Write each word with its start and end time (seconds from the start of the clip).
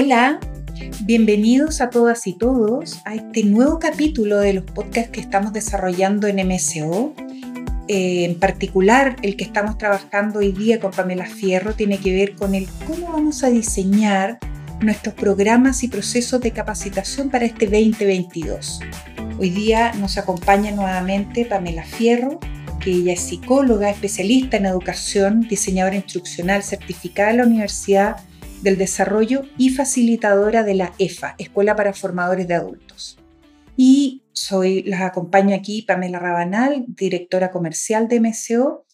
Hola, 0.00 0.38
bienvenidos 1.00 1.80
a 1.80 1.90
todas 1.90 2.28
y 2.28 2.32
todos 2.32 3.00
a 3.04 3.16
este 3.16 3.42
nuevo 3.42 3.80
capítulo 3.80 4.38
de 4.38 4.52
los 4.52 4.62
podcasts 4.62 5.10
que 5.10 5.18
estamos 5.18 5.52
desarrollando 5.52 6.28
en 6.28 6.36
MSO. 6.46 7.14
Eh, 7.88 8.24
en 8.24 8.38
particular, 8.38 9.16
el 9.22 9.34
que 9.34 9.42
estamos 9.42 9.76
trabajando 9.76 10.38
hoy 10.38 10.52
día 10.52 10.78
con 10.78 10.92
Pamela 10.92 11.26
Fierro 11.26 11.74
tiene 11.74 11.98
que 11.98 12.12
ver 12.12 12.36
con 12.36 12.54
el 12.54 12.68
cómo 12.86 13.10
vamos 13.12 13.42
a 13.42 13.50
diseñar 13.50 14.38
nuestros 14.80 15.16
programas 15.16 15.82
y 15.82 15.88
procesos 15.88 16.40
de 16.42 16.52
capacitación 16.52 17.28
para 17.28 17.46
este 17.46 17.66
2022. 17.66 18.78
Hoy 19.36 19.50
día 19.50 19.94
nos 19.94 20.16
acompaña 20.16 20.70
nuevamente 20.70 21.44
Pamela 21.44 21.82
Fierro, 21.82 22.38
que 22.78 22.92
ella 22.92 23.14
es 23.14 23.20
psicóloga, 23.20 23.90
especialista 23.90 24.58
en 24.58 24.66
educación, 24.66 25.40
diseñadora 25.40 25.96
instruccional, 25.96 26.62
certificada 26.62 27.32
en 27.32 27.36
la 27.38 27.46
Universidad 27.46 28.18
del 28.62 28.78
Desarrollo 28.78 29.42
y 29.56 29.70
facilitadora 29.70 30.62
de 30.62 30.74
la 30.74 30.92
EFA, 30.98 31.34
Escuela 31.38 31.76
para 31.76 31.92
Formadores 31.92 32.48
de 32.48 32.54
Adultos. 32.54 33.18
Y 33.76 34.24
soy, 34.32 34.82
las 34.82 35.02
acompaño 35.02 35.54
aquí 35.54 35.82
Pamela 35.82 36.18
Rabanal, 36.18 36.84
directora 36.88 37.50
comercial 37.50 38.08
de 38.08 38.20
MSO. 38.20 38.86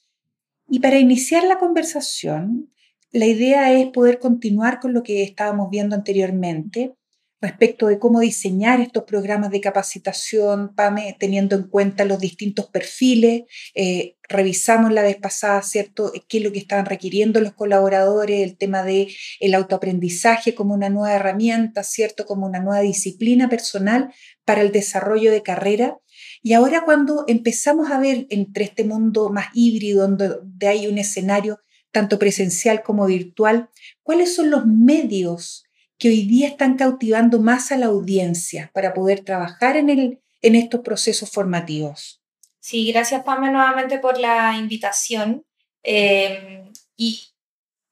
Y 0.68 0.80
para 0.80 0.98
iniciar 0.98 1.44
la 1.44 1.58
conversación, 1.58 2.70
la 3.10 3.26
idea 3.26 3.72
es 3.72 3.88
poder 3.88 4.18
continuar 4.18 4.80
con 4.80 4.92
lo 4.92 5.02
que 5.02 5.22
estábamos 5.22 5.70
viendo 5.70 5.94
anteriormente 5.94 6.94
respecto 7.44 7.86
de 7.86 7.98
cómo 7.98 8.20
diseñar 8.20 8.80
estos 8.80 9.04
programas 9.04 9.50
de 9.50 9.60
capacitación, 9.60 10.74
PAME, 10.74 11.16
teniendo 11.20 11.54
en 11.54 11.68
cuenta 11.68 12.04
los 12.04 12.18
distintos 12.18 12.66
perfiles. 12.66 13.42
Eh, 13.74 14.16
revisamos 14.28 14.92
la 14.92 15.02
vez 15.02 15.16
pasada, 15.16 15.62
¿cierto?, 15.62 16.12
qué 16.28 16.38
es 16.38 16.44
lo 16.44 16.50
que 16.50 16.58
estaban 16.58 16.86
requiriendo 16.86 17.40
los 17.40 17.52
colaboradores, 17.52 18.42
el 18.42 18.56
tema 18.56 18.82
del 18.82 19.08
el 19.38 19.54
autoaprendizaje 19.54 20.54
como 20.54 20.74
una 20.74 20.88
nueva 20.88 21.14
herramienta, 21.14 21.84
¿cierto?, 21.84 22.26
como 22.26 22.46
una 22.46 22.60
nueva 22.60 22.80
disciplina 22.80 23.48
personal 23.48 24.12
para 24.44 24.62
el 24.62 24.72
desarrollo 24.72 25.30
de 25.30 25.42
carrera. 25.42 25.98
Y 26.42 26.54
ahora 26.54 26.84
cuando 26.84 27.24
empezamos 27.28 27.90
a 27.90 27.98
ver 27.98 28.26
entre 28.30 28.64
este 28.64 28.84
mundo 28.84 29.30
más 29.30 29.46
híbrido, 29.54 30.08
donde 30.08 30.66
hay 30.66 30.86
un 30.86 30.98
escenario 30.98 31.60
tanto 31.92 32.18
presencial 32.18 32.82
como 32.82 33.06
virtual, 33.06 33.68
cuáles 34.02 34.34
son 34.34 34.50
los 34.50 34.66
medios 34.66 35.63
que 35.98 36.08
hoy 36.08 36.26
día 36.26 36.48
están 36.48 36.76
cautivando 36.76 37.40
más 37.40 37.72
a 37.72 37.76
la 37.76 37.86
audiencia 37.86 38.70
para 38.74 38.94
poder 38.94 39.24
trabajar 39.24 39.76
en, 39.76 39.90
el, 39.90 40.20
en 40.42 40.54
estos 40.54 40.80
procesos 40.80 41.30
formativos. 41.30 42.22
Sí, 42.60 42.90
gracias 42.92 43.22
Pamela 43.24 43.52
nuevamente 43.52 43.98
por 43.98 44.18
la 44.18 44.56
invitación. 44.56 45.44
Eh, 45.82 46.64
y, 46.96 47.28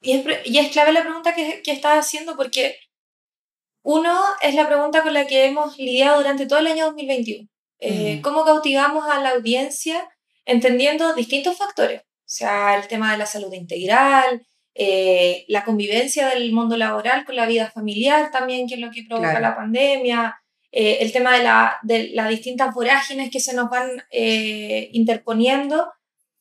y, 0.00 0.58
es, 0.58 0.72
clave 0.72 0.92
la 0.92 1.02
pregunta 1.02 1.34
que, 1.34 1.62
que 1.62 1.72
estás 1.72 1.98
haciendo 1.98 2.36
porque 2.36 2.76
uno 3.82 4.18
es 4.40 4.54
la 4.54 4.66
pregunta 4.66 5.02
con 5.02 5.12
la 5.12 5.26
que 5.26 5.46
hemos 5.46 5.76
lidiado 5.76 6.18
durante 6.18 6.46
todo 6.46 6.60
el 6.60 6.68
año 6.68 6.86
2021. 6.86 7.48
Eh, 7.80 8.16
mm. 8.16 8.22
¿Cómo 8.22 8.44
cautivamos 8.44 9.10
a 9.10 9.20
la 9.20 9.30
audiencia 9.30 10.08
entendiendo 10.44 11.14
distintos 11.14 11.58
factores? 11.58 12.02
O 12.02 12.34
sea, 12.34 12.76
el 12.76 12.86
tema 12.86 13.12
de 13.12 13.18
la 13.18 13.26
salud 13.26 13.52
integral, 13.52 14.46
eh, 14.74 15.44
la 15.48 15.64
convivencia 15.64 16.28
del 16.28 16.52
mundo 16.52 16.76
laboral 16.76 17.24
con 17.24 17.36
la 17.36 17.46
vida 17.46 17.70
familiar 17.70 18.30
también, 18.30 18.66
que 18.66 18.74
es 18.74 18.80
lo 18.80 18.90
que 18.90 19.04
provoca 19.06 19.38
la 19.38 19.54
pandemia, 19.54 20.42
eh, 20.70 20.98
el 21.00 21.12
tema 21.12 21.36
de, 21.36 21.42
la, 21.44 21.78
de, 21.82 22.08
las 22.14 22.30
distintas 22.30 22.74
vorágines 22.74 23.30
que 23.30 23.40
se 23.40 23.54
nos 23.54 23.68
van 23.68 24.02
eh, 24.10 24.88
interponiendo. 24.92 25.92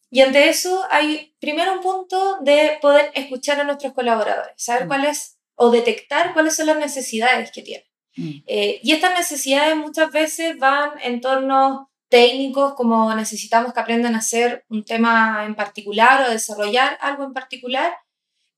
Y 0.10 0.22
ante 0.22 0.50
eso 0.50 0.86
hay 0.90 1.36
primero 1.40 1.73
un 1.73 1.82
punto 1.82 2.38
de 2.42 2.78
poder 2.82 3.12
escuchar 3.16 3.60
a 3.60 3.64
nuestros 3.64 3.94
colaboradores, 3.94 4.54
saber 4.58 4.86
mm. 4.86 4.88
cuáles 4.88 5.38
o 5.56 5.70
detectar 5.70 6.34
cuáles 6.34 6.56
son 6.56 6.68
las 6.68 6.78
necesidades 6.78 7.52
que 7.52 7.62
tienen. 7.62 7.86
Mm. 8.18 8.44
y 8.45 8.92
estas 8.92 9.18
necesidades 9.18 9.78
muchas 9.78 10.12
veces 10.12 10.58
van 10.58 10.92
en 11.02 11.22
torno 11.22 11.89
técnicos, 12.10 12.73
como 12.73 13.16
necesitamos 13.16 13.73
que 13.73 13.80
aprendan 13.80 14.16
a 14.16 14.17
hacer 14.17 14.66
un 14.67 14.84
tema 14.84 15.45
en 15.45 15.55
particular 15.55 16.28
o 16.28 16.30
desarrollar 16.30 16.98
algo 17.00 17.23
en 17.23 17.32
particular, 17.32 17.94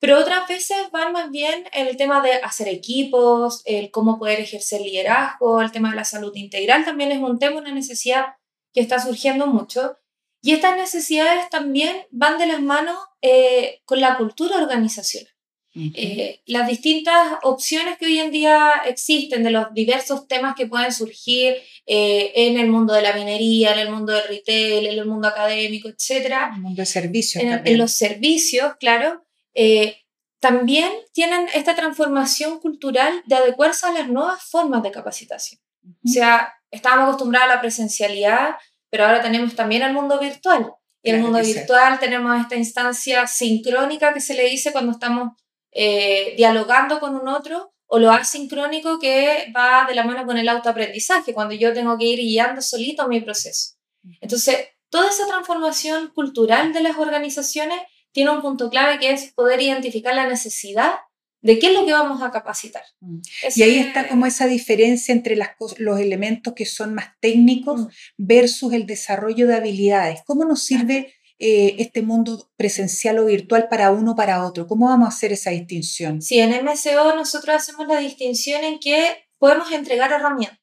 pero 0.04 0.20
otras 0.20 0.46
veces 0.50 0.76
van 0.92 1.14
más 1.14 1.32
bien 1.32 1.64
en 1.72 1.88
el 1.88 1.96
tema 1.96 2.22
de 2.22 2.34
hacer 2.34 2.68
equipos, 2.68 3.62
el 3.64 3.90
cómo 3.90 4.20
poder 4.20 4.42
ejercer 4.42 4.82
liderazgo, 4.82 5.62
el 5.62 5.72
tema 5.72 5.92
de 5.92 5.96
la 5.96 6.04
salud 6.04 6.36
integral 6.36 6.84
también 6.84 7.14
es 7.14 7.20
un 7.20 7.40
tema, 7.40 7.62
una 7.62 7.74
necesidad 7.74 8.26
que 8.74 8.82
está 8.82 9.00
surgiendo 9.00 9.48
mucho. 9.48 9.96
Y 10.42 10.52
estas 10.52 10.76
necesidades 10.76 11.48
también 11.50 11.96
van 12.12 12.38
de 12.38 12.48
las 12.48 12.62
manos 12.62 12.98
eh, 13.22 13.80
con 13.86 14.02
la 14.02 14.18
cultura 14.18 14.58
organizacional. 14.58 15.32
Eh, 15.74 16.42
las 16.48 16.68
distintas 16.68 17.38
opciones 17.44 17.98
que 17.98 18.08
hoy 18.08 18.20
en 18.20 18.32
día 18.32 18.74
existen 18.86 19.42
de 19.42 19.52
los 19.52 19.74
diversos 19.74 20.28
temas 20.28 20.54
que 20.54 20.68
pueden 20.68 20.92
surgir 20.92 21.56
eh, 21.86 22.34
en 22.36 22.60
el 22.60 22.70
mundo 22.70 22.94
de 22.94 23.04
la 23.04 23.14
minería, 23.14 23.72
en 23.72 23.80
el 23.80 23.90
mundo 23.90 24.12
del 24.12 24.28
retail, 24.28 24.86
en 24.86 25.00
el 25.00 25.06
mundo 25.06 25.30
académico, 25.30 25.88
etc. 25.88 26.26
En 26.26 26.56
el 26.56 26.62
mundo 26.62 26.82
de 26.82 26.86
servicios. 26.88 27.42
En, 27.42 27.66
en 27.66 27.78
los 27.78 27.94
servicios, 27.94 28.74
claro. 28.82 29.24
Eh, 29.54 29.98
también 30.40 30.92
tienen 31.14 31.48
esta 31.54 31.76
transformación 31.76 32.60
cultural 32.60 33.24
de 33.26 33.36
adecuarse 33.36 33.86
a 33.86 33.94
las 33.94 34.10
nuevas 34.10 34.44
formas 34.44 34.84
de 34.84 34.92
capacitación. 34.92 35.62
O 36.06 36.10
sea, 36.10 36.54
estábamos 36.70 37.06
acostumbrados 37.06 37.50
a 37.50 37.56
la 37.56 37.62
presencialidad, 37.62 38.56
pero 38.90 39.06
ahora 39.06 39.22
tenemos 39.22 39.56
también 39.56 39.84
el 39.84 39.94
mundo 39.94 40.20
virtual. 40.20 40.74
Y 41.02 41.12
el 41.12 41.22
mundo 41.22 41.40
virtual 41.40 42.00
tenemos 42.00 42.40
esta 42.40 42.56
instancia 42.56 43.28
sincrónica 43.28 44.14
que 44.14 44.22
se 44.22 44.34
le 44.34 44.44
dice 44.50 44.72
cuando 44.72 44.94
estamos 44.94 45.34
eh, 45.72 46.34
dialogando 46.38 47.00
con 47.00 47.16
un 47.16 47.28
otro, 47.28 47.74
o 47.88 48.00
lo 48.00 48.12
asincrónico 48.12 48.98
que 49.00 49.52
va 49.56 49.86
de 49.88 49.94
la 49.94 50.04
mano 50.04 50.26
con 50.26 50.38
el 50.38 50.50
autoaprendizaje, 50.50 51.34
cuando 51.34 51.54
yo 51.54 51.74
tengo 51.74 51.98
que 51.98 52.06
ir 52.06 52.20
guiando 52.20 52.62
solito 52.62 53.08
mi 53.08 53.22
proceso. 53.22 53.76
Entonces, 54.20 54.68
toda 54.90 55.10
esa 55.10 55.28
transformación 55.28 56.12
cultural 56.14 56.74
de 56.74 56.82
las 56.82 56.98
organizaciones 56.98 57.80
tiene 58.14 58.32
un 58.32 58.42
punto 58.42 58.70
clave 58.70 59.00
que 59.00 59.12
es 59.12 59.34
poder 59.34 59.62
identificar 59.62 60.16
la 60.16 60.28
necesidad 60.28 60.94
de 61.42 61.60
qué 61.60 61.68
es 61.68 61.74
lo 61.74 61.86
que 61.86 61.92
vamos 61.92 62.22
a 62.22 62.32
capacitar. 62.32 62.84
Mm. 63.02 63.20
y 63.56 63.64
ahí 63.64 63.78
está 63.78 64.08
como 64.08 64.26
esa 64.26 64.48
diferencia 64.48 65.14
entre 65.14 65.36
las, 65.36 65.50
los 65.78 66.00
elementos 66.00 66.54
que 66.54 66.66
son 66.66 66.96
más 66.96 67.08
técnicos 67.20 67.82
mm. 67.82 67.88
versus 68.18 68.74
el 68.74 68.86
desarrollo 68.86 69.46
de 69.46 69.56
habilidades. 69.56 70.22
¿Cómo 70.26 70.46
nos 70.46 70.64
sirve 70.64 71.14
eh, 71.40 71.76
este 71.80 72.02
mundo 72.02 72.50
presencial 72.56 73.20
o 73.20 73.26
virtual 73.26 73.68
para 73.68 73.92
uno 73.92 74.14
o 74.14 74.16
para 74.16 74.46
otro? 74.46 74.68
¿Cómo 74.68 74.88
vamos 74.88 75.08
a 75.08 75.16
hacer 75.16 75.34
esa 75.34 75.52
distinción? 75.52 76.22
Sí, 76.22 76.40
en 76.40 76.52
MSO 76.64 77.14
nosotros 77.14 77.56
hacemos 77.58 77.88
la 77.88 78.00
distinción 78.00 78.64
en 78.64 78.80
que 78.80 79.28
podemos 79.38 79.70
entregar 79.74 80.14
herramientas. 80.14 80.60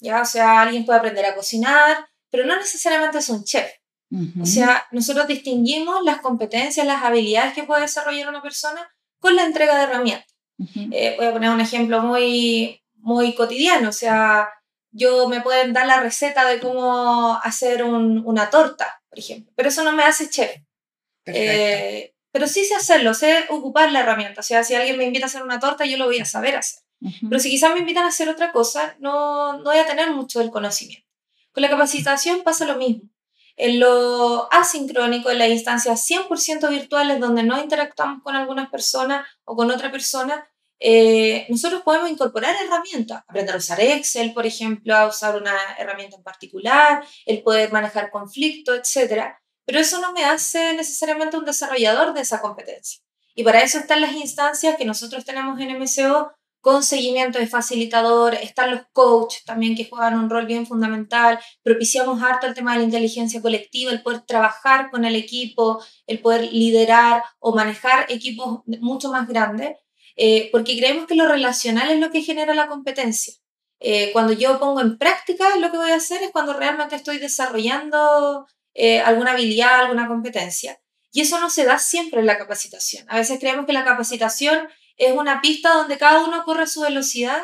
¿ya? 0.00 0.22
O 0.22 0.24
sea, 0.24 0.62
alguien 0.62 0.84
puede 0.84 0.98
aprender 0.98 1.24
a 1.26 1.36
cocinar, 1.36 2.08
pero 2.30 2.46
no 2.46 2.56
necesariamente 2.56 3.18
es 3.18 3.28
un 3.28 3.44
chef. 3.44 3.70
O 4.40 4.46
sea, 4.46 4.86
nosotros 4.90 5.28
distinguimos 5.28 6.02
las 6.02 6.20
competencias, 6.20 6.86
las 6.86 7.04
habilidades 7.04 7.54
que 7.54 7.62
puede 7.62 7.82
desarrollar 7.82 8.28
una 8.28 8.42
persona 8.42 8.90
con 9.20 9.36
la 9.36 9.44
entrega 9.44 9.76
de 9.76 9.84
herramientas. 9.84 10.34
Eh, 10.92 11.14
voy 11.16 11.26
a 11.26 11.32
poner 11.32 11.50
un 11.50 11.60
ejemplo 11.60 12.02
muy, 12.02 12.82
muy 12.96 13.34
cotidiano. 13.34 13.88
O 13.88 13.92
sea, 13.92 14.48
yo 14.90 15.28
me 15.28 15.40
pueden 15.40 15.72
dar 15.72 15.86
la 15.86 16.00
receta 16.00 16.46
de 16.48 16.58
cómo 16.58 17.38
hacer 17.42 17.84
una 17.84 18.50
torta, 18.50 19.02
por 19.08 19.18
ejemplo, 19.18 19.52
pero 19.54 19.68
eso 19.68 19.84
no 19.84 19.92
me 19.92 20.02
hace 20.02 20.28
chef. 20.28 20.50
Eh, 21.26 22.14
pero 22.32 22.46
sí 22.46 22.64
sé 22.64 22.74
hacerlo, 22.74 23.14
sé 23.14 23.44
ocupar 23.48 23.92
la 23.92 24.00
herramienta. 24.00 24.40
O 24.40 24.44
sea, 24.44 24.64
si 24.64 24.74
alguien 24.74 24.96
me 24.96 25.04
invita 25.04 25.26
a 25.26 25.28
hacer 25.28 25.42
una 25.42 25.60
torta, 25.60 25.84
yo 25.84 25.96
lo 25.96 26.06
voy 26.06 26.18
a 26.18 26.24
saber 26.24 26.56
hacer. 26.56 26.82
Pero 27.00 27.40
si 27.40 27.48
quizás 27.48 27.72
me 27.72 27.80
invitan 27.80 28.04
a 28.04 28.08
hacer 28.08 28.28
otra 28.28 28.52
cosa, 28.52 28.96
no, 28.98 29.54
no 29.58 29.64
voy 29.64 29.78
a 29.78 29.86
tener 29.86 30.10
mucho 30.10 30.38
del 30.38 30.50
conocimiento. 30.50 31.06
Con 31.52 31.62
la 31.62 31.70
capacitación 31.70 32.42
pasa 32.42 32.66
lo 32.66 32.76
mismo. 32.76 33.09
En 33.62 33.78
lo 33.78 34.48
asincrónico, 34.50 35.30
en 35.30 35.38
las 35.38 35.50
instancias 35.50 36.08
100% 36.08 36.70
virtuales 36.70 37.20
donde 37.20 37.42
no 37.42 37.60
interactuamos 37.60 38.22
con 38.22 38.34
algunas 38.34 38.70
personas 38.70 39.26
o 39.44 39.54
con 39.54 39.70
otra 39.70 39.92
persona, 39.92 40.48
eh, 40.78 41.44
nosotros 41.50 41.82
podemos 41.82 42.10
incorporar 42.10 42.56
herramientas, 42.56 43.22
aprender 43.28 43.54
a 43.54 43.58
usar 43.58 43.78
Excel, 43.78 44.32
por 44.32 44.46
ejemplo, 44.46 44.96
a 44.96 45.06
usar 45.06 45.36
una 45.36 45.54
herramienta 45.78 46.16
en 46.16 46.22
particular, 46.22 47.04
el 47.26 47.42
poder 47.42 47.70
manejar 47.70 48.10
conflictos, 48.10 48.78
etc. 48.78 49.24
Pero 49.66 49.78
eso 49.78 50.00
no 50.00 50.14
me 50.14 50.24
hace 50.24 50.72
necesariamente 50.72 51.36
un 51.36 51.44
desarrollador 51.44 52.14
de 52.14 52.22
esa 52.22 52.40
competencia. 52.40 53.02
Y 53.34 53.44
para 53.44 53.60
eso 53.60 53.78
están 53.78 54.00
las 54.00 54.12
instancias 54.12 54.76
que 54.78 54.86
nosotros 54.86 55.26
tenemos 55.26 55.60
en 55.60 55.78
MCO 55.78 56.32
con 56.60 56.82
seguimiento 56.82 57.38
de 57.38 57.46
facilitador, 57.46 58.34
están 58.34 58.70
los 58.70 58.82
coaches 58.92 59.44
también 59.44 59.74
que 59.74 59.88
juegan 59.88 60.18
un 60.18 60.28
rol 60.28 60.46
bien 60.46 60.66
fundamental, 60.66 61.38
propiciamos 61.62 62.22
harto 62.22 62.46
el 62.46 62.54
tema 62.54 62.72
de 62.72 62.80
la 62.80 62.84
inteligencia 62.84 63.40
colectiva, 63.40 63.90
el 63.90 64.02
poder 64.02 64.20
trabajar 64.22 64.90
con 64.90 65.04
el 65.04 65.16
equipo, 65.16 65.82
el 66.06 66.20
poder 66.20 66.52
liderar 66.52 67.22
o 67.38 67.54
manejar 67.54 68.06
equipos 68.10 68.60
mucho 68.80 69.10
más 69.10 69.26
grandes, 69.26 69.76
eh, 70.16 70.50
porque 70.52 70.76
creemos 70.76 71.06
que 71.06 71.14
lo 71.14 71.26
relacional 71.26 71.90
es 71.90 71.98
lo 71.98 72.10
que 72.10 72.22
genera 72.22 72.54
la 72.54 72.68
competencia. 72.68 73.34
Eh, 73.78 74.10
cuando 74.12 74.34
yo 74.34 74.60
pongo 74.60 74.82
en 74.82 74.98
práctica 74.98 75.56
lo 75.56 75.70
que 75.70 75.78
voy 75.78 75.90
a 75.90 75.96
hacer 75.96 76.22
es 76.22 76.30
cuando 76.30 76.52
realmente 76.52 76.96
estoy 76.96 77.16
desarrollando 77.16 78.46
eh, 78.74 79.00
alguna 79.00 79.32
habilidad, 79.32 79.80
alguna 79.80 80.06
competencia. 80.06 80.78
Y 81.12 81.22
eso 81.22 81.40
no 81.40 81.50
se 81.50 81.64
da 81.64 81.78
siempre 81.78 82.20
en 82.20 82.26
la 82.26 82.38
capacitación. 82.38 83.04
A 83.08 83.16
veces 83.16 83.40
creemos 83.40 83.66
que 83.66 83.72
la 83.72 83.84
capacitación 83.84 84.68
es 85.00 85.12
una 85.12 85.40
pista 85.40 85.72
donde 85.72 85.96
cada 85.96 86.22
uno 86.22 86.44
corre 86.44 86.64
a 86.64 86.66
su 86.66 86.82
velocidad, 86.82 87.42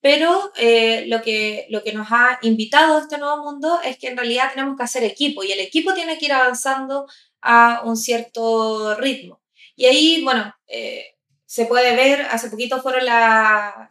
pero 0.00 0.52
eh, 0.56 1.06
lo, 1.08 1.22
que, 1.22 1.66
lo 1.70 1.82
que 1.82 1.94
nos 1.94 2.08
ha 2.10 2.38
invitado 2.42 2.98
a 2.98 3.00
este 3.00 3.16
nuevo 3.16 3.42
mundo 3.42 3.80
es 3.82 3.96
que 3.96 4.08
en 4.08 4.16
realidad 4.16 4.50
tenemos 4.52 4.76
que 4.76 4.84
hacer 4.84 5.02
equipo 5.04 5.42
y 5.42 5.50
el 5.50 5.58
equipo 5.58 5.94
tiene 5.94 6.18
que 6.18 6.26
ir 6.26 6.32
avanzando 6.34 7.08
a 7.40 7.80
un 7.84 7.96
cierto 7.96 8.94
ritmo. 8.96 9.40
Y 9.74 9.86
ahí, 9.86 10.22
bueno, 10.22 10.54
eh, 10.66 11.16
se 11.46 11.64
puede 11.64 11.96
ver, 11.96 12.22
hace 12.30 12.50
poquito 12.50 12.82
fueron 12.82 13.06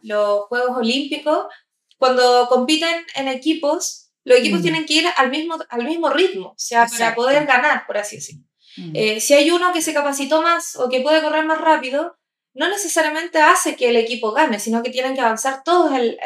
los 0.02 0.46
Juegos 0.46 0.76
Olímpicos, 0.76 1.46
cuando 1.96 2.46
compiten 2.48 3.04
en 3.16 3.26
equipos, 3.26 4.12
los 4.22 4.38
equipos 4.38 4.60
mm. 4.60 4.62
tienen 4.62 4.86
que 4.86 4.94
ir 4.94 5.06
al 5.16 5.30
mismo, 5.30 5.56
al 5.70 5.84
mismo 5.84 6.08
ritmo, 6.10 6.50
o 6.50 6.54
sea, 6.56 6.86
para 6.86 7.16
poder 7.16 7.46
ganar, 7.46 7.84
por 7.84 7.98
así 7.98 8.16
decirlo. 8.16 8.44
Mm. 8.76 8.92
Eh, 8.94 9.20
si 9.20 9.34
hay 9.34 9.50
uno 9.50 9.72
que 9.72 9.82
se 9.82 9.92
capacitó 9.92 10.40
más 10.40 10.76
o 10.76 10.88
que 10.88 11.00
puede 11.00 11.20
correr 11.20 11.44
más 11.46 11.60
rápido, 11.60 12.17
no 12.58 12.68
necesariamente 12.68 13.38
hace 13.38 13.76
que 13.76 13.88
el 13.88 13.96
equipo 13.96 14.32
gane, 14.32 14.58
sino 14.58 14.82
que 14.82 14.90
tienen 14.90 15.14
que 15.14 15.20
avanzar 15.20 15.62
todos 15.62 15.92
al, 15.92 16.18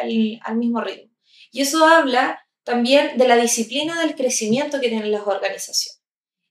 al 0.43 0.56
mismo 0.56 0.81
ritmo. 0.81 1.12
Y 1.50 1.61
eso 1.61 1.84
habla 1.87 2.46
también 2.64 3.19
de 3.19 3.29
la 3.29 3.37
disciplina 3.37 4.00
del 4.00 4.14
crecimiento 4.14 4.81
que 4.81 4.88
tienen 4.88 5.12
las 5.12 5.26
organizaciones. 5.26 6.02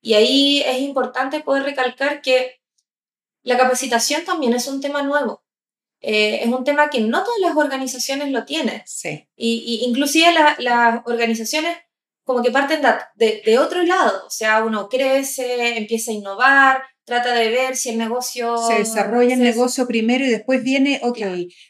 Y 0.01 0.13
ahí 0.13 0.63
es 0.66 0.80
importante 0.80 1.42
poder 1.42 1.63
recalcar 1.63 2.22
que 2.22 2.62
la 3.44 3.57
capacitación 3.57 4.24
también 4.24 4.54
es 4.54 4.68
un 4.68 4.81
tema 4.81 5.01
nuevo. 5.01 5.44
Eh, 6.01 6.42
es 6.44 6.48
un 6.48 6.63
tema 6.63 6.89
que 6.89 7.01
no 7.01 7.24
todas 7.24 7.39
las 7.39 7.56
organizaciones 7.56 8.31
lo 8.31 8.45
tienen. 8.45 8.81
Sí. 8.86 9.27
Y, 9.36 9.81
inclusive 9.86 10.27
las 10.60 11.01
organizaciones 11.06 11.77
como 12.24 12.42
que 12.44 12.52
parten 12.52 12.82
de, 13.16 13.42
de, 13.46 13.60
otro 13.60 13.84
lado. 13.84 14.26
O 14.26 14.30
sea, 14.30 14.64
uno 14.64 14.88
crece, 14.90 15.78
empieza 15.78 16.12
a 16.12 16.16
innovar, 16.16 16.82
trata 17.06 17.34
de 17.34 17.50
ver 17.50 17.76
si 17.76 17.90
el 17.90 17.98
negocio... 17.98 18.58
Se 18.68 18.76
desarrolla 18.76 19.34
el 19.34 19.42
negocio 19.42 19.88
primero 19.88 20.26
y 20.26 20.30
después 20.30 20.64
viene, 20.64 21.00
ok, 21.04 21.20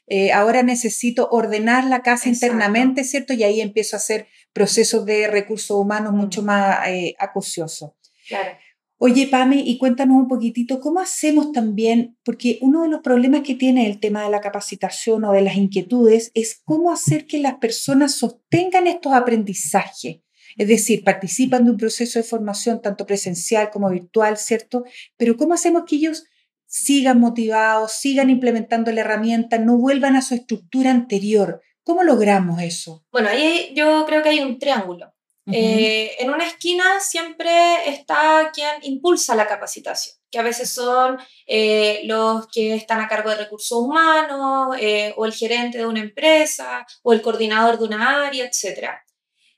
eh, 0.07 0.31
ahora 0.31 0.63
necesito 0.63 1.29
ordenar 1.31 1.85
la 1.85 2.01
casa 2.01 2.29
internamente, 2.29 3.03
¿cierto? 3.03 3.33
Y 3.33 3.43
ahí 3.43 3.61
empiezo 3.61 3.95
a 3.95 3.99
hacer 3.99 4.27
procesos 4.53 5.05
de 5.05 5.27
recursos 5.27 5.77
humanos 5.77 6.13
mucho 6.13 6.43
más 6.43 6.87
eh, 6.87 7.15
acuciosos. 7.19 7.91
Claro. 8.27 8.57
Oye, 9.03 9.25
Pame, 9.25 9.63
y 9.65 9.79
cuéntanos 9.79 10.15
un 10.15 10.27
poquitito, 10.27 10.79
¿cómo 10.79 10.99
hacemos 10.99 11.51
también? 11.51 12.19
Porque 12.23 12.59
uno 12.61 12.83
de 12.83 12.89
los 12.89 13.01
problemas 13.01 13.41
que 13.41 13.55
tiene 13.55 13.87
el 13.87 13.99
tema 13.99 14.23
de 14.23 14.29
la 14.29 14.41
capacitación 14.41 15.23
o 15.23 15.31
de 15.31 15.41
las 15.41 15.55
inquietudes 15.55 16.29
es 16.35 16.61
cómo 16.63 16.91
hacer 16.91 17.25
que 17.25 17.39
las 17.39 17.55
personas 17.55 18.13
sostengan 18.13 18.85
estos 18.85 19.13
aprendizajes. 19.13 20.17
Es 20.57 20.67
decir, 20.67 21.03
participan 21.03 21.65
de 21.65 21.71
un 21.71 21.77
proceso 21.77 22.19
de 22.19 22.23
formación 22.23 22.81
tanto 22.81 23.05
presencial 23.05 23.69
como 23.69 23.89
virtual, 23.89 24.37
¿cierto? 24.37 24.83
Pero 25.17 25.37
¿cómo 25.37 25.53
hacemos 25.53 25.83
que 25.87 25.95
ellos 25.95 26.25
sigan 26.65 27.19
motivados, 27.19 27.91
sigan 27.93 28.29
implementando 28.29 28.91
la 28.91 29.01
herramienta, 29.01 29.57
no 29.57 29.77
vuelvan 29.77 30.15
a 30.15 30.21
su 30.21 30.35
estructura 30.35 30.91
anterior? 30.91 31.61
¿Cómo 31.83 32.03
logramos 32.03 32.61
eso? 32.61 33.03
Bueno, 33.11 33.29
ahí 33.29 33.73
yo 33.75 34.05
creo 34.05 34.21
que 34.21 34.29
hay 34.29 34.39
un 34.39 34.59
triángulo. 34.59 35.13
Eh, 35.51 36.15
en 36.19 36.29
una 36.29 36.45
esquina 36.45 36.99
siempre 36.99 37.89
está 37.89 38.51
quien 38.53 38.75
impulsa 38.83 39.35
la 39.35 39.47
capacitación, 39.47 40.15
que 40.29 40.39
a 40.39 40.43
veces 40.43 40.69
son 40.69 41.17
eh, 41.47 42.01
los 42.05 42.47
que 42.47 42.75
están 42.75 43.01
a 43.01 43.07
cargo 43.07 43.31
de 43.31 43.37
recursos 43.37 43.77
humanos, 43.77 44.77
eh, 44.79 45.13
o 45.17 45.25
el 45.25 45.33
gerente 45.33 45.79
de 45.79 45.85
una 45.85 45.99
empresa, 45.99 46.85
o 47.01 47.11
el 47.11 47.21
coordinador 47.21 47.79
de 47.79 47.85
una 47.85 48.27
área, 48.27 48.45
etc. 48.45 48.89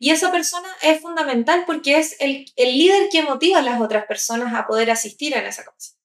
Y 0.04 0.10
esa 0.10 0.34
persona 0.34 0.68
es 0.82 1.00
fundamental 1.00 1.64
porque 1.66 1.98
es 1.98 2.18
el, 2.20 2.44
el 2.58 2.78
líder 2.78 3.08
que 3.10 3.24
motiva 3.24 3.60
a 3.60 3.62
las 3.62 3.80
otras 3.80 4.06
personas 4.06 4.54
a 4.54 4.68
poder 4.68 4.92
asistir 4.92 5.34
en 5.34 5.46
esa 5.46 5.64
capacitación. 5.64 6.04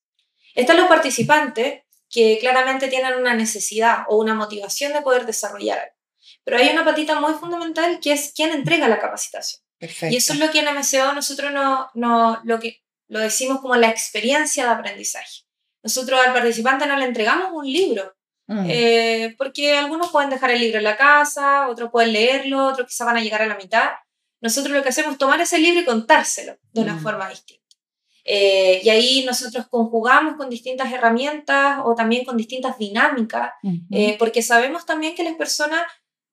Están 0.54 0.76
los 0.76 0.86
participantes 0.86 1.82
que 2.08 2.38
claramente 2.38 2.86
tienen 2.86 3.16
una 3.16 3.34
necesidad 3.34 4.04
o 4.06 4.18
una 4.18 4.34
motivación 4.34 4.92
de 4.92 5.02
poder 5.02 5.26
desarrollar 5.26 5.80
algo. 5.80 5.96
Pero 6.44 6.58
hay 6.58 6.68
una 6.68 6.84
patita 6.84 7.18
muy 7.18 7.34
fundamental 7.34 7.98
que 8.00 8.12
es 8.12 8.32
quien 8.36 8.52
entrega 8.52 8.86
la 8.86 9.00
capacitación. 9.00 9.64
Y 9.80 10.14
eso 10.14 10.32
es 10.32 10.38
lo 10.38 10.48
que 10.52 10.60
en 10.60 10.66
MCO 10.66 11.12
nosotros 11.12 11.50
no, 11.50 11.90
no, 11.94 12.40
lo, 12.44 12.60
que, 12.60 12.84
lo 13.08 13.18
decimos 13.18 13.60
como 13.60 13.74
la 13.74 13.88
experiencia 13.88 14.66
de 14.66 14.70
aprendizaje. 14.70 15.42
Nosotros 15.82 16.20
al 16.24 16.32
participante 16.32 16.86
no 16.86 16.96
le 16.96 17.06
entregamos 17.06 17.50
un 17.52 17.66
libro, 17.66 18.16
mm. 18.48 18.66
eh, 18.68 19.34
porque 19.38 19.76
algunos 19.76 20.10
pueden 20.10 20.30
dejar 20.30 20.50
el 20.50 20.60
libro 20.60 20.78
en 20.78 20.84
la 20.84 20.96
casa, 20.96 21.68
otros 21.68 21.90
pueden 21.90 22.12
leerlo, 22.12 22.66
otros 22.66 22.88
quizás 22.88 23.06
van 23.06 23.16
a 23.16 23.22
llegar 23.22 23.42
a 23.42 23.46
la 23.46 23.56
mitad. 23.56 23.90
Nosotros 24.40 24.76
lo 24.76 24.82
que 24.82 24.88
hacemos 24.88 25.12
es 25.12 25.18
tomar 25.18 25.40
ese 25.40 25.58
libro 25.58 25.80
y 25.80 25.84
contárselo 25.84 26.56
de 26.72 26.80
una 26.80 26.94
mm. 26.94 27.00
forma 27.00 27.28
distinta. 27.28 27.58
Eh, 28.30 28.82
y 28.84 28.90
ahí 28.90 29.24
nosotros 29.24 29.68
conjugamos 29.68 30.36
con 30.36 30.50
distintas 30.50 30.92
herramientas 30.92 31.80
o 31.84 31.94
también 31.94 32.26
con 32.26 32.36
distintas 32.36 32.76
dinámicas, 32.76 33.52
eh, 33.90 34.16
porque 34.18 34.42
sabemos 34.42 34.84
también 34.84 35.14
que 35.14 35.24
las 35.24 35.34
personas 35.34 35.80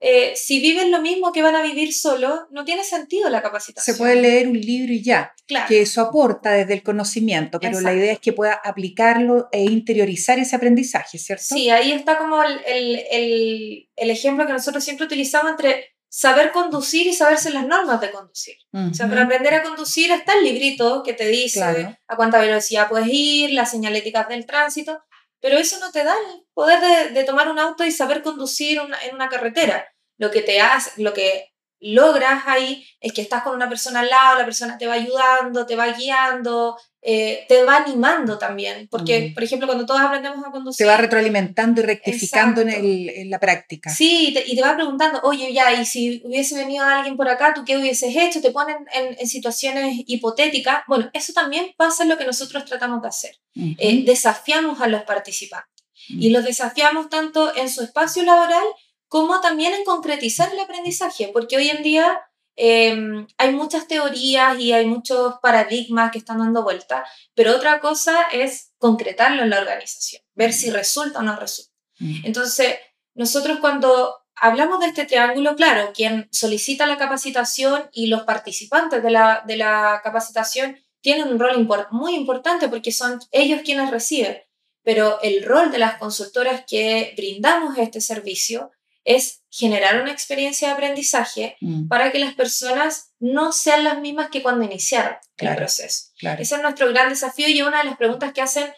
eh, 0.02 0.34
si 0.36 0.60
viven 0.60 0.92
lo 0.92 1.02
mismo 1.02 1.32
que 1.32 1.42
van 1.42 1.56
a 1.56 1.64
vivir 1.64 1.94
solo, 1.94 2.48
no 2.52 2.66
tiene 2.66 2.84
sentido 2.84 3.30
la 3.30 3.42
capacitación. 3.42 3.96
Se 3.96 3.98
puede 3.98 4.16
leer 4.22 4.48
un 4.48 4.60
libro 4.60 4.94
y 4.94 5.02
ya, 5.02 5.34
que 5.68 5.82
eso 5.82 6.02
aporta 6.02 6.52
desde 6.52 6.74
el 6.74 6.84
conocimiento, 6.84 7.60
pero 7.60 7.80
la 7.80 7.94
idea 7.94 8.14
es 8.14 8.20
que 8.20 8.34
pueda 8.34 8.60
aplicarlo 8.64 9.48
e 9.52 9.64
interiorizar 9.64 10.38
ese 10.38 10.56
aprendizaje, 10.56 11.18
¿cierto? 11.18 11.46
Sí, 11.48 11.70
ahí 11.70 11.92
está 11.92 12.18
como 12.18 12.44
el, 12.44 12.60
el, 12.68 13.90
el, 13.96 14.10
ejemplo 14.10 14.46
que 14.46 14.54
nosotros 14.54 14.84
siempre 14.84 15.06
utilizamos 15.06 15.52
entre 15.52 15.96
saber 16.10 16.52
conducir 16.52 17.08
y 17.08 17.14
saberse 17.14 17.50
las 17.50 17.66
normas 17.66 18.00
de 18.02 18.12
conducir. 18.12 18.56
O 18.74 18.94
sea, 18.94 19.08
para 19.08 19.24
aprender 19.24 19.54
a 19.54 19.64
conducir 19.64 20.12
está 20.12 20.34
el 20.34 20.44
librito 20.44 21.04
que 21.04 21.14
te 21.14 21.28
dice 21.28 21.62
a 21.62 22.16
cuánta 22.16 22.40
velocidad 22.40 22.90
puedes 22.90 23.10
ir, 23.12 23.52
las 23.52 23.72
señaléticas 23.72 24.28
del 24.28 24.46
tránsito, 24.46 25.02
pero 25.42 25.58
eso 25.58 25.80
no 25.80 25.92
te 25.92 26.04
da 26.04 26.14
el 26.14 26.46
poder 26.54 27.14
de, 27.14 27.24
tomar 27.24 27.50
un 27.50 27.60
auto 27.60 27.86
y 27.86 27.92
saber 27.92 28.22
conducir 28.22 28.80
en 29.04 29.16
una 29.16 29.30
carretera. 29.30 29.88
Lo 30.18 30.32
que 30.32 30.42
te 30.42 30.62
hace, 30.62 31.02
lo 31.02 31.14
que 31.14 31.55
logras 31.94 32.44
ahí 32.48 32.86
es 33.00 33.14
que 33.14 33.22
estás 33.22 33.44
con 33.44 33.56
una 33.56 33.70
persona 33.70 34.00
al 34.00 34.10
lado, 34.10 34.40
la 34.40 34.46
persona 34.46 34.78
te 34.78 34.88
va 34.88 34.94
ayudando, 34.94 35.66
te 35.66 35.76
va 35.76 35.88
guiando, 35.88 36.76
eh, 37.02 37.46
te 37.48 37.64
va 37.64 37.78
animando 37.78 38.40
también. 38.40 38.88
Porque, 38.90 39.32
por 39.36 39.44
ejemplo, 39.44 39.68
cuando 39.68 39.86
todos 39.86 40.02
aprendemos 40.02 40.44
a 40.44 40.50
conducir... 40.50 40.84
Te 40.84 40.90
va 40.90 40.98
retroalimentando 40.98 41.82
y 41.82 41.84
rectificando 41.84 42.62
en, 42.62 43.30
la 43.30 43.40
práctica. 43.40 43.92
Sí, 43.92 44.36
y 44.48 44.56
te, 44.56 44.62
va 44.62 44.76
preguntando, 44.76 45.20
oye, 45.22 45.54
ya, 45.54 45.72
y 45.80 45.86
si 45.86 46.24
hubiese 46.26 46.56
venido 46.56 46.84
alguien 46.84 47.16
por 47.16 47.30
acá, 47.30 47.54
¿tú 47.54 47.64
qué 47.64 47.78
hubieses 47.78 48.16
hecho? 48.16 48.42
Te 48.42 48.50
ponen 48.50 48.78
en, 48.92 49.28
situaciones 49.28 50.02
hipotéticas. 50.08 50.82
Bueno, 50.88 51.12
eso 51.14 51.34
también 51.34 51.74
pasa 51.78 52.02
en 52.02 52.10
lo 52.10 52.18
que 52.18 52.26
nosotros 52.26 52.66
tratamos 52.66 53.04
de 53.04 53.08
hacer. 53.08 53.36
Eh, 53.54 54.04
desafiamos 54.04 54.82
a 54.82 54.88
los 54.88 55.04
participantes. 55.04 55.86
Y 56.08 56.30
los 56.30 56.44
desafiamos 56.44 57.10
tanto 57.10 57.56
en 57.56 57.70
su 57.70 57.84
espacio 57.84 58.24
laboral 58.24 58.64
como 59.08 59.42
también 59.42 59.74
en 59.74 59.84
concretizar 59.84 60.52
el 60.52 60.60
aprendizaje, 60.60 61.30
porque 61.34 61.58
hoy 61.58 61.70
en 61.70 61.84
día 61.84 62.22
em, 62.56 63.28
hay 63.38 63.52
muchas 63.54 63.88
teorías 63.88 64.60
y 64.60 64.72
hay 64.72 64.86
muchos 64.86 65.36
paradigmas 65.42 66.12
que 66.12 66.20
están 66.20 66.40
dando 66.40 66.64
vuelta, 66.64 67.06
pero 67.34 67.56
otra 67.56 67.80
cosa 67.80 68.24
es 68.32 68.74
concretarlo 68.78 69.44
en 69.44 69.50
la 69.50 69.60
organización, 69.60 70.22
ver 70.34 70.54
si 70.54 70.70
resulta 70.70 71.20
o 71.20 71.24
no 71.24 71.36
resulta. 71.36 71.74
Mm. 72.00 72.26
Entonces, 72.26 72.76
nosotros 73.14 73.60
cuando 73.60 74.14
hablamos 74.36 74.80
de 74.80 74.88
este 74.88 75.06
triángulo, 75.06 75.56
claro, 75.56 75.92
quien 75.94 76.28
solicita 76.32 76.88
la 76.88 76.98
capacitación 76.98 77.90
y 77.92 78.08
los 78.08 78.24
participantes 78.24 79.02
de 79.02 79.12
la, 79.12 79.44
de 79.46 79.58
la 79.58 80.02
capacitación 80.04 80.78
tienen 81.02 81.28
un 81.28 81.40
rol 81.40 81.68
muy 81.92 82.16
importante 82.16 82.68
porque 82.68 82.92
son 82.92 83.20
ellos 83.32 83.62
quienes 83.64 83.92
reciben, 83.92 84.42
pero 84.84 85.22
el 85.22 85.44
rol 85.44 85.72
de 85.72 85.78
las 85.78 85.98
consultoras 85.98 86.64
que 86.68 87.14
brindamos 87.16 87.78
este 87.78 88.02
servicio 88.02 88.72
es 89.06 89.44
generar 89.52 90.02
una 90.02 90.12
experiencia 90.12 90.68
de 90.68 90.74
aprendizaje 90.74 91.56
mm. 91.62 91.88
para 91.88 92.12
que 92.12 92.20
las 92.20 92.34
personas 92.34 93.14
no 93.20 93.54
sean 93.54 93.84
las 93.84 94.00
mismas 94.02 94.30
que 94.30 94.42
cuando 94.42 94.66
iniciaron 94.66 95.16
el 95.38 95.56
proceso. 95.56 96.12
Ese 96.20 96.56
es 96.56 96.62
nuestro 96.62 96.90
gran 96.90 97.10
desafío 97.10 97.48
y 97.48 97.62
una 97.62 97.78
de 97.78 97.86
las 97.86 97.98
preguntas 97.98 98.34
que 98.34 98.42
hacen 98.42 98.74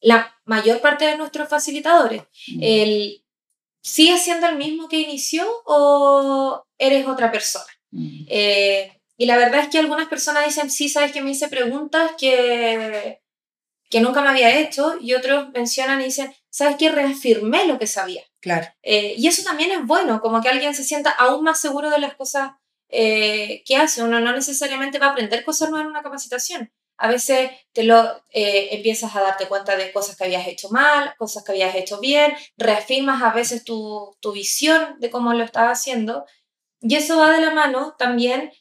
la 0.00 0.36
mayor 0.44 0.80
parte 0.80 1.06
de 1.06 1.16
nuestros 1.16 1.48
facilitadores. 1.48 2.22
Mm. 2.48 2.62
El, 2.62 3.24
¿Sigues 3.80 4.22
siendo 4.22 4.48
el 4.48 4.56
mismo 4.56 4.88
que 4.88 5.00
inició 5.00 5.46
o 5.64 6.66
eres 6.76 7.06
otra 7.06 7.30
persona? 7.30 7.64
Mm. 7.90 8.24
Eh, 8.28 9.00
y 9.16 9.26
la 9.26 9.36
verdad 9.36 9.60
es 9.60 9.68
que 9.68 9.78
algunas 9.78 10.08
personas 10.08 10.44
dicen, 10.44 10.70
sí, 10.70 10.88
sabes 10.88 11.12
que 11.12 11.22
me 11.22 11.30
hice 11.30 11.48
preguntas 11.48 12.12
que, 12.18 13.20
que 13.88 14.00
nunca 14.00 14.22
me 14.22 14.28
había 14.28 14.58
hecho 14.58 14.96
y 15.00 15.14
otros 15.14 15.50
mencionan 15.50 16.00
y 16.00 16.04
dicen, 16.04 16.34
sabes 16.50 16.76
que 16.76 16.90
reafirmé 16.90 17.66
lo 17.66 17.78
que 17.78 17.86
sabía. 17.86 18.22
Claro. 18.40 18.68
Eh, 18.82 19.14
y 19.16 19.26
eso 19.26 19.42
también 19.42 19.70
es 19.72 19.84
bueno, 19.84 20.20
como 20.20 20.40
que 20.40 20.48
alguien 20.48 20.74
se 20.74 20.84
sienta 20.84 21.10
aún 21.10 21.42
más 21.42 21.60
seguro 21.60 21.90
de 21.90 21.98
las 21.98 22.14
cosas 22.14 22.52
eh, 22.88 23.62
que 23.66 23.76
hace. 23.76 24.02
Uno 24.02 24.20
no 24.20 24.32
necesariamente 24.32 24.98
va 24.98 25.06
a 25.06 25.10
aprender 25.10 25.44
cosas 25.44 25.70
nuevas 25.70 25.86
en 25.86 25.90
una 25.90 26.02
capacitación. 26.02 26.72
A 26.96 27.08
veces 27.08 27.50
te 27.72 27.84
lo 27.84 28.24
eh, 28.30 28.68
empiezas 28.72 29.14
a 29.14 29.20
darte 29.20 29.46
cuenta 29.46 29.76
de 29.76 29.92
cosas 29.92 30.16
que 30.16 30.24
habías 30.24 30.46
hecho 30.48 30.68
mal, 30.70 31.14
cosas 31.16 31.44
que 31.44 31.52
habías 31.52 31.74
hecho 31.76 32.00
bien, 32.00 32.32
reafirmas 32.56 33.22
a 33.22 33.32
veces 33.32 33.62
tu, 33.64 34.16
tu 34.20 34.32
visión 34.32 34.96
de 34.98 35.10
cómo 35.10 35.32
lo 35.32 35.44
estás 35.44 35.68
haciendo. 35.68 36.24
Y 36.80 36.96
eso 36.96 37.18
va 37.18 37.32
de 37.32 37.40
la 37.40 37.52
mano 37.52 37.94
también 37.98 38.52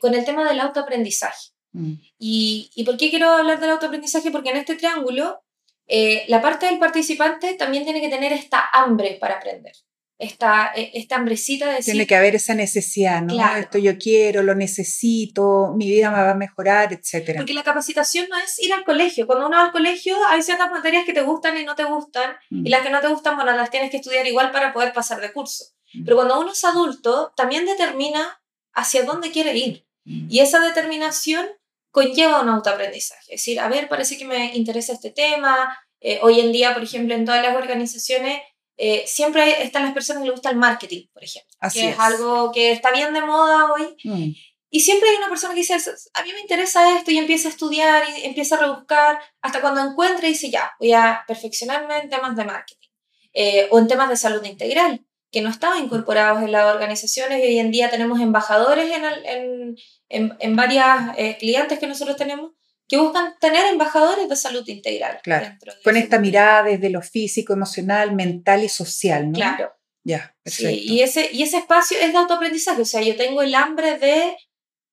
con 0.00 0.14
el 0.14 0.24
tema 0.24 0.48
del 0.48 0.60
autoaprendizaje. 0.60 1.50
Mm. 1.72 1.94
Y, 2.18 2.70
¿Y 2.74 2.84
por 2.84 2.96
qué 2.96 3.10
quiero 3.10 3.30
hablar 3.30 3.58
del 3.58 3.70
autoaprendizaje? 3.70 4.30
Porque 4.30 4.50
en 4.50 4.56
este 4.56 4.76
triángulo 4.76 5.43
eh, 5.86 6.24
la 6.28 6.40
parte 6.40 6.66
del 6.66 6.78
participante 6.78 7.54
también 7.54 7.84
tiene 7.84 8.00
que 8.00 8.08
tener 8.08 8.32
esta 8.32 8.64
hambre 8.72 9.18
para 9.20 9.36
aprender 9.36 9.72
esta, 10.18 10.72
e, 10.74 10.90
esta 10.94 11.16
hambrecita 11.16 11.72
de 11.72 11.80
Tiene 11.80 12.06
que 12.06 12.16
haber 12.16 12.34
esa 12.36 12.54
necesidad, 12.54 13.22
¿no? 13.22 13.34
Esto 13.56 13.78
yo 13.78 13.98
quiero, 13.98 14.42
lo 14.42 14.54
necesito, 14.54 15.72
mi 15.76 15.90
vida 15.90 16.10
me 16.10 16.22
va 16.22 16.30
a 16.30 16.34
mejorar, 16.34 16.92
etc. 16.92 17.36
Porque 17.36 17.54
la 17.54 17.62
capacitación 17.62 18.28
no 18.28 18.38
es 18.38 18.58
ir 18.60 18.72
al 18.72 18.84
colegio. 18.84 19.26
Cuando 19.26 19.46
uno 19.46 19.56
va 19.56 19.66
al 19.66 19.72
colegio 19.72 20.16
hay 20.28 20.42
ciertas 20.42 20.70
materias 20.70 21.04
que 21.04 21.12
te 21.12 21.22
gustan 21.22 21.58
y 21.58 21.64
no 21.64 21.74
te 21.74 21.84
gustan, 21.84 22.36
y 22.50 22.56
mm. 22.56 22.66
las 22.68 22.82
que 22.82 22.90
no 22.90 23.00
te 23.00 23.08
gustan, 23.08 23.36
bueno, 23.36 23.52
las 23.52 23.70
tienes 23.70 23.90
que 23.90 23.98
estudiar 23.98 24.26
igual 24.26 24.50
para 24.50 24.72
poder 24.72 24.92
pasar 24.92 25.20
de 25.20 25.32
curso. 25.32 25.64
Mm. 25.92 26.04
Pero 26.04 26.16
cuando 26.16 26.40
uno 26.40 26.52
es 26.52 26.64
adulto, 26.64 27.32
también 27.36 27.66
determina 27.66 28.40
hacia 28.72 29.04
dónde 29.04 29.30
quiere 29.30 29.56
ir. 29.56 29.86
Mm. 30.04 30.28
Y 30.30 30.40
esa 30.40 30.60
determinación 30.60 31.46
conlleva 31.94 32.42
un 32.42 32.48
autoaprendizaje. 32.48 33.34
Es 33.34 33.40
decir, 33.40 33.60
a 33.60 33.68
ver, 33.68 33.88
parece 33.88 34.18
que 34.18 34.24
me 34.24 34.52
interesa 34.56 34.92
este 34.92 35.12
tema. 35.12 35.78
Eh, 36.00 36.18
hoy 36.22 36.40
en 36.40 36.50
día, 36.50 36.74
por 36.74 36.82
ejemplo, 36.82 37.14
en 37.14 37.24
todas 37.24 37.40
las 37.40 37.54
organizaciones 37.54 38.42
eh, 38.76 39.04
siempre 39.06 39.62
están 39.62 39.84
las 39.84 39.94
personas 39.94 40.22
que 40.22 40.26
les 40.26 40.34
gusta 40.34 40.50
el 40.50 40.56
marketing, 40.56 41.06
por 41.12 41.22
ejemplo, 41.22 41.54
que 41.72 41.90
es. 41.90 41.98
algo 42.00 42.50
que 42.50 42.72
está 42.72 42.90
bien 42.90 43.14
de 43.14 43.20
moda 43.20 43.72
hoy. 43.72 43.96
Mm. 44.02 44.32
Y 44.70 44.80
siempre 44.80 45.08
hay 45.08 45.16
una 45.18 45.28
persona 45.28 45.54
que 45.54 45.60
dice, 45.60 45.74
a 46.14 46.22
mí 46.24 46.32
me 46.32 46.40
interesa 46.40 46.98
esto 46.98 47.12
y 47.12 47.18
empieza 47.18 47.46
a 47.46 47.52
estudiar 47.52 48.02
y 48.08 48.24
empieza 48.24 48.56
a 48.56 48.62
rebuscar 48.62 49.20
hasta 49.40 49.60
cuando 49.60 49.80
encuentra 49.80 50.26
y 50.26 50.32
dice, 50.32 50.50
ya, 50.50 50.72
voy 50.80 50.92
a 50.92 51.22
perfeccionarme 51.28 51.96
en 51.98 52.10
temas 52.10 52.34
de 52.34 52.44
marketing 52.44 52.88
eh, 53.32 53.68
o 53.70 53.78
en 53.78 53.86
temas 53.86 54.08
de 54.08 54.16
salud 54.16 54.44
integral, 54.44 55.06
que 55.34 55.42
no 55.42 55.50
estaban 55.50 55.82
incorporados 55.82 56.42
en 56.42 56.52
las 56.52 56.72
organizaciones 56.72 57.40
y 57.40 57.48
hoy 57.48 57.58
en 57.58 57.72
día 57.72 57.90
tenemos 57.90 58.20
embajadores 58.20 58.90
en, 58.90 59.04
en, 59.04 59.76
en, 60.08 60.36
en 60.38 60.56
varias 60.56 61.18
eh, 61.18 61.36
clientes 61.38 61.80
que 61.80 61.88
nosotros 61.88 62.16
tenemos 62.16 62.52
que 62.86 62.98
buscan 62.98 63.34
tener 63.40 63.66
embajadores 63.66 64.28
de 64.28 64.36
salud 64.36 64.62
integral. 64.68 65.18
Claro, 65.24 65.56
con 65.82 65.96
esta 65.96 66.18
mirada 66.18 66.62
desde 66.62 66.88
lo 66.88 67.02
físico, 67.02 67.52
emocional, 67.52 68.14
mental 68.14 68.62
y 68.62 68.68
social, 68.68 69.32
¿no? 69.32 69.34
Claro. 69.36 69.72
Ya, 70.04 70.36
perfecto. 70.42 70.70
Sí, 70.70 70.82
y, 70.84 71.00
ese, 71.00 71.30
y 71.32 71.42
ese 71.42 71.56
espacio 71.56 71.98
es 71.98 72.12
de 72.12 72.18
autoaprendizaje, 72.18 72.82
o 72.82 72.84
sea, 72.84 73.00
yo 73.00 73.16
tengo 73.16 73.42
el 73.42 73.54
hambre 73.54 73.98
de, 73.98 74.36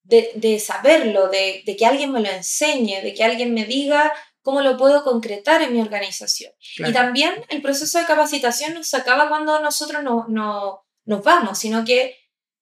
de, 0.03 0.31
de 0.36 0.57
saberlo, 0.57 1.27
de, 1.27 1.63
de, 1.65 1.75
que 1.75 1.86
alguien 1.86 2.12
me 2.13 2.21
lo 2.21 2.29
enseñe, 2.29 3.01
de 3.03 3.13
que 3.13 3.24
alguien 3.24 3.53
me 3.53 3.65
diga 3.65 4.13
cómo 4.41 4.62
lo 4.62 4.77
puedo 4.77 5.03
concretar 5.03 5.62
en 5.62 5.74
mi 5.74 5.81
organización. 5.81 6.53
Y 6.77 6.91
también 6.91 7.33
el 7.50 7.62
proceso 7.62 8.00
de 8.00 8.05
capacitación 8.05 8.74
no 8.74 8.83
se 8.83 8.98
acaba 8.98 9.29
cuando 9.29 9.60
nosotros 9.60 10.03
no, 10.03 10.25
no, 10.27 10.86
nos 11.05 11.24
vamos, 11.24 11.60
sino 11.60 11.86
que 11.86 12.15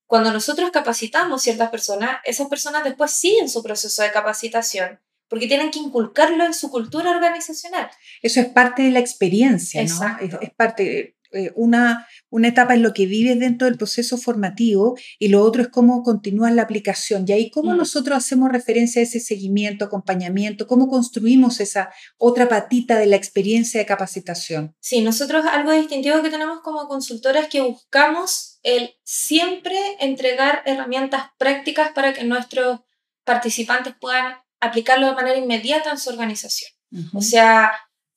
cuando 0.05 0.33
nosotros 0.33 0.71
capacitamos 0.71 1.41
ciertas 1.41 1.69
personas, 1.69 2.19
esas 2.23 2.47
personas 2.47 2.83
después 2.83 3.11
siguen 3.11 3.49
su 3.49 3.61
proceso 3.61 4.01
de 4.01 4.11
capacitación 4.11 4.99
porque 5.29 5.47
tienen 5.47 5.69
que 5.69 5.79
inculcarlo 5.79 6.43
en 6.43 6.53
su 6.53 6.71
cultura 6.71 7.11
organizacional. 7.11 7.89
Eso 8.21 8.41
es 8.41 8.47
parte 8.47 8.81
de 8.81 8.91
la 8.91 8.99
experiencia, 8.99 9.83
¿no? 9.83 10.17
Es, 10.41 10.49
parte, 10.55 11.15
eh, 11.31 11.51
una, 11.55 12.07
una 12.29 12.47
etapa 12.47 12.73
en 12.73 12.81
lo 12.81 12.93
que 12.93 13.05
vives 13.05 13.39
dentro 13.39 13.65
del 13.67 13.77
proceso 13.77 14.17
formativo 14.17 14.97
y 15.19 15.27
lo 15.27 15.43
otro 15.43 15.61
es 15.61 15.67
cómo 15.67 16.01
continúa 16.01 16.49
la 16.51 16.63
aplicación. 16.63 17.25
Y 17.27 17.33
ahí 17.33 17.51
cómo 17.51 17.73
mm. 17.73 17.77
nosotros 17.77 18.17
hacemos 18.17 18.51
referencia 18.51 18.99
a 18.99 19.03
ese 19.03 19.19
seguimiento, 19.19 19.85
acompañamiento, 19.85 20.67
cómo 20.67 20.87
construimos 20.87 21.59
esa 21.59 21.91
otra 22.17 22.49
patita 22.49 22.97
de 22.97 23.05
la 23.05 23.15
experiencia 23.15 23.79
de 23.79 23.85
capacitación. 23.85 24.75
Sí, 24.79 25.01
nosotros 25.01 25.45
algo 25.45 25.71
distintivo 25.71 26.21
que 26.21 26.29
tenemos 26.29 26.61
como 26.61 26.87
consultora 26.87 27.41
es 27.41 27.47
que 27.47 27.61
buscamos 27.61 28.59
el 28.63 28.95
siempre 29.03 29.77
entregar 29.99 30.63
herramientas 30.65 31.25
prácticas 31.37 31.91
para 31.93 32.13
que 32.13 32.23
nuestros 32.23 32.79
participantes 33.23 33.93
puedan 33.99 34.33
aplicarlo 34.59 35.07
de 35.07 35.13
manera 35.13 35.37
inmediata 35.37 35.91
en 35.91 35.97
su 35.97 36.09
organización. 36.09 36.71
O 37.13 37.21
sea, 37.21 37.71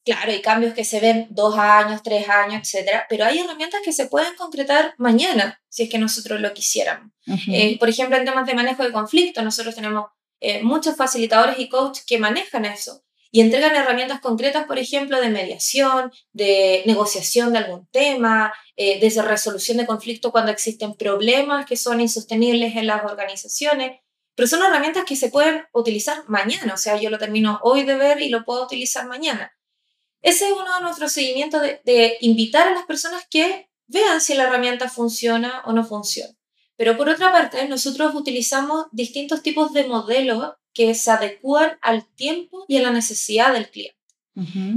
claro, 0.05 0.33
hay 0.33 0.43
cambios 0.43 0.75
que 0.75 0.85
se 0.85 1.01
ven 1.01 1.27
dos 1.31 1.57
años, 1.59 2.03
tres 2.03 2.29
años, 2.29 2.63
etcétera, 2.63 3.07
pero 3.09 3.25
hay 3.25 3.39
herramientas 3.39 3.81
que 3.85 3.93
se 3.93 4.07
pueden 4.07 4.35
concretar 4.37 4.95
mañana, 4.99 5.61
si 5.69 5.85
es 5.85 5.91
que 5.91 5.99
nosotros 5.99 6.41
lo 6.41 6.53
quisiéramos. 6.53 7.13
Eh, 7.49 7.79
por 7.79 7.89
ejemplo, 7.89 8.17
en 8.17 8.25
temas 8.25 8.47
de 8.47 8.55
manejo 8.55 8.83
de 8.83 8.93
conflicto, 8.93 9.43
nosotros 9.43 9.75
tenemos 9.75 10.07
eh, 10.41 10.63
muchos 10.63 10.97
facilitadores 10.97 11.59
y 11.59 11.69
coaches 11.69 12.05
que 12.05 12.19
manejan 12.19 12.65
eso 12.65 13.05
y 13.35 13.41
entregan 13.41 13.75
herramientas 13.75 14.21
concretas, 14.21 14.67
por 14.67 14.79
ejemplo, 14.79 15.19
de 15.19 15.31
mediación, 15.31 16.13
de 16.33 16.83
negociación 16.85 17.53
de 17.53 17.61
algún 17.61 17.87
tema, 17.87 18.53
eh, 18.77 19.01
de 19.01 19.23
resolución 19.23 19.79
de 19.79 19.87
conflicto 19.87 20.31
cuando 20.31 20.53
existen 20.53 20.95
problemas 20.95 21.65
que 21.65 21.77
son 21.77 22.03
insostenibles 22.03 22.77
en 22.77 22.87
las 22.87 23.05
organizaciones. 23.05 24.01
Pero 24.35 24.49
son 24.49 24.63
herramientas 24.63 25.05
que 25.05 25.17
se 25.17 25.31
pueden 25.31 25.65
utilizar 25.73 26.25
mañana, 26.29 26.75
o 26.75 26.77
sea, 26.77 26.97
yo 27.01 27.09
lo 27.09 27.19
termino 27.19 27.59
hoy 27.63 27.85
de 27.85 27.97
ver 27.97 28.21
y 28.21 28.29
lo 28.29 28.45
puedo 28.45 28.65
utilizar 28.65 29.07
mañana. 29.07 29.53
Ese 30.23 30.47
es 30.47 30.53
uno 30.53 30.75
de 30.75 30.83
nuestros 30.83 31.13
seguimientos 31.13 31.61
de, 31.61 32.17
invitar 32.21 32.69
a 32.69 32.75
las 32.75 32.87
personas 32.87 33.25
que 33.29 33.69
vean 33.89 34.21
si 34.21 34.35
la 34.35 34.45
herramienta 34.45 34.89
funciona 34.89 35.63
o 35.67 35.73
no 35.73 35.85
funciona. 35.85 36.33
Pero 36.77 36.97
por 36.97 37.09
otra 37.09 37.31
parte, 37.33 37.69
nosotros 37.69 38.15
utilizamos 38.15 38.87
distintos 38.93 39.43
tipos 39.43 39.73
de 39.73 39.85
modelos 39.85 40.55
que 40.73 40.95
se 40.95 41.11
adecúan 41.11 41.77
al 41.83 42.07
tiempo 42.15 42.65
y 42.69 42.79
a 42.79 42.83
la 42.83 42.93
necesidad 42.93 43.53
del 43.53 43.69
cliente. 43.69 43.99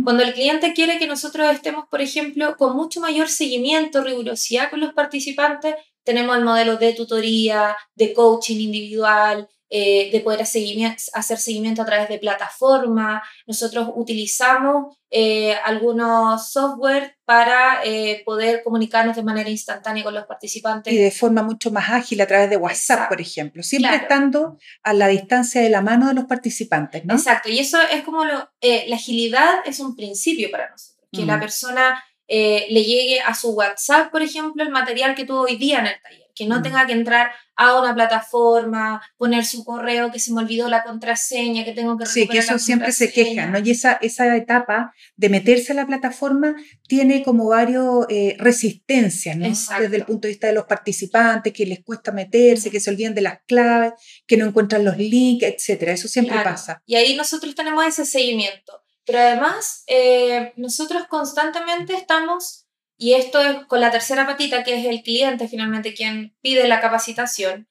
Cuando 0.03 0.21
el 0.21 0.33
cliente 0.33 0.73
quiere 0.73 0.97
que 0.99 1.07
nosotros 1.07 1.49
estemos, 1.49 1.85
por 1.89 2.01
ejemplo, 2.01 2.57
con 2.57 2.75
mucho 2.75 2.99
mayor 2.99 3.29
seguimiento, 3.29 4.03
rigurosidad 4.03 4.69
con 4.69 4.81
los 4.81 4.93
participantes, 4.93 5.75
tenemos 6.03 6.37
el 6.37 6.43
modelo 6.43 6.75
de 6.75 6.91
tutoría, 6.91 7.77
de 7.95 8.13
coaching 8.13 8.59
individual, 8.59 9.47
eh, 9.67 10.11
de 10.11 10.19
poder 10.19 10.41
hacer 10.41 11.37
seguimiento 11.39 11.81
a 11.81 11.85
través 11.85 12.07
de 12.07 12.19
plataformas. 12.19 13.23
Nosotros 13.47 13.89
utilizamos 13.95 14.95
eh, 15.09 15.55
algunos 15.63 16.51
software 16.51 17.17
para 17.25 17.83
eh, 17.83 18.21
poder 18.25 18.61
comunicarnos 18.63 19.15
de 19.15 19.23
manera 19.23 19.49
instantánea 19.49 20.03
con 20.03 20.13
los 20.13 20.25
participantes. 20.25 20.93
Y 20.93 20.97
de 20.97 21.09
forma 21.09 21.41
mucho 21.41 21.71
más 21.71 21.89
ágil 21.89 22.21
a 22.21 22.27
través 22.27 22.51
de 22.51 22.57
WhatsApp, 22.57 23.09
por 23.09 23.19
ejemplo, 23.19 23.63
siempre 23.63 23.95
estando 23.95 24.59
a 24.83 24.93
la 24.93 25.07
distancia 25.07 25.61
de 25.61 25.69
la 25.69 25.81
mano 25.81 26.09
de 26.09 26.13
los 26.13 26.25
participantes, 26.25 27.03
¿no? 27.03 27.15
Exacto, 27.15 27.49
y 27.49 27.57
eso 27.57 27.79
es 27.91 28.03
como 28.03 28.23
lo, 28.23 28.47
la 28.61 28.95
agilidad 28.95 29.55
es 29.65 29.79
un 29.79 29.95
principio 29.95 30.51
para 30.51 30.69
nosotros, 30.69 31.07
que 31.11 31.25
la 31.25 31.37
mm. 31.37 31.39
persona 31.39 32.03
le 32.27 32.83
llegue 32.83 33.19
a 33.19 33.33
su 33.33 33.49
WhatsApp, 33.51 34.11
por 34.11 34.21
ejemplo, 34.21 34.63
el 34.63 34.69
material 34.69 35.15
que 35.15 35.25
tuvo 35.25 35.41
hoy 35.41 35.55
día 35.55 35.79
en 35.79 35.87
el 35.87 36.01
taller, 36.03 36.24
que 36.35 36.45
no 36.45 36.59
mm. 36.59 36.63
tenga 36.63 36.85
que 36.85 36.93
entrar 36.93 37.31
a 37.55 37.79
una 37.79 37.95
plataforma, 37.95 39.01
poner 39.17 39.45
su 39.45 39.63
correo, 39.63 40.11
que 40.11 40.19
se 40.19 40.33
me 40.33 40.41
olvidó 40.41 40.67
la 40.67 40.83
contraseña, 40.83 41.63
que 41.63 41.71
tengo 41.71 41.97
que 41.97 42.05
Sí, 42.05 42.27
que 42.27 42.39
eso 42.39 42.59
siempre 42.59 42.91
se 42.91 43.11
queja, 43.11 43.45
¿no? 43.47 43.59
Y 43.59 43.71
esa, 43.71 43.93
esa 43.93 44.35
etapa 44.35 44.93
de 45.15 45.29
meterse 45.29 45.71
a 45.71 45.75
la 45.75 45.87
plataforma 45.87 46.55
tiene 46.87 47.23
como 47.23 47.47
varios 47.47 48.05
eh, 48.09 48.35
resistencias, 48.37 49.37
¿no? 49.37 49.47
Desde 49.47 49.95
el 49.95 50.05
punto 50.05 50.27
de 50.27 50.33
vista 50.33 50.47
de 50.47 50.53
los 50.53 50.65
participantes, 50.65 51.53
que 51.53 51.65
les 51.65 51.81
cuesta 51.83 52.11
meterse, 52.11 52.69
que 52.69 52.81
se 52.81 52.89
olviden 52.89 53.15
de 53.15 53.21
las 53.21 53.39
claves, 53.47 53.93
que 54.27 54.35
no 54.35 54.45
encuentran 54.45 54.83
los 54.83 54.97
links, 54.97 55.45
etcétera. 55.45 55.93
Eso 55.93 56.09
siempre 56.09 56.37
pasa. 56.43 56.81
Y 56.85 56.95
ahí 56.95 57.15
nosotros 57.15 57.55
tenemos 57.55 57.85
ese 57.85 58.05
seguimiento. 58.05 58.81
Pero 59.05 59.19
además, 59.19 59.83
eh, 59.87 60.51
nosotros 60.57 61.03
constantemente 61.07 61.93
estamos, 61.93 62.64
y 62.97 63.13
esto 63.13 63.41
es 63.41 63.65
con 63.65 63.81
la 63.81 63.91
tercera 63.91 64.25
patita, 64.25 64.63
que 64.63 64.79
es 64.79 64.85
el 64.85 65.01
cliente 65.03 65.47
finalmente 65.47 65.93
quien 65.93 66.35
pide 66.41 66.67
la 66.67 66.79
capacitación, 66.79 67.67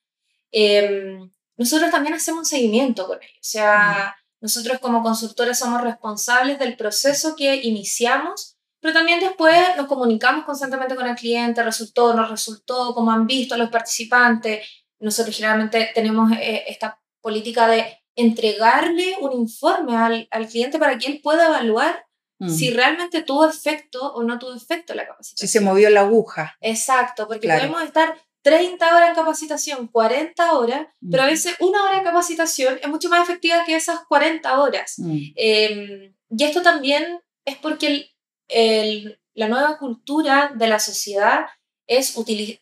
em, 0.51 1.31
nosotros 1.57 1.91
también 1.91 2.15
hacemos 2.15 2.41
un 2.41 2.45
seguimiento 2.47 3.07
con 3.07 3.19
ellos. 3.23 3.37
O 3.37 3.39
sea, 3.41 4.17
nosotros 4.41 4.79
como 4.81 5.03
consultores 5.03 5.59
somos 5.59 5.81
responsables 5.81 6.59
del 6.59 6.77
proceso 6.77 7.35
que 7.37 7.57
iniciamos, 7.57 8.59
pero 8.81 8.93
también 8.93 9.21
después 9.21 9.57
nos 9.77 9.87
comunicamos 9.87 10.45
constantemente 10.45 10.95
con 10.95 11.07
el 11.07 11.17
cliente, 11.17 11.63
resultó, 11.63 12.13
no 12.13 12.29
resultó, 12.29 12.95
cómo 12.95 13.11
han 13.11 13.27
visto 13.27 13.55
a 13.55 13.59
los 13.59 13.71
participantes. 13.71 14.69
Nosotros 14.99 15.35
generalmente 15.35 15.91
tenemos 15.95 16.33
eh, 16.33 16.65
esta 16.69 17.01
política 17.23 17.67
de 17.67 18.03
entregarle 18.17 19.17
un 19.21 19.33
informe 19.33 19.97
al, 19.97 20.29
al 20.31 20.47
cliente 20.49 20.79
para 20.79 20.99
que 20.99 21.07
él 21.07 21.21
pueda 21.23 21.47
evaluar 21.47 22.05
si 22.49 22.71
mm. 22.71 22.75
realmente 22.75 23.23
tuvo 23.23 23.47
efecto 23.47 24.13
o 24.13 24.23
no 24.23 24.39
tuvo 24.39 24.55
efecto 24.55 24.95
la 24.95 25.07
capacitación. 25.07 25.49
Si 25.49 25.53
se 25.53 25.61
movió 25.61 25.91
la 25.91 26.01
aguja. 26.01 26.57
Exacto, 26.61 27.27
porque 27.29 27.49
podemos 27.49 27.83
estar 27.83 28.17
30 28.43 28.95
horas 28.95 29.09
en 29.09 29.15
capacitación, 29.15 29.89
40 29.89 30.53
horas, 30.53 30.87
pero 31.11 31.23
a 31.23 31.27
veces 31.27 31.57
una 31.61 31.83
hora 31.85 31.99
de 31.99 32.05
capacitación 32.05 32.79
es 32.83 32.89
mucho 32.89 33.09
más 33.09 33.23
efectiva 33.23 33.65
que 33.65 33.75
esas 33.75 34.01
40 34.07 34.61
horas. 34.61 34.95
Mm. 34.99 35.19
Em, 35.35 36.15
y 36.31 36.45
esto 36.45 36.63
también 36.63 37.21
es 37.45 37.57
porque 37.57 37.87
el, 37.87 38.11
el, 38.49 39.21
la 39.35 39.49
nueva 39.49 39.79
cultura 39.79 40.53
de 40.55 40.67
la 40.67 40.79
sociedad 40.79 41.47
es 41.87 42.15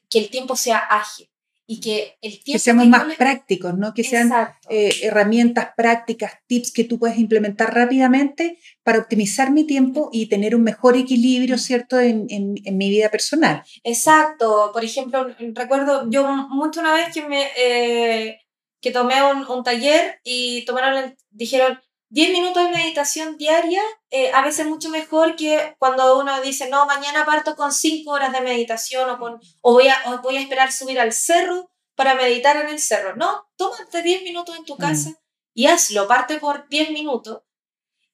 que 0.08 0.18
el 0.18 0.30
tiempo 0.30 0.56
sea 0.56 0.78
ágil 0.78 1.31
y 1.72 1.80
que 1.80 2.18
el 2.20 2.32
tiempo... 2.32 2.52
Que 2.52 2.58
seamos 2.58 2.86
más 2.86 3.16
prácticos, 3.16 3.78
¿no? 3.78 3.94
Que 3.94 4.04
sean 4.04 4.30
eh, 4.68 4.92
herramientas 5.00 5.70
prácticas, 5.74 6.32
tips 6.46 6.70
que 6.70 6.84
tú 6.84 6.98
puedes 6.98 7.16
implementar 7.18 7.74
rápidamente 7.74 8.58
para 8.82 8.98
optimizar 8.98 9.50
mi 9.50 9.64
tiempo 9.64 10.10
y 10.12 10.26
tener 10.26 10.54
un 10.54 10.64
mejor 10.64 10.98
equilibrio. 10.98 11.56
¿cierto?, 11.56 11.98
en, 11.98 12.26
en, 12.28 12.76
mi 12.76 12.90
vida 12.90 13.10
personal. 13.10 13.62
Exacto. 13.84 14.70
Por 14.74 14.84
ejemplo, 14.84 15.26
recuerdo 15.54 16.10
yo 16.10 16.26
mucho 16.50 16.80
una 16.80 16.92
vez 16.92 17.14
que 17.14 17.26
me... 17.26 17.46
Eh, 17.56 18.38
que 18.82 18.90
tomé 18.90 19.22
un, 19.22 19.46
un, 19.46 19.62
taller 19.62 20.20
y 20.24 20.64
tomaron 20.66 21.16
dijeron, 21.30 21.78
10 22.12 22.30
minutos 22.30 22.62
de 22.62 22.76
meditación 22.76 23.38
diaria, 23.38 23.80
eh, 24.10 24.30
a 24.32 24.42
veces 24.42 24.66
mucho 24.66 24.90
mejor 24.90 25.34
que 25.34 25.74
cuando 25.78 26.18
uno 26.18 26.42
dice, 26.42 26.68
no, 26.68 26.84
mañana 26.84 27.24
parto 27.24 27.56
con 27.56 27.72
5 27.72 28.10
horas 28.10 28.32
de 28.32 28.42
meditación 28.42 29.08
o, 29.08 29.18
con, 29.18 29.40
o, 29.62 29.72
voy 29.72 29.88
a, 29.88 30.20
voy 30.22 30.36
a 30.36 30.40
esperar 30.40 30.72
subir 30.72 31.00
al 31.00 31.14
cerro 31.14 31.70
para 31.94 32.14
meditar 32.14 32.58
en 32.58 32.68
el 32.68 32.80
cerro. 32.80 33.16
No, 33.16 33.48
tómate 33.56 34.02
10 34.02 34.24
minutos 34.24 34.54
en 34.58 34.66
tu 34.66 34.74
mm. 34.74 34.78
casa 34.78 35.22
y 35.54 35.68
hazlo, 35.68 36.06
parte 36.06 36.38
por 36.38 36.68
10 36.68 36.90
minutos. 36.90 37.44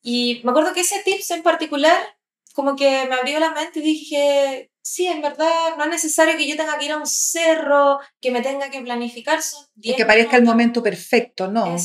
Y 0.00 0.42
me 0.44 0.52
acuerdo 0.52 0.72
que 0.72 0.82
ese 0.82 1.02
tips 1.02 1.32
en 1.32 1.42
particular 1.42 2.00
como 2.54 2.76
que 2.76 3.04
me 3.06 3.16
abrió 3.16 3.40
la 3.40 3.50
mente 3.50 3.80
y 3.80 3.82
dije, 3.82 4.72
sí, 4.88 5.06
en 5.06 5.20
verdad 5.20 5.76
no 5.76 5.84
es 5.84 5.90
necesario 5.90 6.36
que 6.36 6.48
yo 6.48 6.56
tenga 6.56 6.78
que 6.78 6.86
ir 6.86 6.92
a 6.92 6.96
un 6.96 7.06
cerro, 7.06 8.00
que 8.20 8.30
me 8.30 8.40
tenga 8.40 8.70
que 8.70 8.80
planificar. 8.80 9.38
Y 9.80 9.94
que 9.94 10.06
parezca 10.06 10.36
el 10.36 10.44
momento 10.44 10.82
perfecto, 10.82 11.48
no. 11.48 11.76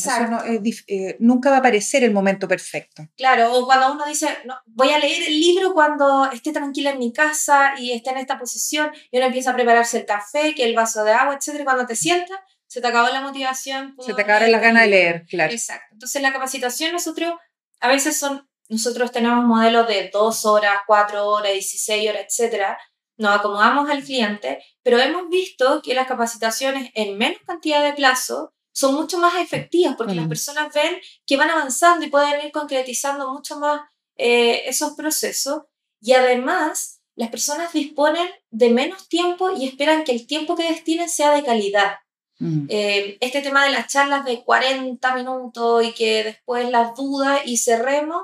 Eh, 0.88 1.18
nunca 1.20 1.50
va 1.50 1.58
a 1.58 1.60
aparecer 1.60 2.04
el 2.04 2.12
momento 2.12 2.48
perfecto. 2.48 3.08
Claro, 3.18 3.54
o 3.54 3.66
cuando 3.66 3.92
uno 3.92 4.06
dice, 4.06 4.28
no, 4.46 4.56
voy 4.66 4.90
a 4.90 5.00
leer 5.00 5.24
el 5.28 5.40
libro 5.40 5.74
cuando 5.74 6.32
esté 6.32 6.54
tranquila 6.54 6.92
en 6.92 7.00
mi 7.00 7.12
casa 7.12 7.74
y 7.78 7.92
esté 7.92 8.12
en 8.12 8.18
esta 8.18 8.40
posición, 8.40 8.92
y 9.12 9.18
uno 9.18 9.28
empieza 9.28 9.52
a 9.52 9.56
prepararse 9.56 9.98
el 9.98 10.06
café, 10.06 10.56
que 10.56 10.64
el 10.64 10.76
vaso 10.76 11.04
de 11.04 11.12
agua, 11.12 11.36
etc. 11.36 11.60
Y 11.60 11.64
cuando 11.64 11.86
te 11.86 11.96
sientas, 11.96 12.40
se 12.68 12.82
te 12.82 12.88
acabó 12.88 13.10
la 13.10 13.22
motivación. 13.22 13.96
Se 14.00 14.14
te 14.14 14.22
acabaron 14.22 14.52
las 14.52 14.62
ganas 14.62 14.84
de 14.84 14.90
leer, 14.90 15.26
claro. 15.28 15.52
Exacto. 15.52 15.88
Entonces 15.92 16.22
la 16.22 16.34
capacitación 16.34 16.92
nosotros 16.92 17.34
a 17.80 17.88
veces 17.90 18.18
son 18.18 18.48
nosotros 18.70 19.12
tenemos 19.12 19.44
modelos 19.44 19.88
de 19.88 20.10
2 20.12 20.46
horas, 20.46 20.78
4 20.88 21.28
horas, 21.28 21.52
16 21.52 22.10
horas, 22.10 22.26
etcétera. 22.28 22.78
Nos 23.18 23.40
acomodamos 23.40 23.90
al 23.90 24.04
cliente, 24.04 24.64
pero 24.82 25.00
hemos 25.00 25.30
visto 25.30 25.82
que 25.84 25.94
las 25.94 26.08
capacitaciones 26.08 26.92
en 26.96 27.18
menos 27.18 27.40
cantidad 27.46 27.84
de 27.84 27.94
plazo 27.94 28.54
son 28.74 28.96
mucho 28.96 29.20
más 29.20 29.36
efectivas 29.36 29.96
porque 29.96 30.16
las 30.16 30.28
personas 30.28 30.74
ven 30.74 30.98
que 31.28 31.38
van 31.38 31.52
avanzando 31.52 32.06
y 32.06 32.10
pueden 32.10 32.46
ir 32.46 32.52
concretizando 32.52 33.32
mucho 33.32 33.60
más 33.60 33.82
eh, 34.18 34.64
esos 34.68 34.94
procesos. 34.94 35.64
Y 36.02 36.14
además, 36.14 37.02
las 37.16 37.30
personas 37.30 37.72
disponen 37.72 38.28
de 38.50 38.70
menos 38.70 39.08
tiempo 39.08 39.52
y 39.56 39.68
esperan 39.68 40.04
que 40.04 40.12
el 40.12 40.26
tiempo 40.26 40.56
que 40.56 40.64
destinen 40.64 41.08
sea 41.08 41.32
de 41.32 41.44
calidad. 41.44 41.98
Mm. 42.40 42.66
Eh, 42.68 43.18
este 43.22 43.42
tema 43.42 43.64
de 43.64 43.72
las 43.72 43.88
charlas 43.88 44.26
de 44.26 44.44
40 44.44 45.16
minutos 45.16 45.84
y 45.84 45.94
que 45.94 46.24
después 46.24 46.70
las 46.70 46.96
dudas 46.96 47.42
y 47.46 47.58
cerremos, 47.58 48.24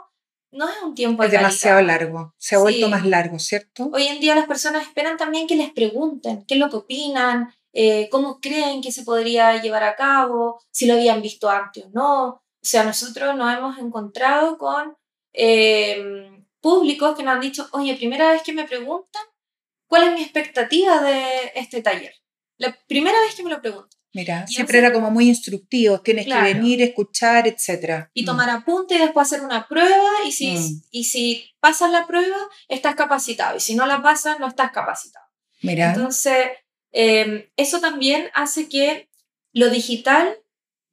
no 0.51 0.67
es 0.67 0.81
un 0.81 0.95
tiempo 0.95 1.23
Es 1.23 1.31
demasiado 1.31 1.81
largo, 1.81 2.33
se 2.37 2.55
ha 2.55 2.59
vuelto 2.59 2.89
más 2.89 3.05
largo, 3.05 3.37
¿cierto? 3.39 3.89
Hoy 3.93 4.07
en 4.07 4.19
día 4.19 4.35
las 4.35 4.47
personas 4.47 4.83
esperan 4.83 5.17
también 5.17 5.47
que 5.47 5.55
les 5.55 5.71
pregunten 5.71 6.45
qué 6.47 6.55
es 6.55 6.59
lo 6.59 6.69
que 6.69 6.77
opinan, 6.77 7.53
eh, 7.71 8.09
cómo 8.09 8.39
creen 8.39 8.81
que 8.81 8.91
se 8.91 9.03
podría 9.03 9.61
llevar 9.61 9.83
a 9.83 9.95
cabo, 9.95 10.61
si 10.71 10.87
lo 10.87 10.95
habían 10.95 11.21
visto 11.21 11.49
antes 11.49 11.85
o 11.85 11.89
no. 11.93 12.27
O 12.27 12.65
sea, 12.65 12.83
nosotros 12.83 13.35
nos 13.35 13.55
hemos 13.55 13.77
encontrado 13.77 14.57
con 14.57 14.97
em, 15.33 16.45
públicos 16.59 17.15
que 17.15 17.23
nos 17.23 17.35
han 17.35 17.41
dicho, 17.41 17.67
oye, 17.71 17.95
primera 17.95 18.31
vez 18.31 18.41
que 18.43 18.53
me 18.53 18.65
preguntan, 18.65 19.23
¿cuál 19.87 20.03
es 20.03 20.13
mi 20.13 20.23
expectativa 20.23 21.01
de 21.01 21.51
este 21.55 21.81
taller? 21.81 22.13
La 22.57 22.77
primera 22.87 23.19
vez 23.21 23.35
que 23.35 23.43
me 23.43 23.49
lo 23.49 23.61
preguntan. 23.61 23.88
Mira, 24.11 24.47
siempre 24.47 24.79
era 24.79 24.91
como 24.91 25.11
muy 25.11 25.27
instructivo, 25.27 26.01
tienes 26.01 26.25
que 26.25 26.41
venir, 26.41 26.81
escuchar, 26.81 27.47
etc. 27.47 28.07
Y 28.13 28.23
mm. 28.23 28.25
tomar 28.25 28.49
apunte 28.49 28.95
y 28.95 28.97
después 28.97 29.27
hacer 29.27 29.45
una 29.45 29.67
prueba 29.67 30.09
y 30.25 30.31
si, 30.31 30.51
mm. 30.51 30.81
y 30.89 31.03
si 31.03 31.51
pasas 31.59 31.91
la 31.91 32.07
prueba, 32.07 32.37
estás 32.67 32.95
capacitado 32.95 33.57
y 33.57 33.59
si 33.59 33.75
no 33.75 33.85
la 33.85 34.01
pasas, 34.01 34.39
no 34.39 34.47
estás 34.47 34.71
capacitado. 34.71 35.25
Mira. 35.61 35.89
Entonces, 35.89 36.47
em, 36.91 37.45
eso 37.55 37.79
también 37.79 38.29
hace 38.33 38.67
que 38.67 39.09
lo 39.53 39.69
digital, 39.69 40.37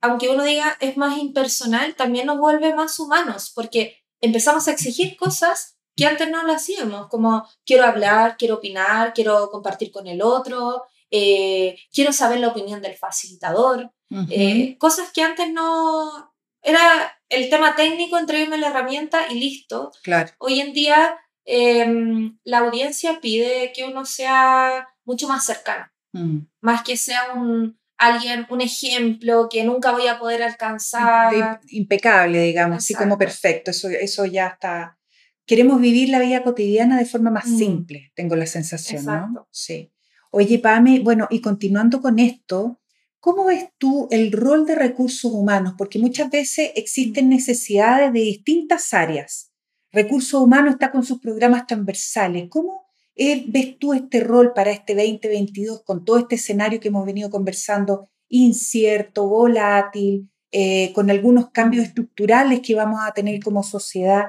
aunque 0.02 0.28
uno 0.28 0.44
diga 0.44 0.76
es 0.80 0.98
más 0.98 1.18
impersonal, 1.18 1.94
también 1.94 2.26
nos 2.26 2.38
vuelve 2.38 2.74
más 2.74 2.98
humanos 2.98 3.50
porque 3.54 3.96
empezamos 4.20 4.68
a 4.68 4.72
exigir 4.72 5.16
cosas 5.16 5.76
que 5.96 6.04
antes 6.04 6.28
no 6.28 6.42
lo 6.44 6.52
hacíamos, 6.52 7.08
como 7.08 7.48
quiero 7.64 7.84
hablar, 7.84 8.36
quiero 8.36 8.56
opinar, 8.56 9.14
quiero 9.14 9.48
compartir 9.50 9.90
con 9.90 10.06
el 10.06 10.20
otro, 10.20 10.84
eh, 11.10 11.78
quiero 11.92 12.12
saber 12.12 12.40
la 12.40 12.48
opinión 12.48 12.82
del 12.82 12.96
facilitador, 12.96 13.92
eh, 14.30 14.76
cosas 14.78 15.10
que 15.12 15.22
antes 15.22 15.52
no... 15.52 16.32
Era 16.62 17.16
el 17.28 17.48
tema 17.48 17.76
técnico, 17.76 18.18
entregueme 18.18 18.58
la 18.58 18.68
herramienta 18.68 19.30
y 19.30 19.38
listo. 19.38 19.92
Claro. 20.02 20.32
Hoy 20.38 20.60
en 20.60 20.72
día 20.72 21.16
em, 21.44 22.38
la 22.42 22.58
audiencia 22.58 23.20
pide 23.20 23.72
que 23.72 23.84
uno 23.84 24.04
sea 24.04 24.88
mucho 25.04 25.28
más 25.28 25.44
cercano, 25.44 25.86
mm. 26.12 26.38
más 26.60 26.82
que 26.82 26.96
sea 26.96 27.34
un, 27.34 27.78
alguien, 27.98 28.46
un 28.50 28.60
ejemplo 28.60 29.48
que 29.48 29.64
nunca 29.64 29.92
voy 29.92 30.08
a 30.08 30.18
poder 30.18 30.42
alcanzar. 30.42 31.60
impecable, 31.68 32.42
digamos, 32.42 32.78
así 32.78 32.94
como 32.94 33.16
perfecto, 33.16 33.70
eso, 33.70 33.88
eso 33.88 34.24
ya 34.24 34.48
está. 34.48 34.98
Queremos 35.46 35.80
vivir 35.80 36.08
la 36.08 36.18
vida 36.18 36.42
cotidiana 36.42 36.98
de 36.98 37.06
forma 37.06 37.30
más 37.30 37.46
mm. 37.46 37.58
simple, 37.58 38.12
tengo 38.14 38.34
la 38.34 38.46
sensación, 38.46 39.04
¿no? 39.04 39.48
Sí. 39.52 39.92
Oye, 40.30 40.58
Pame, 40.58 41.00
bueno, 41.00 41.28
y 41.30 41.40
continuando 41.40 42.00
con 42.00 42.18
esto, 42.18 42.80
¿cómo 43.20 43.46
ves 43.46 43.68
tú 43.78 44.08
el 44.10 44.32
rol 44.32 44.66
de 44.66 44.74
recursos 44.74 45.32
humanos? 45.32 45.74
Porque 45.78 45.98
muchas 45.98 46.30
veces 46.30 46.72
existen 46.74 47.28
necesidades 47.28 48.12
de 48.12 48.20
distintas 48.20 48.92
áreas. 48.92 49.52
Recursos 49.92 50.40
humanos 50.40 50.74
está 50.74 50.90
con 50.90 51.04
sus 51.04 51.20
programas 51.20 51.66
transversales. 51.66 52.48
¿Cómo 52.50 52.86
eh, 53.14 53.44
ves 53.48 53.78
tú 53.78 53.94
este 53.94 54.20
rol 54.20 54.52
para 54.52 54.70
este 54.70 54.94
2022 54.94 55.82
con 55.84 56.04
todo 56.04 56.18
este 56.18 56.34
escenario 56.34 56.80
que 56.80 56.88
hemos 56.88 57.06
venido 57.06 57.30
conversando, 57.30 58.10
incierto, 58.28 59.26
volátil, 59.26 60.28
eh, 60.52 60.92
con 60.94 61.10
algunos 61.10 61.50
cambios 61.50 61.86
estructurales 61.86 62.60
que 62.60 62.74
vamos 62.74 63.00
a 63.02 63.12
tener 63.12 63.42
como 63.42 63.62
sociedad? 63.62 64.26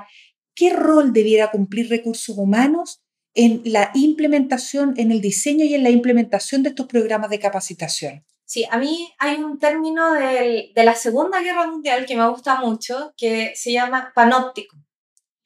¿Qué 0.56 0.72
rol 0.72 1.12
debiera 1.12 1.52
cumplir 1.52 1.90
recursos 1.90 2.38
humanos 2.38 3.04
en 3.38 3.62
la 3.66 3.92
implementación, 3.94 4.96
en 4.98 5.12
el 5.12 5.22
diseño 5.22 5.64
y 5.64 5.76
en 5.76 5.84
la 5.84 5.92
implementación 5.92 6.64
de 6.64 6.70
estos 6.70 6.88
programas 6.88 7.30
de 7.30 7.40
capacitación? 7.40 8.26
Sí, 8.46 8.66
a 8.70 8.78
mí 8.78 9.14
hay 9.20 9.36
un 9.44 9.60
término 9.60 10.14
de 10.14 10.72
la 10.76 10.96
Segunda 10.96 11.42
Guerra 11.42 11.68
Mundial 11.68 12.06
que 12.06 12.16
me 12.16 12.28
gusta 12.30 12.60
mucho, 12.60 13.14
que 13.16 13.54
se 13.56 13.72
llama 13.72 14.12
panóptico. 14.16 14.76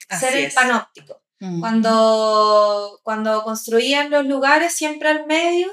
ser 0.09 0.37
el 0.37 0.51
panóptico. 0.51 1.21
Mm. 1.39 1.59
Cuando, 1.59 2.99
cuando 3.03 3.43
construían 3.43 4.09
los 4.09 4.25
lugares, 4.25 4.73
siempre 4.73 5.09
al 5.09 5.25
medio, 5.25 5.67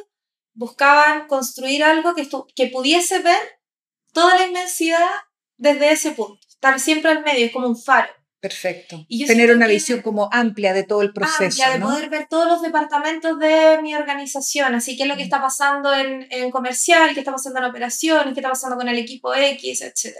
buscaban 0.54 1.28
construir 1.28 1.84
algo 1.84 2.14
que, 2.14 2.28
que 2.56 2.66
pudiese 2.66 3.20
ver 3.20 3.60
toda 4.12 4.36
la 4.36 4.46
inmensidad 4.46 5.06
desde 5.56 5.92
ese 5.92 6.12
punto. 6.12 6.40
Estar 6.48 6.80
siempre 6.80 7.12
al 7.12 7.22
medio, 7.22 7.46
es 7.46 7.52
como 7.52 7.68
un 7.68 7.80
faro. 7.80 8.10
Perfecto. 8.40 9.04
Y 9.08 9.26
Tener 9.26 9.54
una 9.54 9.66
visión 9.66 10.00
como 10.00 10.28
amplia 10.32 10.72
de 10.72 10.84
todo 10.84 11.02
el 11.02 11.12
proceso. 11.12 11.62
Amplia, 11.64 11.70
de 11.70 11.80
poder 11.80 12.08
ver 12.08 12.28
todos 12.28 12.46
los 12.46 12.62
departamentos 12.62 13.38
de 13.38 13.80
mi 13.82 13.96
organización. 13.96 14.74
Así 14.76 14.96
que 14.96 15.02
es 15.02 15.08
lo 15.08 15.16
que 15.16 15.22
mm. 15.22 15.24
está 15.24 15.40
pasando 15.40 15.92
en, 15.92 16.28
en, 16.30 16.50
comercial, 16.50 17.12
qué 17.14 17.20
está 17.20 17.32
pasando 17.32 17.58
en 17.58 17.66
operaciones, 17.66 18.34
qué 18.34 18.40
está 18.40 18.50
pasando 18.50 18.76
con 18.76 18.88
el 18.88 18.98
equipo 18.98 19.34
X, 19.34 19.82
etc. 19.82 20.16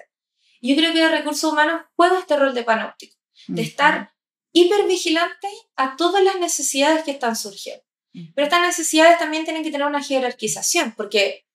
Yo 0.60 0.74
creo 0.74 0.92
que 0.92 1.04
el 1.04 1.12
recursos 1.12 1.52
humanos 1.52 1.82
juega 1.94 2.18
este 2.18 2.36
rol 2.36 2.54
de 2.54 2.64
panóptico, 2.64 3.16
de 3.46 3.62
estar 3.62 4.12
hipervigilante 4.52 5.48
a 5.76 5.96
todas 5.96 6.22
las 6.24 6.40
necesidades 6.40 7.04
que 7.04 7.12
están 7.12 7.36
surgiendo. 7.36 7.84
Mm. 8.12 8.32
Pero 8.34 8.44
estas 8.46 8.62
necesidades 8.62 9.18
también 9.18 9.44
tienen 9.44 9.62
que 9.62 9.70
tener 9.70 9.86
una 9.86 10.02
jerarquización, 10.02 10.92
porque 10.96 11.46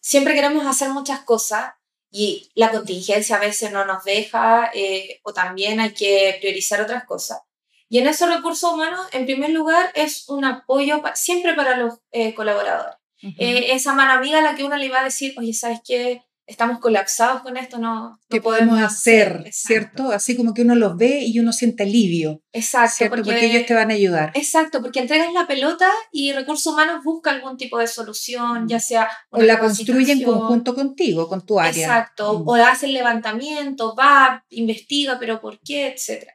siempre 0.00 0.34
queremos 0.34 0.66
hacer 0.66 0.88
muchas 0.88 1.20
cosas 1.20 1.74
y 2.16 2.48
la 2.54 2.70
contingencia 2.70 3.34
a 3.34 3.40
veces 3.40 3.72
no 3.72 3.84
nos 3.84 4.04
deja 4.04 4.70
eh, 4.72 5.18
o 5.24 5.32
también 5.32 5.80
hay 5.80 5.92
que 5.94 6.36
priorizar 6.40 6.80
otras 6.80 7.04
cosas. 7.06 7.40
Y 7.88 7.98
en 7.98 8.06
esos 8.06 8.32
recursos 8.32 8.72
humanos, 8.72 9.04
en 9.10 9.26
primer 9.26 9.50
lugar, 9.50 9.90
es 9.96 10.28
un 10.28 10.44
apoyo 10.44 11.02
siempre 11.14 11.54
para 11.54 11.76
los 11.76 11.94
eh, 12.12 12.32
colaboradores. 12.32 12.94
Eh, 13.20 13.72
esa 13.72 13.94
mano 13.94 14.12
amiga 14.12 14.38
a 14.38 14.42
la 14.42 14.54
que 14.54 14.62
uno 14.62 14.76
le 14.76 14.90
va 14.90 15.00
a 15.00 15.04
decir, 15.04 15.34
oye, 15.36 15.52
¿sabes 15.52 15.80
qué? 15.84 16.22
Estamos 16.46 16.78
colapsados 16.78 17.42
con 17.42 17.56
esto, 17.56 17.78
no. 17.78 18.18
¿Qué 18.28 18.40
podemos 18.40 18.80
hacer? 18.80 19.48
¿Cierto? 19.52 20.10
Así 20.10 20.36
como 20.36 20.52
que 20.52 20.62
uno 20.62 20.74
los 20.74 20.96
ve 20.96 21.24
y 21.24 21.38
uno 21.38 21.52
siente 21.52 21.84
alivio. 21.84 22.42
Exacto. 22.52 23.08
Porque, 23.08 23.44
ellos 23.44 23.66
te 23.66 23.74
van 23.74 23.90
a 23.90 23.94
ayudar. 23.94 24.32
Exacto, 24.34 24.82
porque 24.82 25.00
entregas 25.00 25.32
la 25.32 25.46
pelota 25.46 25.90
y 26.12 26.32
recursos 26.32 26.72
humanos 26.72 27.02
busca 27.04 27.30
algún 27.30 27.56
tipo 27.56 27.78
de 27.78 27.86
solución, 27.86 28.68
ya 28.68 28.80
sea. 28.80 29.08
O 29.30 29.40
la 29.40 29.58
construye 29.58 30.12
en 30.12 30.22
conjunto 30.22 30.74
contigo, 30.74 31.28
con 31.28 31.44
tu 31.44 31.58
área. 31.58 31.86
Exacto. 31.86 32.40
Mm. 32.40 32.48
O 32.48 32.54
hace 32.56 32.86
el 32.86 32.94
levantamiento, 32.94 33.94
va, 33.94 34.44
investiga, 34.50 35.18
pero 35.18 35.40
¿por 35.40 35.60
qué? 35.60 35.88
Etcétera. 35.88 36.34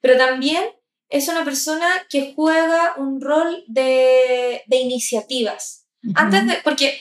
Pero 0.00 0.16
también 0.18 0.64
es 1.08 1.28
una 1.28 1.44
persona 1.44 1.86
que 2.10 2.32
juega 2.34 2.94
un 2.96 3.20
rol 3.20 3.64
de, 3.68 4.62
de 4.66 4.76
iniciativas. 4.76 5.86
Antes 6.14 6.46
de. 6.46 6.58
Porque 6.62 7.00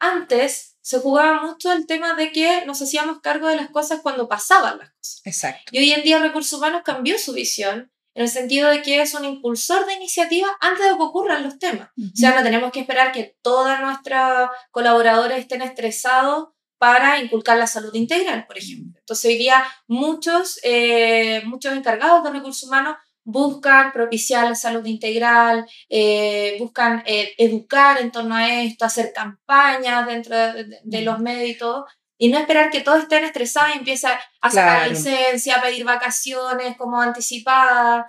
antes 0.00 0.77
se 0.88 1.00
jugaba 1.00 1.42
mucho 1.42 1.70
el 1.70 1.86
tema 1.86 2.14
de 2.14 2.32
que 2.32 2.64
nos 2.64 2.80
hacíamos 2.80 3.20
cargo 3.20 3.46
de 3.46 3.56
las 3.56 3.68
cosas 3.68 4.00
cuando 4.02 4.26
pasaban 4.26 4.78
las 4.78 4.88
cosas. 4.88 5.20
Exacto. 5.26 5.70
Y 5.70 5.80
hoy 5.80 5.92
en 5.92 6.02
día 6.02 6.18
Recursos 6.18 6.58
Humanos 6.58 6.80
cambió 6.82 7.18
su 7.18 7.34
visión 7.34 7.92
en 8.14 8.22
el 8.22 8.30
sentido 8.30 8.70
de 8.70 8.80
que 8.80 9.02
es 9.02 9.12
un 9.12 9.26
impulsor 9.26 9.84
de 9.84 9.92
iniciativa 9.92 10.48
antes 10.62 10.86
de 10.86 10.96
que 10.96 11.02
ocurran 11.02 11.42
los 11.42 11.58
temas. 11.58 11.90
O 11.94 12.16
sea, 12.16 12.34
no 12.34 12.42
tenemos 12.42 12.72
que 12.72 12.80
esperar 12.80 13.12
que 13.12 13.36
todos 13.42 13.78
nuestros 13.80 14.48
colaboradores 14.70 15.40
estén 15.40 15.60
estresados 15.60 16.54
para 16.78 17.20
inculcar 17.20 17.58
la 17.58 17.66
salud 17.66 17.94
integral, 17.94 18.46
por 18.46 18.56
ejemplo. 18.56 18.98
Entonces, 18.98 19.26
hoy 19.26 19.36
día 19.36 19.62
muchos, 19.88 20.58
eh, 20.62 21.42
muchos 21.44 21.74
encargados 21.74 22.24
de 22.24 22.30
recursos 22.30 22.66
humanos 22.66 22.96
buscan 23.30 23.92
propiciar 23.92 24.48
la 24.48 24.54
salud 24.54 24.84
integral, 24.86 25.66
eh, 25.88 26.56
buscan 26.58 27.02
eh, 27.06 27.34
educar 27.36 28.00
en 28.00 28.10
torno 28.10 28.34
a 28.34 28.62
esto, 28.62 28.84
hacer 28.84 29.12
campañas 29.12 30.06
dentro 30.06 30.34
de, 30.34 31.02
los 31.02 31.18
medios 31.18 31.50
y 31.50 31.58
todo, 31.58 31.86
y 32.16 32.28
no 32.28 32.38
esperar 32.38 32.70
que 32.70 32.80
todos 32.80 33.02
estén 33.02 33.24
estresados 33.24 33.74
y 33.74 33.78
empiecen 33.78 34.12
a 34.40 34.50
sacar 34.50 34.88
licencia, 34.88 35.56
a 35.56 35.62
pedir 35.62 35.84
vacaciones 35.84 36.76
como 36.78 37.00
anticipadas, 37.00 38.06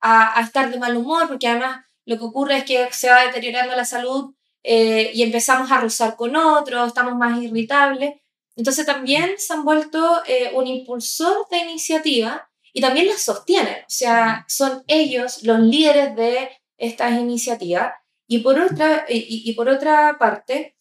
a, 0.00 0.38
a, 0.38 0.42
estar 0.42 0.70
de 0.70 0.78
mal 0.78 0.94
humor, 0.96 1.26
porque 1.26 1.48
además 1.48 1.80
lo 2.04 2.18
que 2.18 2.24
ocurre 2.24 2.58
es 2.58 2.64
que 2.64 2.88
se 2.92 3.08
va 3.08 3.24
deteriorando 3.24 3.74
la 3.74 3.84
salud 3.86 4.34
eh, 4.62 5.10
y 5.14 5.22
empezamos 5.22 5.70
a 5.70 5.80
rozar 5.80 6.16
con 6.16 6.36
otros, 6.36 6.88
estamos 6.88 7.14
más 7.14 7.42
irritables. 7.42 8.14
Entonces 8.56 8.84
también 8.84 9.34
se 9.38 9.54
han 9.54 9.64
vuelto 9.64 10.22
eh, 10.26 10.50
un 10.54 10.66
impulsor 10.66 11.46
de 11.50 11.58
iniciativa 11.58 12.50
y 12.76 12.82
también 12.82 13.06
las 13.06 13.22
sostienen, 13.22 13.74
o 13.74 13.88
sea, 13.88 14.44
son 14.48 14.84
ellos 14.86 15.42
los 15.44 15.60
líderes 15.60 16.14
de 16.14 16.50
estas 16.76 17.18
iniciativas. 17.18 17.94
Y 18.28 18.40
por 18.40 18.60
otra, 18.60 19.06
y, 19.08 19.50
por 19.54 19.70
otra 19.70 20.18
parte, 20.18 20.76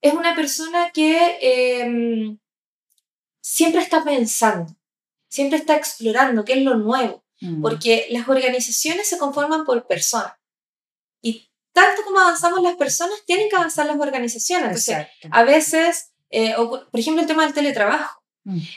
es 0.00 0.14
una 0.14 0.36
persona 0.36 0.92
que 0.94 1.38
em, 1.40 2.38
siempre 3.40 3.80
está 3.80 4.04
pensando, 4.04 4.72
siempre 5.28 5.58
está 5.58 5.74
explorando 5.74 6.44
qué 6.44 6.52
es 6.52 6.62
lo 6.62 6.76
nuevo, 6.76 7.24
mm. 7.40 7.60
porque 7.60 8.06
las 8.10 8.28
organizaciones 8.28 9.08
se 9.08 9.18
conforman 9.18 9.64
por 9.64 9.88
personas. 9.88 10.34
Y 11.20 11.50
tanto 11.72 12.04
como 12.04 12.20
avanzamos 12.20 12.62
las 12.62 12.76
personas, 12.76 13.18
tienen 13.26 13.48
que 13.48 13.56
avanzar 13.56 13.86
las 13.86 13.98
organizaciones. 13.98 14.88
Entonces, 14.88 15.08
a 15.28 15.42
veces, 15.42 16.12
eh, 16.30 16.54
por 16.54 17.00
ejemplo, 17.00 17.20
el 17.20 17.26
tema 17.26 17.42
del 17.42 17.54
teletrabajo. 17.54 18.22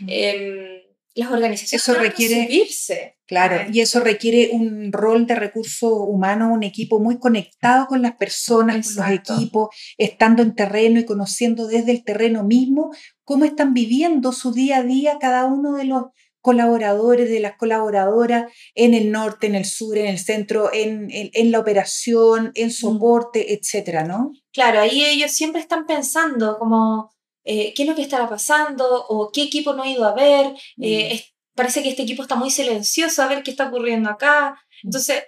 Em, 0.08 0.75
las 1.15 1.32
organizaciones 1.32 1.88
eso 1.88 1.93
requiere 1.93 2.45
subirse. 2.45 3.17
Claro, 3.28 3.71
y 3.71 3.80
eso 3.80 4.01
requiere 4.01 4.49
un 4.51 4.91
rol 4.91 5.25
de 5.25 5.34
recurso 5.34 6.04
humano, 6.04 6.54
un 6.54 6.62
equipo 6.62 6.99
muy 6.99 7.17
conectado 7.17 7.88
con 7.88 8.04
las 8.04 8.15
personas, 8.17 8.93
con 8.93 9.04
los 9.04 9.13
equipos, 9.15 9.69
estando 9.97 10.43
en 10.43 10.54
terreno 10.54 10.99
y 10.99 11.06
conociendo 11.06 11.65
desde 11.65 11.91
el 11.91 12.04
terreno 12.04 12.43
mismo 12.43 12.91
cómo 13.23 13.45
están 13.45 13.73
viviendo 13.73 14.32
su 14.32 14.51
día 14.54 14.78
a 14.78 14.84
día 14.84 15.17
cada 15.19 15.45
uno 15.45 15.75
de 15.75 15.86
los 15.86 16.04
colaboradores, 16.41 17.28
de 17.28 17.39
las 17.39 17.58
colaboradoras 17.58 18.51
en 18.75 18.93
el 18.93 19.12
norte, 19.12 19.47
en 19.47 19.56
el 19.56 19.65
sur, 19.65 19.97
en 19.97 20.06
el 20.06 20.19
centro, 20.19 20.69
en, 20.71 21.08
en, 21.10 21.51
la 21.51 21.58
operación, 21.58 22.51
en 22.54 22.69
soporte, 22.69 23.56
etcétera, 23.56 24.04
¿no? 24.04 24.32
Claro, 24.54 24.82
ahí 24.82 25.04
ellos 25.04 25.32
siempre 25.32 25.60
están 25.60 25.88
pensando 25.88 26.60
como 26.60 27.14
eh, 27.46 27.74
qué 27.76 27.84
es 27.84 27.90
lo 27.90 27.96
que 27.96 28.02
estará 28.02 28.28
pasando 28.28 29.06
o 29.08 29.32
qué 29.32 29.44
equipo 29.44 29.74
no 29.74 29.84
ha 29.84 29.88
ido 29.88 30.06
a 30.06 30.14
ver. 30.14 30.56
Eh, 30.82 31.24
parece 31.54 31.84
que 31.84 31.90
este 31.90 32.02
equipo 32.02 32.24
está 32.24 32.36
muy 32.36 32.50
silencioso 32.50 33.22
a 33.22 33.28
ver 33.28 33.44
qué 33.44 33.52
está 33.52 33.68
ocurriendo 33.68 34.10
acá. 34.10 34.60
Entonces, 34.84 35.24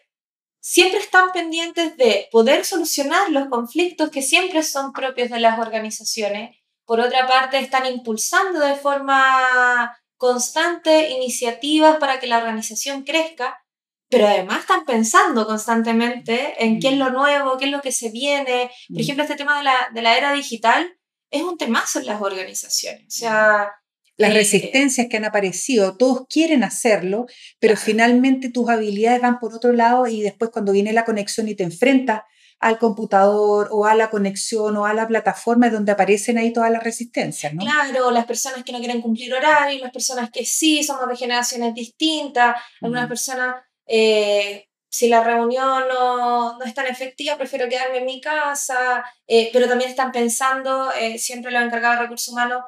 siempre 0.60 1.00
están 1.00 1.32
pendientes 1.32 1.96
de 1.96 2.28
poder 2.32 2.66
solucionar 2.66 3.30
los 3.30 3.48
conflictos 3.50 4.10
que 4.10 4.24
siempre 4.24 4.64
son 4.64 4.94
propios 4.94 5.30
de 5.30 5.40
las 5.40 5.60
organizaciones. 5.60 6.58
Por 6.86 7.00
otra 7.00 7.28
parte, 7.28 7.60
están 7.60 7.86
impulsando 7.86 8.60
de 8.62 8.76
forma 8.76 9.96
constantes 10.16 11.12
iniciativas 11.12 11.98
para 11.98 12.20
que 12.20 12.26
la 12.26 12.40
organización 12.40 13.04
crezca, 13.04 13.64
pero 14.10 14.26
además 14.26 14.62
están 14.62 14.86
pensando 14.86 15.46
constantemente 15.46 16.56
en 16.64 16.80
qué 16.80 16.90
es 16.90 16.98
lo 16.98 17.12
nuevo, 17.12 17.58
qué 17.58 17.66
es 17.66 17.72
lo 17.72 17.82
que 17.82 17.92
se 17.92 18.10
viene. 18.10 18.72
Por 18.88 18.98
mm. 18.98 19.02
ejemplo, 19.02 19.24
este 19.24 19.36
tema 19.36 19.58
de 19.60 19.66
la, 19.66 19.90
de 19.94 20.02
la 20.02 20.18
era 20.18 20.34
digital 20.34 20.97
es 21.32 21.42
un 21.42 21.58
temazo 21.58 22.00
en 22.00 22.06
las 22.06 22.22
organizaciones. 22.22 23.06
O 23.08 23.18
sea, 23.20 23.72
las 24.18 24.32
eh, 24.32 24.34
resistencias 24.34 25.08
que 25.10 25.18
han 25.18 25.26
aparecido, 25.26 25.96
todos 25.96 26.26
quieren 26.28 26.64
hacerlo, 26.64 27.28
pero 27.60 27.78
finalmente 27.78 28.50
tus 28.50 28.70
habilidades 28.70 29.22
van 29.22 29.40
por 29.40 29.54
otro 29.54 29.74
lado 29.74 30.08
y 30.08 30.22
después 30.22 30.50
cuando 30.52 30.72
viene 30.72 30.92
la 30.94 31.06
conexión 31.06 31.48
y 31.48 31.56
te 31.56 31.64
enfrentas 31.64 32.22
al 32.60 32.80
computador 32.80 33.70
o 33.72 33.86
a 33.86 33.94
la 33.94 34.10
conexión 34.10 34.76
o 34.78 34.86
a 34.86 34.94
la 34.94 35.08
plataforma 35.08 35.68
es 35.68 35.74
donde 35.74 35.92
aparecen 35.92 36.40
ahí 36.40 36.52
todas 36.52 36.72
las 36.72 36.84
resistencias, 36.84 37.54
¿no? 37.54 37.62
Claro, 37.62 38.10
las 38.10 38.26
personas 38.26 38.64
que 38.64 38.72
no 38.72 38.80
quieren 38.80 39.02
cumplir 39.02 39.32
horario, 39.34 39.80
las 39.80 39.92
personas 39.92 40.32
que 40.32 40.44
sí, 40.44 40.84
somos 40.84 41.08
de 41.08 41.16
generaciones 41.16 41.76
distintas, 41.76 42.56
algunas 42.82 43.08
personas, 43.08 43.58
eh, 43.86 44.67
si 44.90 45.10
la 45.10 45.24
reunión 45.24 45.88
no, 45.88 46.58
no, 46.58 46.64
es 46.64 46.74
tan 46.74 46.88
efectiva, 46.88 47.38
prefiero 47.38 47.70
quedarme 47.70 47.98
en 48.00 48.06
mi 48.06 48.22
casa, 48.22 49.06
eh, 49.28 49.50
pero 49.54 49.68
también 49.68 49.90
están 49.90 50.12
pensando, 50.12 50.92
eh, 50.94 51.18
siempre 51.20 51.52
lo 51.52 51.60
encargado 51.60 51.96
de 51.96 52.02
recursos 52.04 52.34
humanos, 52.34 52.64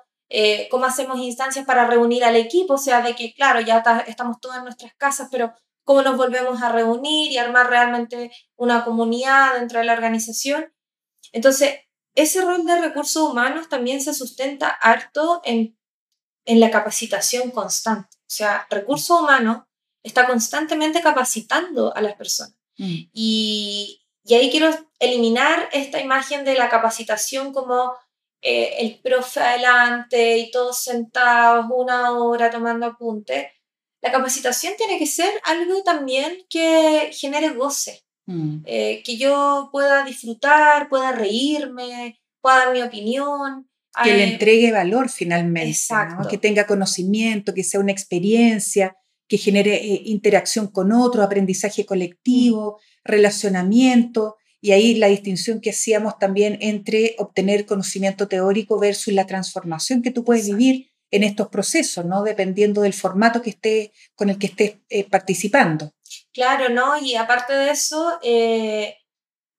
cómo 0.69 0.85
hacemos 0.85 1.17
instancias 1.17 1.65
para 1.65 1.87
reunir 1.87 2.23
al 2.23 2.35
equipo, 2.35 2.75
o 2.75 2.77
sea, 2.77 3.01
de 3.01 3.15
que, 3.15 3.33
claro, 3.33 3.61
ya 3.61 3.83
estamos 4.05 4.39
todos 4.39 4.57
en 4.57 4.63
nuestras 4.63 4.93
casas, 4.95 5.27
pero 5.31 5.55
cómo 5.89 6.03
nos 6.03 6.17
volvemos 6.17 6.61
a 6.61 6.71
reunir 6.71 7.31
y 7.31 7.37
armar 7.39 7.67
realmente 7.67 8.31
una 8.55 8.85
comunidad 8.85 9.55
dentro 9.55 9.79
de 9.79 9.85
la 9.85 9.93
organización. 9.93 10.71
Entonces, 11.31 11.79
ese 12.13 12.41
rol 12.41 12.63
de 12.63 12.79
recursos 12.79 13.31
humanos 13.31 13.69
también 13.69 13.99
se 13.99 14.13
sustenta 14.13 14.69
harto 14.69 15.41
en, 15.43 15.79
en 16.45 16.59
la 16.59 16.69
capacitación 16.69 17.49
constante. 17.49 18.09
O 18.17 18.29
sea, 18.29 18.67
recursos 18.69 19.19
humanos 19.19 19.63
está 20.09 20.27
constantemente 20.27 21.01
capacitando 21.01 21.95
a 21.95 22.01
las 22.01 22.15
personas. 22.15 22.55
Mm. 22.77 23.09
Y, 23.13 24.01
y, 24.23 24.33
ahí 24.33 24.49
quiero 24.49 24.69
eliminar 24.99 25.69
esta 25.71 25.99
imagen 26.01 26.45
de 26.45 26.55
la 26.55 26.69
capacitación 26.69 27.53
como 27.53 27.93
eh, 28.41 28.75
el 28.79 28.99
profe 29.01 29.41
adelante 29.41 30.37
y 30.37 30.49
todos 30.49 30.81
sentados 30.81 31.65
una 31.69 32.13
hora 32.13 32.49
tomando 32.49 32.85
apuntes, 32.85 33.47
la 34.01 34.13
capacitación 34.13 34.75
tiene 34.77 34.97
que 34.97 35.07
ser 35.07 35.29
algo 35.43 35.83
también 35.83 36.45
que 36.49 37.11
genere 37.11 37.49
goce, 37.49 38.01
mm. 38.27 38.59
eh, 38.65 39.01
que 39.03 39.17
yo 39.17 39.67
pueda 39.73 40.05
disfrutar, 40.05 40.87
pueda 40.87 41.11
reírme, 41.11 42.21
pueda 42.41 42.59
dar 42.59 42.73
mi 42.73 42.81
opinión. 42.81 43.69
Que 44.01 44.13
le 44.13 44.23
entregue 44.23 44.71
valor 44.71 45.09
finalmente, 45.09 45.75
que 46.29 46.37
tenga 46.37 46.65
conocimiento, 46.65 47.53
que 47.53 47.65
sea 47.65 47.81
una 47.81 47.91
experiencia, 47.91 48.95
que 49.29 49.37
genere 49.37 49.75
eh, 49.75 50.01
interacción 50.05 50.67
con 50.67 50.91
otro, 50.91 51.23
aprendizaje 51.23 51.85
colectivo, 51.85 52.79
relacionamiento. 53.05 54.35
Y 54.59 54.71
ahí 54.71 54.95
la 54.95 55.07
distinción 55.07 55.61
que 55.61 55.69
hacíamos 55.69 56.19
también 56.19 56.57
entre 56.59 57.15
obtener 57.19 57.65
conocimiento 57.65 58.27
teórico 58.27 58.77
versus 58.77 59.13
la 59.13 59.25
transformación 59.25 60.01
que 60.01 60.11
tú 60.11 60.25
puedes 60.25 60.47
vivir 60.47 60.91
en 61.11 61.23
estos 61.23 61.47
procesos, 61.47 62.05
¿no? 62.05 62.23
Dependiendo 62.23 62.81
del 62.81 62.93
formato 62.93 63.41
que 63.41 63.51
esté, 63.51 63.93
con 64.15 64.29
el 64.29 64.37
que 64.37 64.47
estés 64.47 64.75
eh, 64.89 65.09
participando. 65.09 65.93
Claro, 66.33 66.69
¿no? 66.69 66.97
Y 66.97 67.15
aparte 67.15 67.53
de 67.53 67.71
eso, 67.71 68.19
eh, 68.21 68.95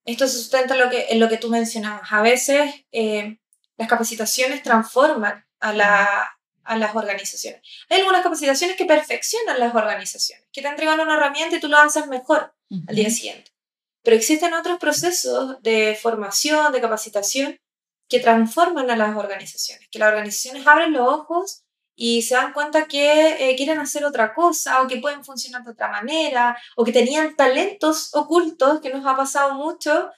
esto 0.04 0.26
se 0.26 0.38
sustenta 0.38 0.74
en 0.74 0.80
lo 0.80 0.90
que, 0.90 1.06
en 1.10 1.20
lo 1.20 1.28
que 1.28 1.38
tú 1.38 1.48
mencionabas. 1.48 2.12
A 2.12 2.22
veces 2.22 2.72
eh, 2.92 3.38
las 3.76 3.88
capacitaciones 3.88 4.62
transforman 4.62 5.44
a, 5.60 5.72
la, 5.72 6.38
a 6.64 6.76
las 6.76 6.94
organizaciones. 6.94 7.62
Hay 7.88 8.00
algunas 8.00 8.22
capacitaciones 8.22 8.76
que 8.76 8.84
perfeccionan 8.84 9.58
las 9.58 9.74
organizaciones, 9.74 10.46
que 10.52 10.62
te 10.62 10.68
entregan 10.68 11.00
una 11.00 11.14
herramienta 11.14 11.56
y 11.56 11.60
tú 11.60 11.68
lo 11.68 11.78
haces 11.78 12.06
mejor 12.06 12.54
al 12.86 12.94
día 12.94 13.10
siguiente. 13.10 13.50
Pero 14.02 14.16
existen 14.16 14.54
otros 14.54 14.78
procesos 14.78 15.60
de 15.62 15.98
formación, 16.00 16.72
de 16.72 16.80
capacitación, 16.80 17.56
que 18.08 18.20
transforman 18.20 18.90
a 18.90 18.96
las 18.96 19.16
organizaciones, 19.16 19.88
que 19.90 19.98
las 19.98 20.08
organizaciones 20.08 20.66
abren 20.66 20.92
los 20.92 21.06
ojos 21.06 21.62
y 21.94 22.22
se 22.22 22.34
dan 22.34 22.52
cuenta 22.52 22.86
que 22.86 23.50
eh, 23.50 23.56
quieren 23.56 23.78
hacer 23.78 24.04
otra 24.04 24.34
cosa 24.34 24.82
o 24.82 24.88
que 24.88 24.96
pueden 24.96 25.24
funcionar 25.24 25.62
de 25.64 25.72
otra 25.72 25.88
manera 25.88 26.58
o 26.76 26.84
que 26.84 26.92
tenían 26.92 27.36
talentos 27.36 28.14
ocultos, 28.14 28.80
que 28.80 28.90
nos 28.90 29.06
ha 29.06 29.16
pasado 29.16 29.54
mucho, 29.54 30.10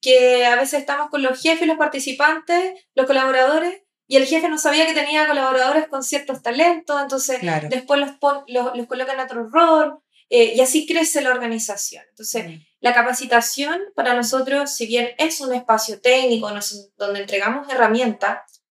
que 0.00 0.46
a 0.46 0.54
veces 0.56 0.80
estamos 0.80 1.10
con 1.10 1.22
los 1.22 1.40
jefes, 1.40 1.66
los 1.66 1.76
participantes, 1.76 2.74
los 2.94 3.06
colaboradores 3.06 3.82
y 4.10 4.16
el 4.16 4.26
jefe 4.26 4.48
no 4.48 4.58
sabía 4.58 4.88
que 4.88 4.92
tenía 4.92 5.28
colaboradores 5.28 5.86
con 5.86 6.02
ciertos 6.02 6.42
talentos, 6.42 7.00
entonces 7.00 7.38
después 7.68 8.00
los, 8.00 8.10
los, 8.48 8.76
los, 8.76 8.86
coloca 8.88 9.12
en 9.12 9.20
otro 9.20 9.48
rol 9.48 10.00
eh, 10.28 10.54
y 10.56 10.60
así 10.60 10.84
crece 10.84 11.20
la 11.20 11.30
organización. 11.30 12.02
Entonces, 12.08 12.48
mm. 12.48 12.62
la 12.80 12.92
capacitación 12.92 13.78
para 13.94 14.14
nosotros, 14.14 14.74
si 14.74 14.86
bien 14.88 15.10
es 15.16 15.40
un 15.40 15.54
espacio 15.54 16.00
técnico 16.00 16.50
donde 16.96 17.20
entregamos 17.20 17.68
herramientas, 17.70 18.64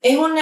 es 0.00 0.16
un, 0.16 0.38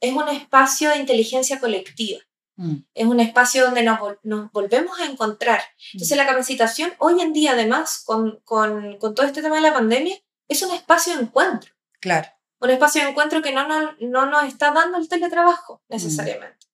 es 0.00 0.12
un 0.12 0.28
espacio 0.30 0.90
de 0.90 0.96
inteligencia 0.96 1.60
colectiva. 1.60 2.18
Mm. 2.56 2.78
Es 2.92 3.06
un 3.06 3.20
espacio 3.20 3.66
donde 3.66 3.84
nos, 3.84 4.00
nos, 4.24 4.50
volvemos 4.50 4.98
a 4.98 5.04
encontrar. 5.04 5.60
Entonces, 5.92 6.16
mm. 6.16 6.18
la 6.18 6.26
capacitación 6.26 6.92
hoy 6.98 7.20
en 7.20 7.32
día, 7.32 7.52
además, 7.52 8.02
con, 8.04 8.40
con, 8.42 8.98
con, 8.98 9.14
todo 9.14 9.24
este 9.24 9.42
tema 9.42 9.54
de 9.54 9.62
la 9.62 9.74
pandemia, 9.74 10.16
es 10.48 10.60
un 10.62 10.74
espacio 10.74 11.14
de 11.14 11.22
encuentro. 11.22 11.72
Claro. 12.00 12.28
Un 12.60 12.70
espacio 12.70 13.02
de 13.02 13.10
encuentro 13.10 13.42
que 13.42 13.52
no, 13.52 13.66
no, 13.68 13.92
no 14.00 14.26
nos 14.26 14.44
está 14.44 14.72
dando 14.72 14.98
el 14.98 15.08
teletrabajo 15.08 15.82
necesariamente. 15.88 16.66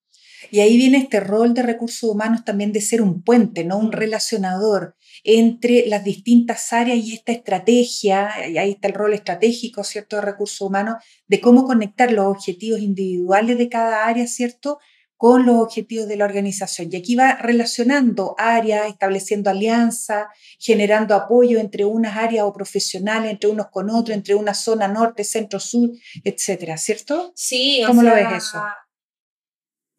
Y 0.50 0.60
ahí 0.60 0.76
viene 0.76 0.98
este 0.98 1.20
rol 1.20 1.54
de 1.54 1.62
recursos 1.62 2.10
humanos 2.10 2.44
también 2.44 2.72
de 2.72 2.80
ser 2.80 3.00
un 3.00 3.22
puente, 3.22 3.64
¿no? 3.64 3.78
Un 3.78 3.88
mm. 3.88 3.92
relacionador 3.92 4.96
entre 5.24 5.86
las 5.86 6.04
distintas 6.04 6.72
áreas 6.72 6.98
y 6.98 7.14
esta 7.14 7.32
estrategia, 7.32 8.48
y 8.48 8.58
ahí 8.58 8.72
está 8.72 8.88
el 8.88 8.94
rol 8.94 9.14
estratégico, 9.14 9.84
¿cierto?, 9.84 10.16
de 10.16 10.22
recursos 10.22 10.60
humanos, 10.60 10.96
de 11.26 11.40
cómo 11.40 11.64
conectar 11.64 12.10
los 12.10 12.26
objetivos 12.26 12.80
individuales 12.80 13.56
de 13.56 13.68
cada 13.68 14.06
área, 14.06 14.26
¿cierto?, 14.26 14.78
con 15.22 15.46
los 15.46 15.54
objetivos 15.58 16.08
de 16.08 16.16
la 16.16 16.24
organización. 16.24 16.88
Y 16.90 16.96
aquí 16.96 17.14
va 17.14 17.36
relacionando 17.36 18.34
áreas, 18.38 18.88
estableciendo 18.88 19.50
alianzas, 19.50 20.26
generando 20.58 21.14
apoyo 21.14 21.60
entre 21.60 21.84
unas 21.84 22.16
áreas 22.16 22.44
o 22.44 22.52
profesionales, 22.52 23.30
entre 23.30 23.48
unos 23.48 23.68
con 23.68 23.88
otros, 23.88 24.16
entre 24.16 24.34
una 24.34 24.52
zona 24.52 24.88
norte, 24.88 25.22
centro, 25.22 25.60
sur, 25.60 25.90
etcétera, 26.24 26.76
¿cierto? 26.76 27.30
Sí, 27.36 27.84
¿Cómo 27.86 28.02
lo 28.02 28.12
ves 28.12 28.32
eso? 28.32 28.64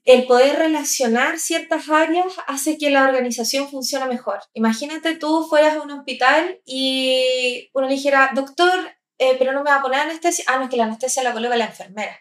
El 0.04 0.28
poder 0.28 0.58
relacionar 0.58 1.40
ciertas 1.40 1.88
áreas 1.88 2.34
hace 2.46 2.78
que 2.78 2.90
la 2.90 3.06
organización 3.06 3.70
funcione 3.70 4.08
mejor. 4.08 4.42
Imagínate 4.52 5.16
tú 5.16 5.48
fueras 5.50 5.78
a 5.78 5.84
un 5.84 5.92
hospital 5.92 6.60
y 6.66 7.70
uno 7.74 7.88
dijera, 7.88 8.32
doctor, 8.36 8.78
eh, 9.20 9.38
pero 9.40 9.54
no 9.54 9.64
me 9.64 9.70
va 9.70 9.78
a 9.78 9.82
poner 9.82 10.02
anestesia. 10.02 10.44
Ah, 10.50 10.58
no, 10.58 10.66
es 10.66 10.70
que 10.70 10.76
la 10.76 10.84
anestesia 10.84 11.24
la 11.24 11.32
coloca 11.32 11.56
la 11.56 11.68
enfermera. 11.68 12.20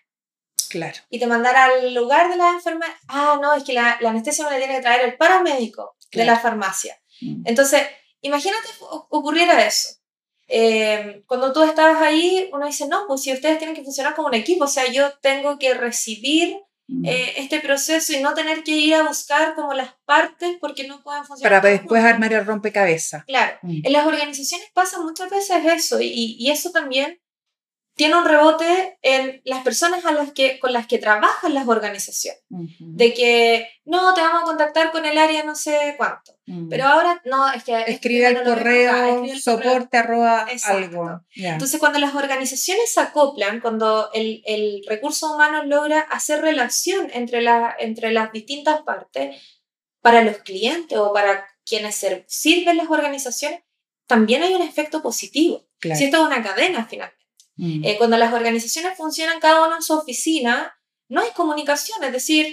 Claro. 0.72 0.98
Y 1.10 1.18
te 1.18 1.26
mandara 1.26 1.66
al 1.66 1.92
lugar 1.92 2.30
de 2.30 2.36
la 2.36 2.48
enfermera. 2.48 2.96
Ah, 3.06 3.38
no, 3.42 3.52
es 3.52 3.62
que 3.62 3.74
la, 3.74 3.98
anestesia 4.02 4.46
me 4.46 4.52
la 4.52 4.56
tiene 4.56 4.76
que 4.76 4.80
traer 4.80 5.04
el 5.04 5.18
paramédico 5.18 5.96
de 6.10 6.24
la 6.24 6.38
farmacia. 6.38 6.98
Mm. 7.20 7.42
Entonces, 7.44 7.82
imagínate 8.22 8.68
ocurriera 9.10 9.66
eso. 9.66 9.90
Eh, 10.48 11.24
cuando 11.26 11.52
tú 11.52 11.62
estabas 11.62 12.00
ahí, 12.00 12.48
uno 12.54 12.66
dice, 12.66 12.88
no, 12.88 13.04
pues 13.06 13.20
si 13.20 13.34
ustedes 13.34 13.58
tienen 13.58 13.76
que 13.76 13.84
funcionar 13.84 14.14
como 14.14 14.28
un 14.28 14.34
equipo, 14.34 14.64
o 14.64 14.68
sea, 14.68 14.90
yo 14.90 15.12
tengo 15.20 15.58
que 15.58 15.74
recibir 15.74 16.56
mm. 16.88 17.04
eh, 17.04 17.34
este 17.36 17.60
proceso 17.60 18.14
y 18.14 18.20
no 18.20 18.32
tener 18.32 18.64
que 18.64 18.72
ir 18.72 18.94
a 18.94 19.06
buscar 19.06 19.54
como 19.54 19.74
las 19.74 19.94
partes 20.06 20.56
porque 20.58 20.88
no 20.88 21.02
pueden 21.02 21.26
funcionar. 21.26 21.60
Para 21.60 21.72
después 21.74 22.02
armar 22.02 22.32
el 22.32 22.46
rompecabezas. 22.46 23.26
Claro, 23.26 23.58
mm. 23.60 23.82
en 23.84 23.92
las 23.92 24.06
organizaciones 24.06 24.68
pasa 24.72 25.02
muchas 25.02 25.28
veces 25.28 25.66
eso 25.66 26.00
y, 26.00 26.36
y 26.38 26.50
eso 26.50 26.70
también 26.70 27.21
tiene 27.94 28.16
un 28.16 28.24
rebote 28.24 28.98
en 29.02 29.42
las 29.44 29.62
personas 29.62 30.04
a 30.06 30.12
las 30.12 30.32
que, 30.32 30.58
con 30.58 30.72
las 30.72 30.86
que 30.86 30.98
trabajan 30.98 31.52
las 31.52 31.68
organizaciones. 31.68 32.42
De 32.78 33.12
que, 33.12 33.68
no, 33.84 34.14
te 34.14 34.22
vamos 34.22 34.42
a 34.42 34.46
contactar 34.46 34.92
con 34.92 35.04
el 35.04 35.18
área 35.18 35.44
no 35.44 35.54
sé 35.54 35.94
cuánto. 35.98 36.38
Mm. 36.46 36.68
Pero 36.68 36.86
ahora, 36.86 37.20
no, 37.26 37.52
es 37.52 37.64
que... 37.64 37.78
Escribe 37.86 38.28
el 38.28 38.42
correo, 38.42 39.26
soporte 39.38 39.98
arroba 39.98 40.46
algo. 40.64 41.20
Entonces, 41.34 41.78
cuando 41.78 41.98
las 41.98 42.14
organizaciones 42.14 42.92
se 42.92 43.00
acoplan, 43.00 43.60
cuando 43.60 44.10
el, 44.14 44.42
el, 44.46 44.82
recurso 44.88 45.34
humano 45.34 45.62
logra 45.64 46.00
hacer 46.00 46.40
relación 46.40 47.10
entre, 47.12 47.42
la, 47.42 47.76
entre 47.78 48.10
las 48.12 48.32
distintas 48.32 48.82
partes, 48.82 49.36
para 50.00 50.22
los 50.22 50.38
clientes 50.38 50.98
o 50.98 51.12
para 51.12 51.46
quienes 51.64 52.04
sirven 52.26 52.76
las 52.76 52.90
organizaciones, 52.90 53.60
también 54.06 54.42
hay 54.42 54.54
un 54.54 54.62
efecto 54.62 55.02
positivo. 55.02 55.66
Si 55.80 56.04
esto 56.04 56.16
es 56.18 56.22
una 56.22 56.42
cadena, 56.42 56.86
finalmente. 56.88 57.21
Mm. 57.56 57.84
Eh, 57.84 57.96
cuando 57.98 58.16
las 58.16 58.32
organizaciones 58.32 58.96
funcionan 58.96 59.40
cada 59.40 59.66
uno 59.66 59.76
en 59.76 59.82
su 59.82 59.94
oficina, 59.94 60.74
no 61.08 61.20
hay 61.20 61.30
comunicación, 61.30 62.02
es 62.04 62.12
decir, 62.12 62.46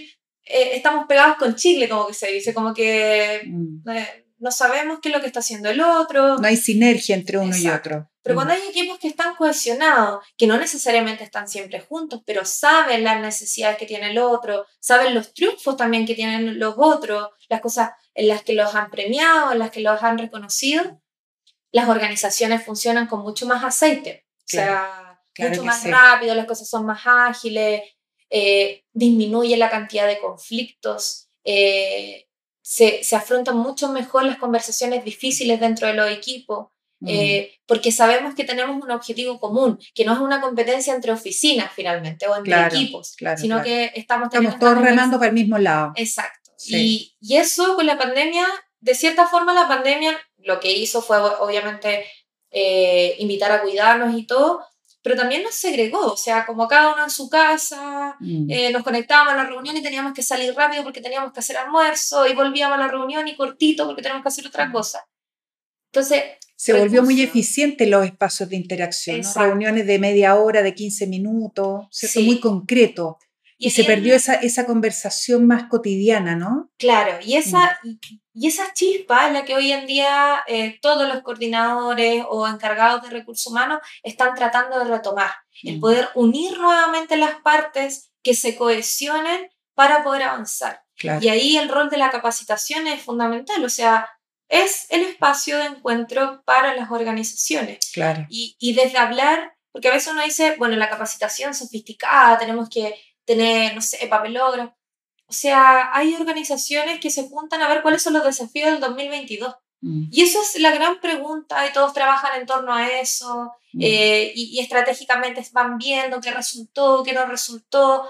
eh, 0.45 0.71
estamos 0.73 1.05
pegados 1.07 1.38
con 1.38 1.55
chicle, 1.55 1.88
como 1.88 2.07
que 2.07 2.13
se 2.13 2.31
dice, 2.31 2.53
como 2.53 2.73
que 2.73 3.41
mm. 3.45 3.89
eh, 3.89 4.25
no 4.39 4.51
sabemos 4.51 4.99
qué 5.01 5.09
es 5.09 5.15
lo 5.15 5.21
que 5.21 5.27
está 5.27 5.39
haciendo 5.39 5.69
el 5.69 5.81
otro. 5.81 6.38
No 6.38 6.47
hay 6.47 6.57
sinergia 6.57 7.15
entre 7.15 7.38
uno 7.38 7.55
y 7.55 7.67
otro. 7.67 8.09
Pero 8.21 8.33
mm. 8.33 8.38
cuando 8.38 8.53
hay 8.53 8.62
equipos 8.69 8.99
que 8.99 9.07
están 9.07 9.35
cohesionados, 9.35 10.25
que 10.38 10.47
no 10.47 10.57
necesariamente 10.57 11.23
están 11.23 11.47
siempre 11.47 11.81
juntos, 11.81 12.21
pero 12.25 12.45
saben 12.45 13.03
las 13.03 13.21
necesidades 13.21 13.77
que 13.77 13.85
tiene 13.85 14.12
el 14.12 14.17
otro, 14.17 14.65
saben 14.79 15.13
los 15.13 15.33
triunfos 15.33 15.77
también 15.77 16.05
que 16.05 16.15
tienen 16.15 16.59
los 16.59 16.75
otros, 16.77 17.29
las 17.47 17.62
cosas 17.62 17.91
en 18.13 18.27
las 18.27 18.43
que 18.43 18.53
los 18.53 18.75
han 18.75 18.89
premiado, 18.89 19.51
en 19.51 19.59
las 19.59 19.71
que 19.71 19.81
los 19.81 20.01
han 20.03 20.17
reconocido, 20.17 21.01
las 21.71 21.88
organizaciones 21.88 22.63
funcionan 22.63 23.07
con 23.07 23.21
mucho 23.21 23.45
más 23.45 23.63
aceite. 23.63 24.25
O 24.57 24.62
sea, 24.62 25.21
mucho 25.38 25.63
más 25.63 25.83
rápido, 25.89 26.35
las 26.35 26.45
cosas 26.45 26.69
son 26.69 26.85
más 26.85 27.01
ágiles, 27.05 27.81
eh, 28.29 28.83
disminuye 28.93 29.57
la 29.57 29.69
cantidad 29.69 30.07
de 30.07 30.19
conflictos, 30.19 31.29
eh, 31.43 32.27
se, 32.62 33.03
se, 33.03 33.15
afrontan 33.15 33.57
mucho 33.57 33.89
mejor 33.89 34.25
las 34.25 34.38
conversaciones 34.38 35.03
difíciles 35.03 35.59
dentro 35.59 35.88
de 35.88 35.93
los 35.93 36.09
equipos. 36.09 36.67
Eh, 37.07 37.53
mm. 37.53 37.63
porque 37.65 37.93
sabemos 37.93 38.35
que 38.35 38.43
tenemos 38.43 38.83
un 38.83 38.91
objetivo 38.91 39.39
común, 39.39 39.79
que 39.95 40.03
no 40.03 40.12
es 40.12 40.19
una 40.19 40.41
competencia 40.41 40.93
entre 40.93 41.13
oficinas 41.13 41.71
finalmente 41.73 42.27
o 42.27 42.35
entre 42.35 42.62
equipos, 42.67 43.15
sino 43.38 43.63
que 43.63 43.93
estamos, 43.95 44.27
estamos 44.27 44.59
todos 44.59 44.81
remando 44.81 45.17
para 45.17 45.29
el 45.29 45.33
mismo 45.33 45.57
lado. 45.57 45.93
Exacto. 45.95 46.51
Y, 46.67 47.15
y, 47.21 47.38
eso 47.38 47.77
con 47.77 47.85
la 47.85 47.97
pandemia, 47.97 48.45
de 48.81 48.95
cierta 48.95 49.27
forma 49.27 49.53
la 49.53 49.69
pandemia 49.69 50.19
lo 50.39 50.59
que 50.59 50.73
hizo 50.73 51.01
fue 51.01 51.17
obviamente 51.19 52.05
eh, 52.51 53.15
invitar 53.19 53.51
a 53.51 53.62
cuidarnos 53.62 54.17
y 54.17 54.25
todo, 54.25 54.63
pero 55.01 55.15
también 55.15 55.43
nos 55.43 55.55
segregó, 55.55 56.13
o 56.13 56.17
sea, 56.17 56.45
como 56.45 56.67
cada 56.67 56.93
uno 56.93 57.03
en 57.03 57.09
su 57.09 57.29
casa, 57.29 58.15
mm. 58.19 58.51
eh, 58.51 58.71
nos 58.71 58.83
conectábamos 58.83 59.33
a 59.33 59.38
la 59.38 59.45
reunión 59.45 59.77
y 59.77 59.81
teníamos 59.81 60.13
que 60.13 60.21
salir 60.21 60.53
rápido 60.53 60.83
porque 60.83 61.01
teníamos 61.01 61.31
que 61.31 61.39
hacer 61.39 61.57
almuerzo 61.57 62.27
y 62.27 62.35
volvíamos 62.35 62.77
a 62.77 62.81
la 62.81 62.88
reunión 62.88 63.27
y 63.27 63.35
cortito 63.35 63.85
porque 63.85 64.01
teníamos 64.01 64.23
que 64.23 64.29
hacer 64.29 64.47
otra 64.47 64.67
mm. 64.67 64.71
cosa. 64.71 65.05
Entonces... 65.91 66.23
Se 66.55 66.73
volvió 66.73 67.01
muy 67.03 67.21
eficiente 67.21 67.88
los 67.88 68.05
espacios 68.05 68.49
de 68.49 68.57
interacción, 68.57 69.21
reuniones 69.33 69.88
de 69.88 69.97
media 69.97 70.35
hora, 70.35 70.62
de 70.62 70.75
15 70.75 71.07
minutos, 71.07 71.88
¿cierto? 71.89 72.19
muy 72.19 72.41
concreto. 72.41 73.17
Y, 73.62 73.72
se 73.72 73.84
perdió 73.84 74.15
esa, 74.15 74.36
esa 74.36 74.65
conversación 74.65 75.45
más 75.45 75.65
cotidiana, 75.65 76.34
¿no? 76.34 76.72
Claro, 76.78 77.19
y 77.22 77.36
esa, 77.36 77.78
mm. 77.84 77.89
y, 78.34 78.48
esa 78.48 78.74
chispa 78.74 79.28
es 79.28 79.34
la 79.34 79.43
que 79.43 79.54
hoy 79.54 79.74
en 79.74 79.86
día 79.86 80.41
eh, 80.48 80.80
todos 80.82 81.10
los 81.10 81.22
coordinadores 81.24 82.24
o 82.30 82.48
encargados 82.48 83.04
de 83.04 83.10
recursos 83.10 83.52
humanos 83.52 83.80
están 84.02 84.34
tratando 84.34 84.80
de 84.80 84.86
retomar. 84.86 85.32
El 85.62 85.78
mm. 85.78 85.82
poder 85.82 86.08
unir 86.15 86.58
nuevamente 86.58 87.17
las 87.17 87.36
partes 87.41 88.12
que 88.24 88.34
se 88.34 88.56
cohesionen 88.56 89.50
para 89.74 90.06
poder 90.06 90.24
avanzar. 90.24 90.82
Y 91.22 91.28
ahí 91.28 91.58
el 91.58 91.67
rol 91.67 91.89
de 91.89 91.98
la 91.98 92.12
capacitación 92.12 92.88
es 92.88 93.02
fundamental, 93.02 93.63
o 93.63 93.69
sea, 93.69 94.10
es 94.48 94.88
el 94.89 95.02
espacio 95.02 95.58
de 95.58 95.65
encuentro 95.65 96.41
para 96.45 96.76
las 96.76 96.91
organizaciones. 96.91 97.91
Claro. 97.93 98.26
Y, 98.30 98.56
y 98.60 98.74
desde 98.74 98.98
hablar, 98.98 99.54
porque 99.72 99.89
a 99.89 99.93
veces 99.93 100.13
uno 100.13 100.24
dice, 100.24 100.56
bueno, 100.58 100.76
la 100.78 100.89
capacitación 100.89 101.54
sofisticada, 101.54 102.38
tenemos 102.38 102.69
que 102.69 102.95
tener, 103.29 103.75
no 103.75 103.81
sé, 103.81 104.07
papelógrafo. 104.07 104.75
O 105.27 105.31
sea, 105.31 105.95
hay 105.95 106.15
organizaciones 106.15 106.99
que 106.99 107.11
se 107.11 107.29
juntan 107.29 107.61
a 107.61 107.67
ver 107.67 107.83
cuáles 107.83 108.01
son 108.01 108.13
los 108.13 108.23
desafíos 108.23 108.71
del 108.71 108.79
2022. 108.79 109.55
Mm. 109.81 110.05
Y 110.11 110.23
eso 110.23 110.41
es 110.41 110.59
la 110.59 110.71
gran 110.71 110.99
pregunta 110.99 111.67
y 111.67 111.71
todos 111.71 111.93
trabajan 111.93 112.39
en 112.39 112.47
torno 112.47 112.73
a 112.73 112.89
eso 112.89 113.53
mm. 113.73 113.81
eh, 113.83 114.31
y, 114.33 114.59
estratégicamente 114.59 115.45
van 115.51 115.77
viendo 115.77 116.19
qué 116.19 116.31
resultó, 116.31 117.03
qué 117.03 117.13
no 117.13 117.27
resultó. 117.27 118.09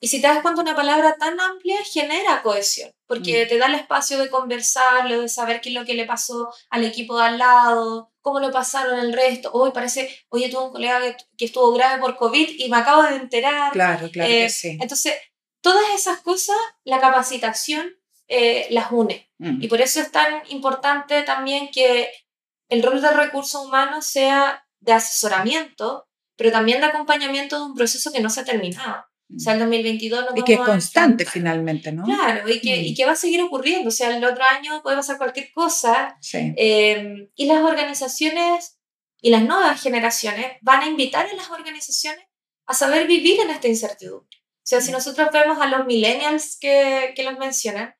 Y 0.00 0.08
si 0.08 0.22
te 0.22 0.28
das 0.28 0.40
cuenta, 0.40 0.62
una 0.62 0.74
palabra 0.74 1.16
tan 1.18 1.38
amplia 1.38 1.76
genera 1.84 2.40
cohesión, 2.42 2.90
porque 3.06 3.44
mm. 3.44 3.48
te 3.50 3.58
da 3.58 3.66
el 3.66 3.74
espacio 3.74 4.16
de 4.16 4.30
conversarlo, 4.30 5.20
de 5.20 5.28
saber 5.28 5.60
qué 5.60 5.68
es 5.68 5.74
lo 5.74 5.84
que 5.84 5.92
le 5.92 6.06
pasó 6.06 6.50
al 6.70 6.84
equipo 6.84 7.18
de 7.18 7.24
al 7.24 7.36
lado, 7.36 8.09
cómo 8.20 8.40
lo 8.40 8.50
pasaron 8.50 8.98
el 8.98 9.12
resto. 9.12 9.50
Hoy 9.52 9.70
parece, 9.72 10.24
oye, 10.28 10.48
tuve 10.48 10.64
un 10.64 10.72
colega 10.72 11.16
que, 11.36 11.44
estuvo 11.44 11.72
grave 11.72 12.00
por 12.00 12.16
COVID 12.16 12.48
y 12.58 12.68
me 12.68 12.78
acabo 12.78 13.02
de 13.02 13.16
enterar. 13.16 13.72
Claro, 13.72 14.10
claro 14.10 14.28
que 14.28 14.44
eh, 14.44 14.50
sí. 14.50 14.78
Entonces, 14.80 15.14
todas 15.60 15.84
esas 15.94 16.20
cosas, 16.20 16.56
la 16.84 17.00
capacitación 17.00 17.94
eh, 18.28 18.68
las 18.70 18.92
une. 18.92 19.28
Mm. 19.38 19.62
Y 19.62 19.68
por 19.68 19.80
eso 19.80 20.00
es 20.00 20.12
tan 20.12 20.42
importante 20.50 21.22
también 21.22 21.70
que 21.72 22.10
el 22.68 22.82
rol 22.82 23.02
de 23.02 23.10
recursos 23.10 23.64
humanos 23.64 24.06
sea 24.06 24.64
de 24.78 24.92
asesoramiento, 24.92 26.08
pero 26.36 26.52
también 26.52 26.80
de 26.80 26.86
acompañamiento 26.86 27.58
de 27.58 27.64
un 27.64 27.74
proceso 27.74 28.12
que 28.12 28.20
no 28.20 28.30
se 28.30 28.40
ha 28.40 28.44
terminado. 28.44 29.04
O 29.34 29.38
sea, 29.38 29.52
el 29.52 29.60
2022 29.60 30.24
no 30.24 30.36
Y 30.36 30.42
que 30.42 30.54
es 30.54 30.60
constante 30.60 31.24
finalmente, 31.24 31.92
¿no? 31.92 32.04
Claro, 32.04 32.48
y 32.48 32.60
que, 32.60 32.76
y 32.76 32.92
mm. 32.92 32.96
que 32.96 33.04
va 33.06 33.12
a 33.12 33.16
seguir 33.16 33.40
ocurriendo. 33.42 33.88
O 33.88 33.92
sea, 33.92 34.14
el 34.16 34.24
otro 34.24 34.42
año 34.44 34.82
puede 34.82 34.96
pasar 34.96 35.18
cualquier 35.18 35.52
cosa. 35.52 36.16
Sí. 36.20 36.52
Em, 36.56 37.28
y 37.34 37.46
las 37.46 37.62
organizaciones 37.62 38.78
y 39.20 39.30
las 39.30 39.42
nuevas 39.42 39.80
generaciones 39.80 40.46
van 40.62 40.82
a 40.82 40.88
invitar 40.88 41.26
a 41.26 41.34
las 41.34 41.50
organizaciones 41.50 42.24
a 42.66 42.74
saber 42.74 43.06
vivir 43.06 43.40
en 43.40 43.50
esta 43.50 43.68
incertidumbre. 43.68 44.38
O 44.38 44.66
sea, 44.70 44.80
si 44.80 44.90
mm. 44.90 44.94
nosotros 44.94 45.28
vemos 45.32 45.58
a 45.60 45.66
los 45.66 45.86
millennials 45.86 46.58
que, 46.60 47.12
que 47.14 47.22
los 47.22 47.38
mencionan, 47.38 47.94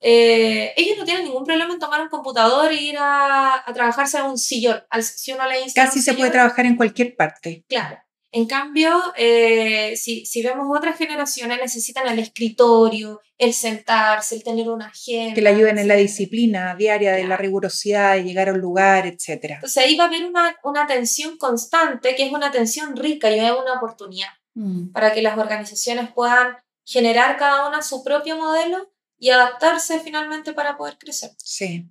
eh, 0.00 0.74
ellos 0.76 0.98
no 0.98 1.04
tienen 1.04 1.24
ningún 1.24 1.44
problema 1.44 1.72
en 1.72 1.78
tomar 1.78 2.02
un 2.02 2.08
computador 2.08 2.70
e 2.70 2.74
ir 2.74 2.96
a, 2.98 3.62
a 3.66 3.72
trabajarse 3.72 4.18
en 4.18 4.26
un 4.26 4.38
sillón. 4.38 4.82
si 5.00 5.32
uno 5.32 5.48
le 5.48 5.72
Casi 5.74 6.02
se 6.02 6.12
puede 6.12 6.30
trabajar 6.30 6.66
en 6.66 6.76
cualquier 6.76 7.16
parte. 7.16 7.64
Claro. 7.68 8.03
En 8.36 8.46
cambio, 8.46 8.90
eh, 9.16 9.94
si, 9.96 10.26
si, 10.26 10.42
vemos 10.42 10.66
otras 10.76 10.98
generaciones, 10.98 11.56
necesitan 11.60 12.08
el 12.08 12.18
escritorio, 12.18 13.20
el 13.38 13.54
sentarse, 13.54 14.34
el 14.34 14.42
tener 14.42 14.68
una 14.68 14.88
agenda. 14.88 15.36
Que 15.36 15.40
le 15.40 15.50
ayuden 15.50 15.78
en 15.78 15.86
la 15.86 15.94
disciplina 15.94 16.74
diaria 16.74 17.12
de 17.12 17.28
la 17.28 17.36
rigurosidad, 17.36 18.16
de 18.16 18.24
llegar 18.24 18.48
a 18.48 18.52
un 18.54 18.58
lugar, 18.58 19.06
etc. 19.06 19.28
Entonces 19.50 19.76
ahí 19.76 19.96
va 19.96 20.04
a 20.04 20.06
haber 20.08 20.24
una, 20.24 20.56
una 20.64 20.82
atención 20.82 21.38
constante, 21.38 22.16
que 22.16 22.26
es 22.26 22.32
una 22.32 22.48
atención 22.48 22.96
rica 22.96 23.30
y 23.30 23.38
es 23.38 23.52
una 23.52 23.74
oportunidad 23.74 24.30
mm. 24.54 24.90
para 24.90 25.14
que 25.14 25.22
las 25.22 25.38
organizaciones 25.38 26.10
puedan 26.12 26.56
generar 26.84 27.36
cada 27.36 27.68
una 27.68 27.82
su 27.82 28.02
propio 28.02 28.36
modelo 28.36 28.90
y 29.16 29.30
adaptarse 29.30 30.00
finalmente 30.00 30.54
para 30.54 30.76
poder 30.76 30.98
crecer. 30.98 31.30
Sí. 31.38 31.88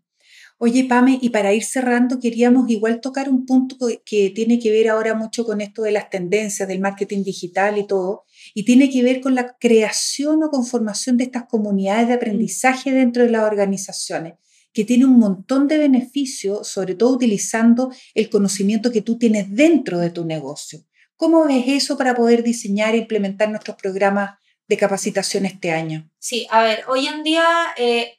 Oye, 0.65 0.85
Pame, 0.85 1.19
y 1.21 1.27
para 1.27 1.53
ir 1.53 1.65
cerrando, 1.65 2.21
queríamos 2.21 2.69
igual 2.69 3.01
tocar 3.01 3.27
un 3.27 3.45
punto 3.45 3.75
que 4.05 4.29
tiene 4.29 4.59
que 4.59 4.71
ver 4.71 4.87
ahora 4.87 5.13
mucho 5.13 5.43
con 5.43 5.59
esto 5.59 5.81
de 5.81 5.91
las 5.91 6.09
tendencias 6.09 6.69
del 6.69 6.79
marketing 6.79 7.21
digital 7.21 7.77
y 7.77 7.85
todo, 7.85 8.23
y 8.53 8.63
tiene 8.63 8.89
que 8.89 9.03
ver 9.03 9.19
con 9.19 9.35
la 9.35 9.57
creación 9.59 10.41
o 10.41 10.49
conformación 10.49 11.17
de 11.17 11.25
estas 11.25 11.47
comunidades 11.49 12.07
de 12.07 12.13
aprendizaje 12.13 12.93
dentro 12.93 13.23
de 13.23 13.31
las 13.31 13.43
organizaciones, 13.43 14.35
que 14.71 14.85
tiene 14.85 15.03
un 15.03 15.19
montón 15.19 15.67
de 15.67 15.79
beneficios, 15.79 16.65
sobre 16.65 16.95
todo 16.95 17.09
utilizando 17.09 17.91
el 18.13 18.29
conocimiento 18.29 18.89
que 18.89 19.01
tú 19.01 19.17
tienes 19.17 19.53
dentro 19.53 19.99
de 19.99 20.11
tu 20.11 20.23
negocio. 20.23 20.79
¿Cómo 21.17 21.45
ves 21.45 21.65
eso 21.67 21.97
para 21.97 22.15
poder 22.15 22.41
diseñar 22.41 22.95
e 22.95 22.99
implementar 22.99 23.49
nuestros 23.49 23.75
programas 23.75 24.39
de 24.69 24.77
capacitación 24.77 25.45
este 25.45 25.71
año? 25.71 26.09
Sí, 26.19 26.47
a 26.49 26.63
ver, 26.63 26.85
hoy 26.87 27.07
en 27.07 27.21
día 27.23 27.43
eh, 27.75 28.13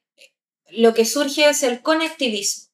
lo 0.76 0.94
que 0.94 1.04
surge 1.04 1.48
es 1.48 1.62
el 1.62 1.82
conectivismo. 1.82 2.64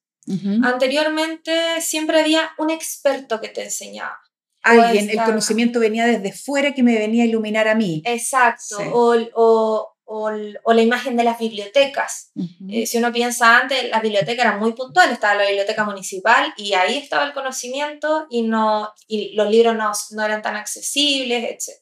Anteriormente 0.63 1.81
siempre 1.81 2.21
había 2.21 2.51
un 2.57 2.69
experto 2.69 3.41
que 3.41 3.49
te 3.49 3.63
enseñaba. 3.63 4.19
Alguien, 4.63 5.09
el 5.09 5.17
conocimiento 5.23 5.79
venía 5.79 6.05
desde 6.05 6.31
fuera 6.31 6.73
que 6.73 6.83
me 6.83 6.97
venía 6.97 7.23
a 7.23 7.27
iluminar 7.27 7.67
a 7.67 7.75
mí. 7.75 8.03
Exacto, 8.05 8.77
o, 8.93 9.91
o, 10.05 10.73
la 10.73 10.81
imagen 10.81 11.15
de 11.17 11.23
las 11.23 11.39
bibliotecas. 11.39 12.31
Eh, 12.69 12.85
si 12.85 12.97
uno 12.97 13.11
piensa 13.11 13.57
antes, 13.57 13.89
las 13.89 14.01
bibliotecas 14.01 14.45
eran 14.45 14.59
muy 14.59 14.73
puntuales, 14.73 15.13
estaba 15.13 15.35
la 15.35 15.47
biblioteca 15.47 15.83
municipal 15.85 16.53
y 16.57 16.73
ahí 16.73 16.97
estaba 16.97 17.25
el 17.25 17.33
conocimiento 17.33 18.27
y, 18.29 18.43
no, 18.43 18.93
y 19.07 19.33
los 19.35 19.49
libros 19.49 19.75
no, 19.75 19.91
no 20.11 20.25
eran 20.25 20.41
tan 20.41 20.55
accesibles, 20.55 21.43
etc. 21.43 21.81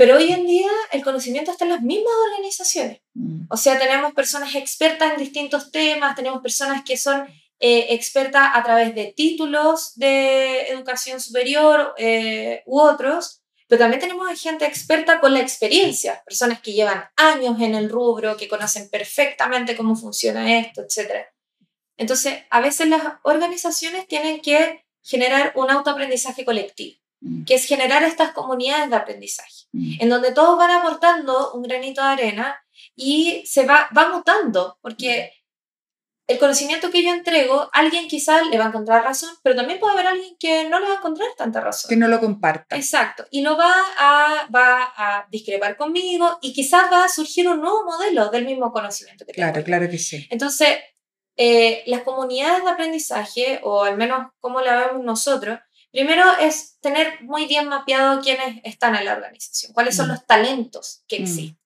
Pero 0.00 0.16
hoy 0.16 0.32
en 0.32 0.46
día 0.46 0.70
el 0.92 1.04
conocimiento 1.04 1.50
está 1.50 1.64
en 1.64 1.72
las 1.72 1.82
mismas 1.82 2.14
organizaciones. 2.30 3.02
Mm. 3.12 3.42
O 3.50 3.56
sea, 3.58 3.78
tenemos 3.78 4.14
personas 4.14 4.54
expertas 4.54 5.12
en 5.12 5.18
distintos 5.18 5.70
temas, 5.70 6.16
tenemos 6.16 6.40
personas 6.40 6.84
que 6.86 6.96
son 6.96 7.28
eh, 7.58 7.88
expertas 7.90 8.48
a 8.54 8.62
través 8.62 8.94
de 8.94 9.12
títulos 9.14 9.92
de 9.96 10.68
educación 10.68 11.20
superior 11.20 11.92
eh, 11.98 12.62
u 12.64 12.80
otros, 12.80 13.42
pero 13.68 13.80
también 13.80 14.00
tenemos 14.00 14.26
gente 14.40 14.64
experta 14.64 15.20
con 15.20 15.34
la 15.34 15.40
experiencia, 15.40 16.22
personas 16.24 16.62
que 16.62 16.72
llevan 16.72 17.04
años 17.16 17.60
en 17.60 17.74
el 17.74 17.90
rubro, 17.90 18.38
que 18.38 18.48
conocen 18.48 18.88
perfectamente 18.88 19.76
cómo 19.76 19.96
funciona 19.96 20.60
esto, 20.60 20.80
etc. 20.80 21.26
Entonces, 21.98 22.38
a 22.48 22.62
veces 22.62 22.88
las 22.88 23.02
organizaciones 23.22 24.08
tienen 24.08 24.40
que 24.40 24.82
generar 25.02 25.52
un 25.56 25.70
autoaprendizaje 25.70 26.46
colectivo. 26.46 26.99
Mm. 27.20 27.44
que 27.44 27.54
es 27.54 27.66
generar 27.66 28.02
estas 28.02 28.32
comunidades 28.32 28.88
de 28.88 28.96
aprendizaje, 28.96 29.66
mm. 29.72 30.00
en 30.00 30.08
donde 30.08 30.32
todos 30.32 30.56
van 30.56 30.70
aportando 30.70 31.52
un 31.52 31.62
granito 31.62 32.00
de 32.00 32.08
arena 32.08 32.56
y 32.96 33.42
se 33.44 33.66
va, 33.66 33.90
va 33.96 34.08
mutando, 34.08 34.78
porque 34.80 35.30
el 36.26 36.38
conocimiento 36.38 36.90
que 36.90 37.02
yo 37.02 37.12
entrego, 37.12 37.68
alguien 37.72 38.06
quizás 38.08 38.46
le 38.46 38.56
va 38.56 38.66
a 38.66 38.68
encontrar 38.68 39.02
razón, 39.02 39.30
pero 39.42 39.56
también 39.56 39.80
puede 39.80 39.94
haber 39.94 40.06
alguien 40.06 40.36
que 40.38 40.68
no 40.68 40.78
le 40.78 40.86
va 40.86 40.94
a 40.94 40.96
encontrar 40.98 41.28
tanta 41.36 41.60
razón. 41.60 41.88
Que 41.88 41.96
no 41.96 42.06
lo 42.06 42.20
comparta. 42.20 42.76
Exacto. 42.76 43.26
Y 43.32 43.42
no 43.42 43.56
va 43.56 43.74
a, 43.98 44.48
va 44.54 44.92
a 44.96 45.26
discrepar 45.28 45.76
conmigo 45.76 46.38
y 46.40 46.52
quizás 46.52 46.90
va 46.90 47.04
a 47.04 47.08
surgir 47.08 47.48
un 47.48 47.60
nuevo 47.60 47.84
modelo 47.84 48.30
del 48.30 48.46
mismo 48.46 48.70
conocimiento 48.70 49.26
que 49.26 49.32
Claro, 49.32 49.64
claro 49.64 49.90
que 49.90 49.98
sí. 49.98 50.24
Entonces, 50.30 50.78
eh, 51.36 51.82
las 51.86 52.02
comunidades 52.02 52.62
de 52.62 52.70
aprendizaje, 52.70 53.60
o 53.64 53.82
al 53.82 53.96
menos 53.96 54.28
como 54.38 54.60
la 54.60 54.86
vemos 54.86 55.04
nosotros, 55.04 55.58
Primero 55.90 56.24
es 56.40 56.78
tener 56.80 57.22
muy 57.22 57.46
bien 57.46 57.68
mapeado 57.68 58.20
quiénes 58.20 58.60
están 58.64 58.94
en 58.94 59.04
la 59.04 59.14
organización, 59.14 59.72
cuáles 59.72 59.96
son 59.96 60.06
mm. 60.06 60.10
los 60.10 60.26
talentos 60.26 61.04
que 61.08 61.18
mm. 61.18 61.22
existen. 61.22 61.59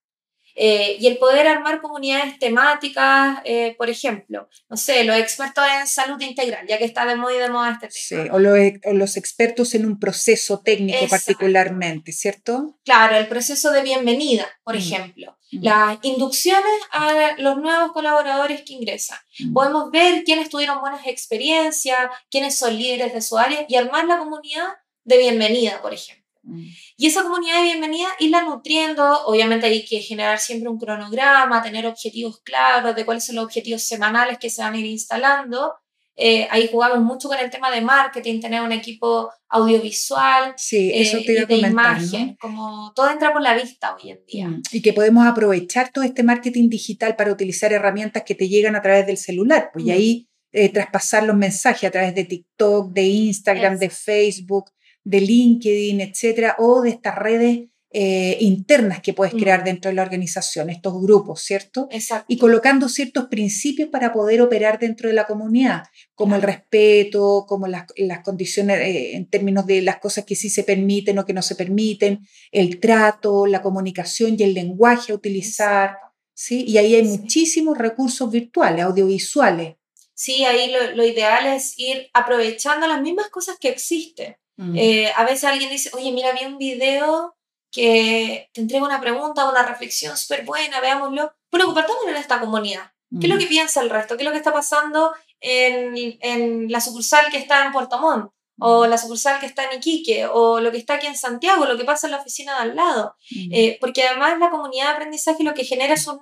Eh, 0.57 0.97
y 1.01 1.07
el 1.09 1.19
poder 1.19 1.49
armar 1.49 1.81
comunidades 1.81 2.39
temáticas, 2.39 3.39
eh, 3.45 3.75
por 3.77 3.91
ejemplo, 3.91 4.49
no 4.69 4.77
sé, 4.77 5.03
los 5.03 5.17
expertos 5.17 5.65
en 5.81 5.87
salud 5.89 6.21
integral, 6.21 6.65
ya 6.69 6.79
que 6.79 6.85
está 6.85 7.05
de 7.07 7.17
muy 7.17 7.35
de 7.35 7.49
moda 7.51 7.73
este 7.73 7.89
tema. 7.89 8.25
Sí, 8.25 8.31
o, 8.31 8.93
los 8.93 9.17
expertos 9.17 9.75
en 9.75 9.85
un 9.85 9.99
proceso 9.99 10.61
técnico 10.61 11.09
particularmente, 11.09 12.13
¿cierto? 12.13 12.79
Claro, 12.85 13.17
el 13.17 13.27
proceso 13.27 13.73
de 13.73 13.83
bienvenida, 13.83 14.47
por 14.63 14.77
mm. 14.77 14.79
ejemplo. 14.79 15.39
Las 15.61 15.99
inducciones 16.03 16.73
a 16.91 17.37
los 17.39 17.59
nuevos 17.59 17.93
colaboradores 17.93 18.63
que 18.63 18.73
ingresan. 18.73 19.19
Podemos 19.53 19.91
ver 19.93 20.25
quiénes 20.25 20.49
tuvieron 20.49 20.81
buenas 20.81 21.07
experiencias, 21.07 22.11
quiénes 22.29 22.57
son 22.59 22.77
líderes 22.77 23.15
de 23.15 23.23
su 23.23 23.39
área 23.39 23.65
y 23.69 23.77
armar 23.77 24.07
la 24.07 24.19
comunidad 24.19 24.67
de 25.05 25.19
bienvenida, 25.19 25.81
por 25.81 25.95
ejemplo. 25.95 26.24
Mm. 26.45 26.63
Y 26.97 27.07
esa 27.07 27.23
comunidad 27.23 27.59
de 27.59 27.65
bienvenida, 27.65 28.09
irla 28.19 28.43
nutriendo, 28.43 29.27
obviamente 29.27 29.67
hay 29.67 29.85
que 29.85 30.01
generar 30.01 30.39
siempre 30.39 30.69
un 30.69 30.79
cronograma, 30.79 31.63
tener 31.63 31.87
objetivos 31.87 32.41
claros 32.43 32.95
de 32.95 33.05
cuáles 33.05 33.25
son 33.25 33.37
los 33.37 33.45
objetivos 33.45 33.83
semanales 33.83 34.39
que 34.39 34.51
se 34.51 34.63
van 34.63 34.75
a 34.75 34.79
ir 34.79 34.87
instalando. 34.87 35.75
Eh, 36.17 36.47
ahí 36.51 36.69
jugamos 36.71 37.01
mucho 37.01 37.29
con 37.29 37.39
el 37.39 37.51
tema 37.51 37.73
de 37.73 37.81
marketing, 37.81 38.41
tener 38.41 38.63
un 38.63 38.71
equipo 38.71 39.33
audiovisual 39.49 40.55
sí, 40.57 40.93
eso 40.95 41.19
te 41.27 41.39
eh, 41.39 41.47
de 41.47 41.57
imagen, 41.57 42.37
como 42.41 42.93
todo 42.95 43.11
entra 43.11 43.33
por 43.33 43.43
la 43.43 43.55
vista 43.55 43.97
hoy 43.97 44.11
en 44.11 44.25
día. 44.25 44.49
Mm. 44.49 44.63
Y 44.71 44.83
que 44.83 44.93
podemos 44.93 45.27
aprovechar 45.27 45.91
todo 45.91 46.05
este 46.05 46.23
marketing 46.23 46.69
digital 46.69 47.17
para 47.17 47.33
utilizar 47.33 47.73
herramientas 47.73 48.23
que 48.23 48.37
te 48.37 48.49
llegan 48.49 48.77
a 48.77 48.83
través 48.83 49.07
del 49.07 49.17
celular, 49.17 49.71
pues 49.73 49.87
y 49.87 49.89
mm. 49.89 49.93
ahí 49.93 50.29
eh, 50.53 50.69
traspasar 50.69 51.25
los 51.25 51.37
mensajes 51.37 51.89
a 51.89 51.91
través 51.91 52.15
de 52.15 52.25
TikTok, 52.25 52.93
de 52.93 53.03
Instagram, 53.03 53.77
de 53.77 53.91
Facebook, 53.91 54.71
de 55.05 55.21
LinkedIn, 55.21 56.01
etcétera, 56.01 56.57
o 56.59 56.83
de 56.83 56.91
estas 56.91 57.17
redes 57.17 57.69
eh, 57.97 58.39
internas 58.41 59.01
que 59.01 59.13
puedes 59.13 59.35
crear 59.35 59.61
mm. 59.61 59.65
dentro 59.65 59.89
de 59.89 59.95
la 59.95 60.03
organización, 60.03 60.69
estos 60.69 61.01
grupos, 61.01 61.43
¿cierto? 61.43 61.87
Exacto. 61.93 62.25
Y 62.27 62.39
colocando 62.39 62.89
ciertos 62.89 63.27
principios 63.27 63.89
para 63.89 64.13
poder 64.13 64.43
operar 64.43 64.81
dentro 64.81 65.09
de 65.09 65.15
la 65.15 65.29
comunidad, 65.29 65.85
como 66.17 66.35
el 66.35 66.43
respeto, 66.43 67.45
como 67.47 67.69
las, 67.69 67.85
condiciones 68.25 68.81
eh, 68.81 69.15
en 69.15 69.31
términos 69.31 69.65
de 69.67 69.81
las 69.81 70.01
cosas 70.01 70.25
que 70.25 70.35
sí 70.35 70.51
se 70.51 70.65
permiten 70.65 71.21
o 71.21 71.25
que 71.25 71.35
no 71.35 71.43
se 71.43 71.55
permiten, 71.55 72.27
el 72.51 72.81
trato, 72.81 73.47
la 73.47 73.63
comunicación 73.63 74.35
y 74.37 74.43
el 74.43 74.55
lenguaje 74.55 75.13
a 75.13 75.15
utilizar, 75.15 75.97
¿sí? 76.33 76.65
Y 76.67 76.79
ahí 76.79 76.97
hay 76.97 77.05
muchísimos 77.05 77.79
recursos 77.79 78.29
virtuales, 78.29 78.87
audiovisuales. 78.87 79.77
Sí, 80.15 80.45
ahí 80.45 80.73
lo, 80.73 80.97
lo 80.97 81.07
ideal 81.07 81.47
es 81.47 81.79
ir 81.79 82.09
aprovechando 82.13 82.89
las 82.89 83.01
mismas 83.01 83.29
cosas 83.29 83.57
que 83.61 83.69
existen 83.69 84.35
Mm. 84.57 84.77
Eh, 84.77 85.13
a 85.15 85.25
veces 85.25 85.45
alguien 85.45 85.71
dice, 85.71 85.91
oye, 85.95 86.13
mira, 86.13 86.33
vi 86.33 86.45
un 86.45 86.59
video 86.59 87.37
que 87.71 88.51
te 88.53 88.61
entrega 88.61 88.85
una 88.85 89.01
pregunta, 89.01 89.49
una 89.49 89.65
reflexión 89.65 90.17
súper 90.17 90.45
buena, 90.45 90.81
veámoslo. 90.81 91.35
Bueno, 91.51 91.67
compartámoslo 91.67 92.11
en 92.11 92.17
esta 92.17 92.41
comunidad. 92.41 92.93
¿Qué 93.21 93.27
es 93.27 93.29
lo 93.29 93.37
mm. 93.37 93.39
que 93.39 93.47
piensa 93.47 93.81
el 93.81 93.91
resto? 93.91 94.17
¿Qué 94.17 94.23
es 94.23 94.27
lo 94.27 94.33
que 94.33 94.39
está 94.39 94.53
pasando 94.53 95.15
en, 95.41 96.17
en 96.21 96.71
la 96.71 96.81
sucursal 96.81 97.31
que 97.31 97.39
está 97.39 97.65
en 97.65 97.73
Puerto 97.73 97.99
Montt? 97.99 98.35
o 98.59 98.85
mm. 98.85 98.89
la 98.89 98.99
sucursal 98.99 99.41
que 99.41 99.47
está 99.47 99.65
en 99.65 99.79
Iquique, 99.79 100.27
o 100.27 100.61
lo 100.61 100.71
que 100.71 100.79
está 100.79 100.95
aquí 100.95 101.07
en 101.07 101.17
Santiago, 101.17 101.65
lo 101.65 101.77
que 101.77 101.85
pasa 101.85 102.07
en 102.07 102.13
la 102.13 102.19
oficina 102.19 102.55
de 102.55 102.63
al 102.63 102.77
lado. 102.77 103.17
Eh, 103.51 103.79
porque 103.81 104.05
además 104.05 104.39
la 104.39 104.51
comunidad 104.51 104.87
de 104.87 104.93
aprendizaje 104.93 105.43
lo 105.43 105.55
que 105.55 105.65
genera 105.65 105.95
es 105.95 106.07
un, 106.07 106.21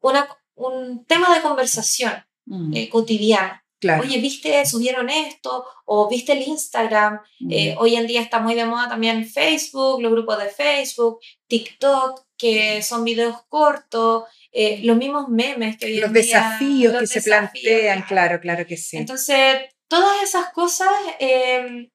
una, 0.00 0.28
un 0.54 1.04
tema 1.06 1.34
de 1.34 1.42
conversación 1.42 2.24
eh, 2.72 2.88
cotidiana. 2.88 3.63
Oye, 4.00 4.18
¿viste? 4.18 4.64
Subieron 4.66 5.10
esto, 5.10 5.66
o 5.84 6.08
viste 6.08 6.32
el 6.32 6.42
Instagram. 6.42 7.20
Eh, 7.50 7.74
hoy 7.78 7.96
en 7.96 8.06
día 8.06 8.20
está 8.20 8.38
muy 8.40 8.54
de 8.54 8.64
moda 8.64 8.88
también 8.88 9.26
Facebook, 9.26 10.00
los 10.00 10.12
grupos 10.12 10.38
de 10.38 10.48
Facebook, 10.48 11.20
TikTok, 11.46 12.24
que 12.36 12.82
son 12.82 13.04
videos 13.04 13.36
cortos, 13.48 14.24
eh, 14.52 14.80
los 14.82 14.96
mismos 14.96 15.28
memes 15.28 15.76
que 15.76 15.86
hoy 15.86 15.96
Los 15.96 16.12
desafíos 16.12 16.98
que 16.98 17.06
se 17.06 17.22
plantean, 17.22 18.02
claro. 18.02 18.40
claro, 18.40 18.66
que 18.66 18.76
sí. 18.76 18.96
Entonces, 18.96 19.62
todas 19.88 20.22
esas 20.22 20.52
cosas 20.52 20.88
em, 21.18 21.90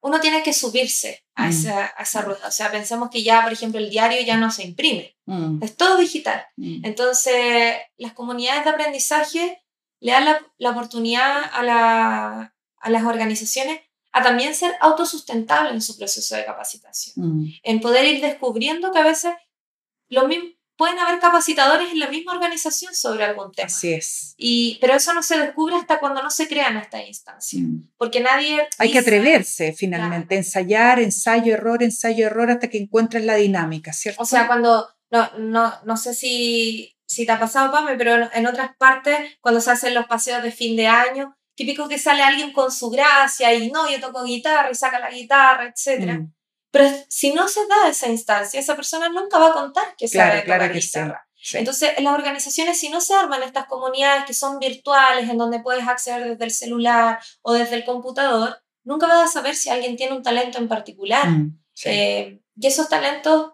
uno 0.00 0.20
tiene 0.20 0.42
que 0.42 0.52
subirse 0.52 1.24
a, 1.34 1.46
mm. 1.46 1.50
esa, 1.50 1.94
a, 1.96 2.02
esa, 2.02 2.22
rueda. 2.22 2.48
O 2.48 2.50
sea, 2.50 2.70
pensemos 2.70 3.10
que 3.10 3.22
ya, 3.22 3.42
por 3.42 3.52
ejemplo, 3.52 3.78
el 3.78 3.90
diario 3.90 4.20
ya 4.22 4.36
no 4.36 4.50
se 4.50 4.64
imprime, 4.64 5.16
mm. 5.26 5.62
es 5.62 5.76
todo 5.76 5.96
digital. 5.96 6.44
Mm. 6.56 6.84
Entonces, 6.84 7.76
las 7.96 8.12
comunidades 8.12 8.64
de 8.64 8.70
aprendizaje 8.70 9.61
le 10.02 10.12
dan 10.12 10.24
la, 10.58 10.70
oportunidad 10.70 11.42
a, 11.52 11.62
la, 11.62 12.54
a, 12.76 12.90
las 12.90 13.04
organizaciones 13.04 13.80
a 14.10 14.22
también 14.22 14.54
ser 14.54 14.74
autosustentables 14.80 15.72
en 15.72 15.80
su 15.80 15.96
proceso 15.96 16.36
de 16.36 16.44
capacitación, 16.44 17.14
mm. 17.16 17.52
en 17.62 17.80
poder 17.80 18.04
ir 18.04 18.20
descubriendo 18.20 18.92
que 18.92 18.98
a 18.98 19.04
veces 19.04 19.32
lo 20.08 20.26
mismo, 20.28 20.50
pueden 20.76 20.98
haber 20.98 21.20
capacitadores 21.20 21.92
en 21.92 22.00
la 22.00 22.08
misma 22.08 22.32
organización 22.32 22.94
sobre 22.94 23.24
algún 23.24 23.52
tema. 23.52 23.66
Así 23.66 23.92
es. 23.92 24.34
Y, 24.36 24.78
pero 24.80 24.94
eso 24.94 25.14
no 25.14 25.22
se 25.22 25.38
descubre 25.38 25.76
hasta 25.76 26.00
cuando 26.00 26.20
no 26.22 26.30
se 26.30 26.48
crean 26.48 26.76
esta 26.76 27.00
instancia. 27.00 27.60
Mm. 27.60 27.90
Porque 27.96 28.20
nadie... 28.20 28.68
Hay 28.78 28.90
que 28.90 28.98
atreverse 28.98 29.72
finalmente, 29.72 30.34
ensayar, 30.34 30.98
ensayo, 30.98 31.54
error, 31.54 31.84
ensayo, 31.84 32.26
error, 32.26 32.50
hasta 32.50 32.68
que 32.68 32.78
encuentres 32.78 33.24
la 33.24 33.36
dinámica, 33.36 33.92
¿cierto? 33.92 34.20
O 34.20 34.26
sea, 34.26 34.48
cuando... 34.48 34.88
No, 35.12 35.30
no, 35.38 35.72
no 35.84 35.96
sé 35.98 36.14
si 36.14 36.96
si 37.12 37.26
te 37.26 37.32
ha 37.32 37.38
pasado, 37.38 37.70
Pame, 37.70 37.96
pero 37.96 38.30
en 38.32 38.46
otras 38.46 38.76
partes, 38.76 39.18
cuando 39.40 39.60
se 39.60 39.70
hacen 39.70 39.94
los 39.94 40.06
paseos 40.06 40.42
de 40.42 40.50
fin 40.50 40.76
de 40.76 40.86
año, 40.86 41.36
típico 41.54 41.88
que 41.88 41.98
sale 41.98 42.22
alguien 42.22 42.52
con 42.52 42.72
su 42.72 42.90
gracia 42.90 43.52
y 43.54 43.70
no, 43.70 43.90
yo 43.90 44.00
toco 44.00 44.24
guitarra 44.24 44.70
y 44.70 44.74
saca 44.74 44.98
la 44.98 45.10
guitarra, 45.10 45.66
etc. 45.66 46.20
Mm. 46.20 46.32
Pero 46.70 46.88
si 47.08 47.34
no 47.34 47.48
se 47.48 47.66
da 47.66 47.88
esa 47.88 48.08
instancia, 48.08 48.58
esa 48.58 48.74
persona 48.74 49.10
nunca 49.10 49.38
va 49.38 49.48
a 49.48 49.52
contar 49.52 49.94
que 49.96 50.08
sabe 50.08 50.42
claro, 50.44 50.64
tocar 50.64 50.74
guitarra. 50.74 51.28
Entonces, 51.54 51.90
en 51.96 52.04
las 52.04 52.14
organizaciones, 52.14 52.78
si 52.78 52.88
no 52.88 53.00
se 53.00 53.14
arman 53.14 53.42
estas 53.42 53.66
comunidades 53.66 54.24
que 54.24 54.32
son 54.32 54.58
virtuales, 54.58 55.28
en 55.28 55.36
donde 55.36 55.60
puedes 55.60 55.86
acceder 55.86 56.26
desde 56.28 56.44
el 56.44 56.50
celular 56.52 57.18
o 57.42 57.52
desde 57.52 57.74
el 57.74 57.84
computador, 57.84 58.62
nunca 58.84 59.06
vas 59.06 59.28
a 59.28 59.32
saber 59.32 59.56
si 59.56 59.68
alguien 59.68 59.96
tiene 59.96 60.16
un 60.16 60.22
talento 60.22 60.58
en 60.58 60.68
particular. 60.68 61.28
Mm, 61.28 61.58
eh, 61.84 62.40
y 62.56 62.66
esos 62.66 62.88
talentos 62.88 63.52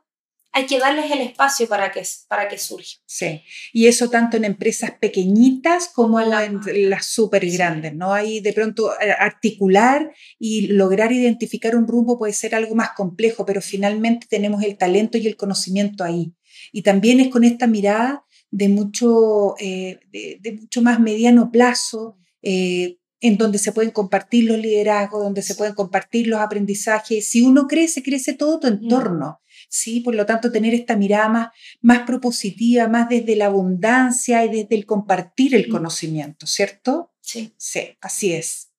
hay 0.52 0.66
que 0.66 0.78
darles 0.78 1.10
el 1.10 1.20
espacio 1.20 1.68
para 1.68 1.90
que, 1.92 2.02
para 2.28 2.48
que 2.48 2.58
surja. 2.58 2.96
Sí, 3.06 3.42
y 3.72 3.86
eso 3.86 4.10
tanto 4.10 4.36
en 4.36 4.44
empresas 4.44 4.92
pequeñitas 5.00 5.88
como 5.94 6.20
en, 6.20 6.60
las 6.90 7.06
súper 7.06 7.48
grandes, 7.50 7.94
¿no? 7.94 8.12
Hay 8.12 8.40
de 8.40 8.52
pronto 8.52 8.92
eh, 9.00 9.12
articular 9.18 10.12
y 10.38 10.68
lograr 10.68 11.12
identificar 11.12 11.76
un 11.76 11.86
rumbo 11.86 12.18
puede 12.18 12.32
ser 12.32 12.54
algo 12.54 12.74
más 12.74 12.90
complejo, 12.96 13.44
pero 13.44 13.60
finalmente 13.60 14.26
tenemos 14.28 14.62
el 14.62 14.76
talento 14.76 15.18
y 15.18 15.26
el 15.26 15.36
conocimiento 15.36 16.02
ahí. 16.02 16.32
Y 16.72 16.82
también 16.82 17.20
es 17.20 17.28
con 17.28 17.44
esta 17.44 17.66
mirada 17.66 18.24
de 18.50 18.68
mucho, 18.68 19.54
eh, 19.58 20.00
de, 20.10 20.58
mucho 20.60 20.82
más 20.82 21.00
mediano 21.00 21.50
plazo, 21.50 22.16
eh, 22.42 22.98
en 23.20 23.36
donde 23.36 23.58
se 23.58 23.72
pueden 23.72 23.90
compartir 23.90 24.44
los 24.44 24.58
liderazgos, 24.58 25.22
donde 25.22 25.42
se 25.42 25.54
pueden 25.54 25.74
compartir 25.74 26.28
los 26.28 26.40
aprendizajes. 26.40 27.28
Si 27.28 27.42
uno 27.42 27.66
crece, 27.66 28.02
crece 28.02 28.32
todo 28.34 28.60
tu 28.60 28.68
entorno. 28.68 29.40
¿Sí? 29.68 30.00
Por 30.00 30.14
lo 30.14 30.26
tanto, 30.26 30.50
tener 30.50 30.74
esta 30.74 30.96
mirada 30.96 31.28
más, 31.28 31.48
más 31.80 32.00
propositiva, 32.00 32.88
más 32.88 33.08
desde 33.08 33.36
la 33.36 33.46
abundancia 33.46 34.44
y 34.44 34.48
desde 34.48 34.74
el 34.74 34.86
compartir 34.86 35.54
el 35.54 35.68
conocimiento, 35.68 36.46
¿cierto? 36.46 37.12
Sí. 37.20 37.54
Sí, 37.56 37.96
así 38.00 38.32
es. 38.32 38.70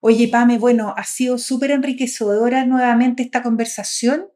Oye, 0.00 0.28
Pame, 0.28 0.58
bueno, 0.58 0.94
ha 0.96 1.04
sido 1.04 1.38
súper 1.38 1.70
enriquecedora 1.70 2.64
nuevamente 2.64 3.22
esta 3.22 3.42
conversación. 3.42 4.28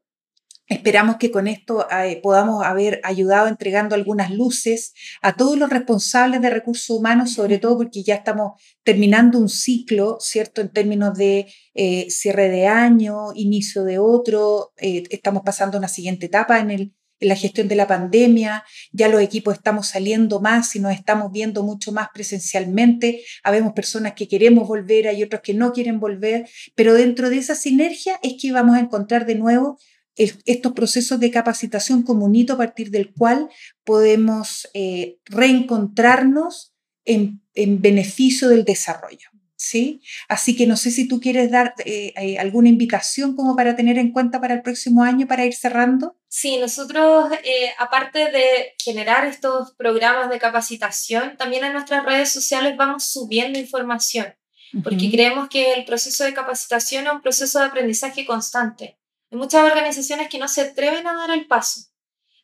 Esperamos 0.71 1.17
que 1.17 1.31
con 1.31 1.49
esto 1.49 1.85
eh, 1.91 2.21
podamos 2.23 2.63
haber 2.63 3.01
ayudado 3.03 3.49
entregando 3.49 3.93
algunas 3.93 4.31
luces 4.31 4.93
a 5.21 5.35
todos 5.35 5.57
los 5.57 5.69
responsables 5.69 6.39
de 6.39 6.49
recursos 6.49 6.89
humanos, 6.89 7.33
sobre 7.33 7.57
todo 7.57 7.75
porque 7.75 8.03
ya 8.03 8.15
estamos 8.15 8.53
terminando 8.81 9.37
un 9.37 9.49
ciclo, 9.49 10.15
¿cierto? 10.21 10.61
En 10.61 10.69
términos 10.69 11.17
de 11.17 11.47
eh, 11.73 12.09
cierre 12.09 12.47
de 12.47 12.67
año, 12.67 13.33
inicio 13.35 13.83
de 13.83 13.99
otro, 13.99 14.71
eh, 14.77 15.03
estamos 15.09 15.43
pasando 15.43 15.75
a 15.75 15.79
una 15.79 15.89
siguiente 15.89 16.27
etapa 16.27 16.61
en, 16.61 16.71
el, 16.71 16.93
en 17.19 17.27
la 17.27 17.35
gestión 17.35 17.67
de 17.67 17.75
la 17.75 17.87
pandemia, 17.87 18.63
ya 18.93 19.09
los 19.09 19.21
equipos 19.21 19.55
estamos 19.55 19.87
saliendo 19.87 20.39
más 20.39 20.73
y 20.77 20.79
nos 20.79 20.93
estamos 20.93 21.33
viendo 21.33 21.63
mucho 21.63 21.91
más 21.91 22.07
presencialmente, 22.13 23.25
habemos 23.43 23.73
personas 23.73 24.13
que 24.13 24.29
queremos 24.29 24.69
volver, 24.69 25.09
hay 25.09 25.21
otros 25.21 25.41
que 25.41 25.53
no 25.53 25.73
quieren 25.73 25.99
volver, 25.99 26.47
pero 26.75 26.93
dentro 26.93 27.29
de 27.29 27.39
esa 27.39 27.55
sinergia 27.55 28.21
es 28.23 28.35
que 28.41 28.53
vamos 28.53 28.77
a 28.77 28.79
encontrar 28.79 29.25
de 29.25 29.35
nuevo 29.35 29.77
estos 30.15 30.73
procesos 30.73 31.19
de 31.19 31.31
capacitación 31.31 32.03
como 32.03 32.25
un 32.25 32.35
hito 32.35 32.53
a 32.53 32.57
partir 32.57 32.91
del 32.91 33.13
cual 33.13 33.49
podemos 33.83 34.69
eh, 34.73 35.17
reencontrarnos 35.25 36.73
en, 37.05 37.41
beneficio 37.53 38.47
del 38.47 38.63
desarrollo. 38.63 39.29
¿sí? 39.55 40.01
Así 40.29 40.55
que 40.55 40.65
no 40.65 40.77
sé 40.77 40.89
si 40.89 41.07
tú 41.07 41.19
quieres 41.19 41.51
dar 41.51 41.73
eh, 41.85 42.13
eh, 42.15 42.39
alguna 42.39 42.69
invitación 42.69 43.35
como 43.35 43.55
para 43.55 43.75
tener 43.75 43.97
en 43.97 44.11
cuenta 44.11 44.39
para 44.39 44.53
el 44.53 44.61
próximo 44.61 45.03
año, 45.03 45.27
para 45.27 45.45
ir 45.45 45.53
cerrando. 45.53 46.17
Sí, 46.29 46.57
nosotros, 46.57 47.29
aparte 47.77 48.31
de 48.31 48.73
generar 48.81 49.25
estos 49.25 49.75
programas 49.75 50.29
de 50.29 50.39
capacitación, 50.39 51.35
también 51.37 51.65
en 51.65 51.73
nuestras 51.73 52.05
redes 52.05 52.31
sociales 52.31 52.77
vamos 52.77 53.03
subiendo 53.03 53.59
información, 53.59 54.33
porque 54.81 55.11
creemos 55.11 55.49
que 55.49 55.73
el 55.73 55.83
proceso 55.83 56.23
de 56.23 56.33
capacitación 56.33 57.05
es 57.05 57.11
un 57.11 57.21
proceso 57.21 57.59
de 57.59 57.65
aprendizaje 57.65 58.25
constante. 58.25 59.00
Hay 59.31 59.37
muchas 59.37 59.63
organizaciones 59.63 60.29
que 60.29 60.37
no 60.37 60.47
se 60.47 60.61
atreven 60.61 61.07
a 61.07 61.15
dar 61.15 61.31
el 61.31 61.47
paso. 61.47 61.81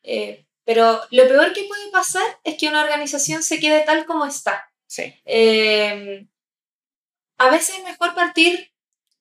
Eh, 0.03 0.47
pero 0.63 1.01
lo 1.11 1.27
peor 1.27 1.53
que 1.53 1.65
puede 1.65 1.91
pasar 1.91 2.25
es 2.43 2.55
que 2.57 2.69
una 2.69 2.81
organización 2.81 3.43
se 3.43 3.59
quede 3.59 3.81
tal 3.81 4.05
como 4.05 4.25
está. 4.25 4.71
Sí. 4.87 5.13
Eh, 5.25 6.27
a 7.37 7.49
veces 7.49 7.75
es 7.77 7.83
mejor 7.83 8.15
partir. 8.15 8.71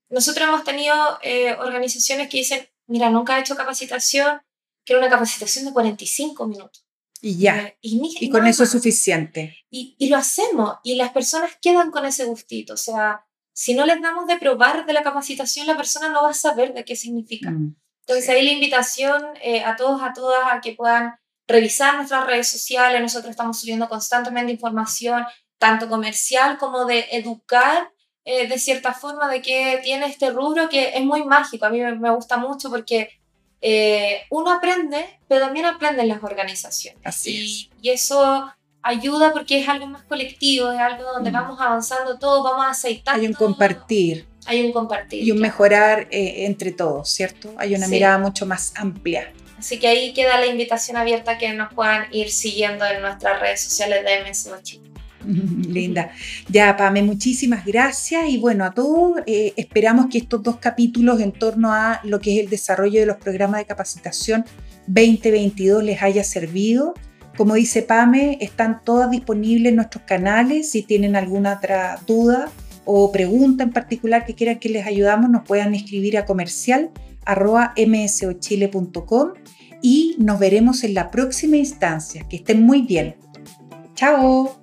Nosotros 0.09 0.49
hemos 0.49 0.63
tenido 0.63 1.19
eh, 1.23 1.55
organizaciones 1.55 2.29
que 2.29 2.39
dicen, 2.39 2.69
mira, 2.87 3.11
nunca 3.11 3.37
he 3.37 3.41
hecho 3.41 3.57
capacitación, 3.57 4.41
quiero 4.85 5.01
una 5.01 5.11
capacitación 5.11 5.65
de 5.65 5.73
45 5.73 6.47
minutos. 6.47 6.87
Y 7.21 7.39
ya. 7.39 7.75
y, 7.81 8.31
con 8.31 8.47
eso 8.47 8.63
es 8.63 8.71
suficiente. 8.71 9.57
Y, 9.71 9.97
y, 9.99 10.09
lo 10.09 10.17
hacemos 10.17 10.77
y 10.85 10.95
las 10.95 11.11
personas 11.11 11.57
quedan 11.61 11.91
con 11.91 12.07
ese 12.07 12.25
gustito. 12.27 12.75
O 12.75 12.77
sea, 12.77 13.26
si 13.57 13.73
no 13.73 13.87
les 13.87 14.03
damos 14.03 14.27
de 14.27 14.37
probar 14.37 14.85
de 14.85 14.93
la 14.93 15.03
capacitación, 15.03 15.67
la 15.67 15.79
persona 15.79 16.11
no 16.11 16.23
va 16.23 16.31
a 16.31 16.35
saber 16.35 16.75
de 16.75 16.85
qué 16.85 16.95
significa. 16.95 17.51
Mm, 17.51 17.75
Entonces 18.01 18.29
ahí 18.29 18.45
la 18.45 18.53
invitación 18.53 19.25
eh, 19.41 19.65
a 19.65 19.77
todos, 19.77 20.03
a 20.03 20.13
todas, 20.13 20.41
a 20.53 20.61
que 20.61 20.75
puedan 20.75 21.15
revisar 21.49 21.97
nuestras 21.97 22.27
redes 22.27 22.49
sociales. 22.49 23.01
Nosotros 23.01 23.31
estamos 23.31 23.59
subiendo 23.59 23.89
constantemente 23.89 24.53
información, 24.53 25.25
tanto 25.57 25.89
comercial 25.89 26.59
como 26.59 26.85
de 26.85 27.07
educar 27.13 27.91
eh, 28.27 28.47
de 28.47 28.59
cierta 28.59 28.93
forma 28.93 29.27
de 29.31 29.41
que 29.41 29.81
tiene 29.83 30.05
este 30.05 30.29
rubro 30.29 30.69
que 30.69 30.91
es 30.95 31.03
muy 31.03 31.25
mágico. 31.25 31.65
A 31.65 31.71
mí 31.71 31.81
me, 31.81 32.11
gusta 32.11 32.37
mucho 32.37 32.69
porque 32.69 33.09
eh, 33.63 34.25
uno 34.29 34.53
aprende, 34.53 35.19
pero 35.29 35.47
también 35.47 35.65
aprenden 35.65 36.09
las 36.09 36.23
organizaciones. 36.23 37.01
Así 37.07 37.71
y, 37.81 37.89
y 37.89 37.91
eso 37.93 38.53
ayuda 38.87 39.33
porque 39.33 39.61
es 39.61 39.69
algo 39.69 39.87
más 39.87 40.03
colectivo, 40.05 40.71
es 40.71 40.79
algo 40.79 41.05
donde 41.13 41.31
mm. 41.31 41.35
vamos 41.35 41.61
avanzando 41.61 42.19
todos, 42.19 42.43
vamos 42.45 42.67
a 42.67 42.71
aceitar. 42.71 43.17
Hay 43.17 43.27
un 43.27 43.33
compartir. 43.33 44.27
Hay 44.47 44.65
un 44.65 44.73
compartir. 44.73 45.25
Y 45.25 45.31
un 45.33 45.41
mejorar 45.41 46.07
eh, 46.11 46.47
entre 46.47 46.71
todos, 46.71 47.11
¿cierto? 47.11 47.53
Hay 47.59 47.75
una 47.75 47.89
mirada 47.89 48.19
mucho 48.19 48.47
más 48.47 48.73
amplia. 48.77 49.33
Así 49.59 49.79
que 49.79 49.89
ahí 49.89 50.13
queda 50.13 50.39
la 50.39 50.47
invitación 50.47 50.97
abierta 50.97 51.33
a 51.33 51.39
que 51.39 51.53
nos 51.53 51.73
puedan 51.73 52.07
ir 52.13 52.31
siguiendo 52.31 52.85
en 52.87 53.01
nuestras 53.01 53.41
redes 53.41 53.63
sociales 53.63 54.05
de 54.05 54.31
MSO 54.31 54.63
Chile. 54.63 54.87
Linda. 55.27 56.13
Ya, 56.49 56.77
Pame, 56.77 57.03
muchísimas 57.03 57.65
gracias 57.65 58.29
y 58.29 58.39
bueno, 58.39 58.65
a 58.65 58.73
todos 58.73 59.19
eh, 59.27 59.53
esperamos 59.57 60.07
que 60.11 60.19
estos 60.19 60.43
dos 60.43 60.57
capítulos 60.59 61.21
en 61.21 61.33
torno 61.33 61.73
a 61.73 62.01
lo 62.05 62.21
que 62.21 62.37
es 62.37 62.45
el 62.45 62.51
desarrollo 62.51 63.01
de 63.01 63.07
los 63.07 63.17
programas 63.17 63.59
de 63.59 63.67
capacitación 63.67 64.45
2022 64.87 65.83
les 65.83 66.03
haya 66.03 66.23
servido 66.23 66.95
como 67.37 67.55
dice 67.55 67.83
Pame, 67.83 68.39
están 68.41 68.83
todas 68.85 69.11
disponibles 69.11 69.71
en 69.71 69.77
nuestros 69.77 70.05
canales. 70.05 70.71
Si 70.71 70.83
tienen 70.83 71.17
alguna 71.17 71.55
otra 71.55 72.01
duda 72.07 72.51
o 72.85 73.13
pregunta 73.13 73.65
en 73.65 73.73
particular 73.73 74.25
que 74.25 74.35
quieran 74.35 74.59
que 74.59 74.69
les 74.69 74.87
ayudamos, 74.87 75.31
nos 75.31 75.47
puedan 75.47 75.75
escribir 75.75 76.19
a 76.19 76.25
comercial 76.25 76.91
msochile.com 77.77 79.31
y 79.83 80.17
nos 80.19 80.39
veremos 80.39 80.85
en 80.85 80.95
la 80.95 81.11
próxima 81.11 81.57
instancia. 81.57 82.27
Que 82.29 82.37
estén 82.37 82.63
muy 82.63 82.83
bien. 82.83 83.17
Chao. 83.95 84.57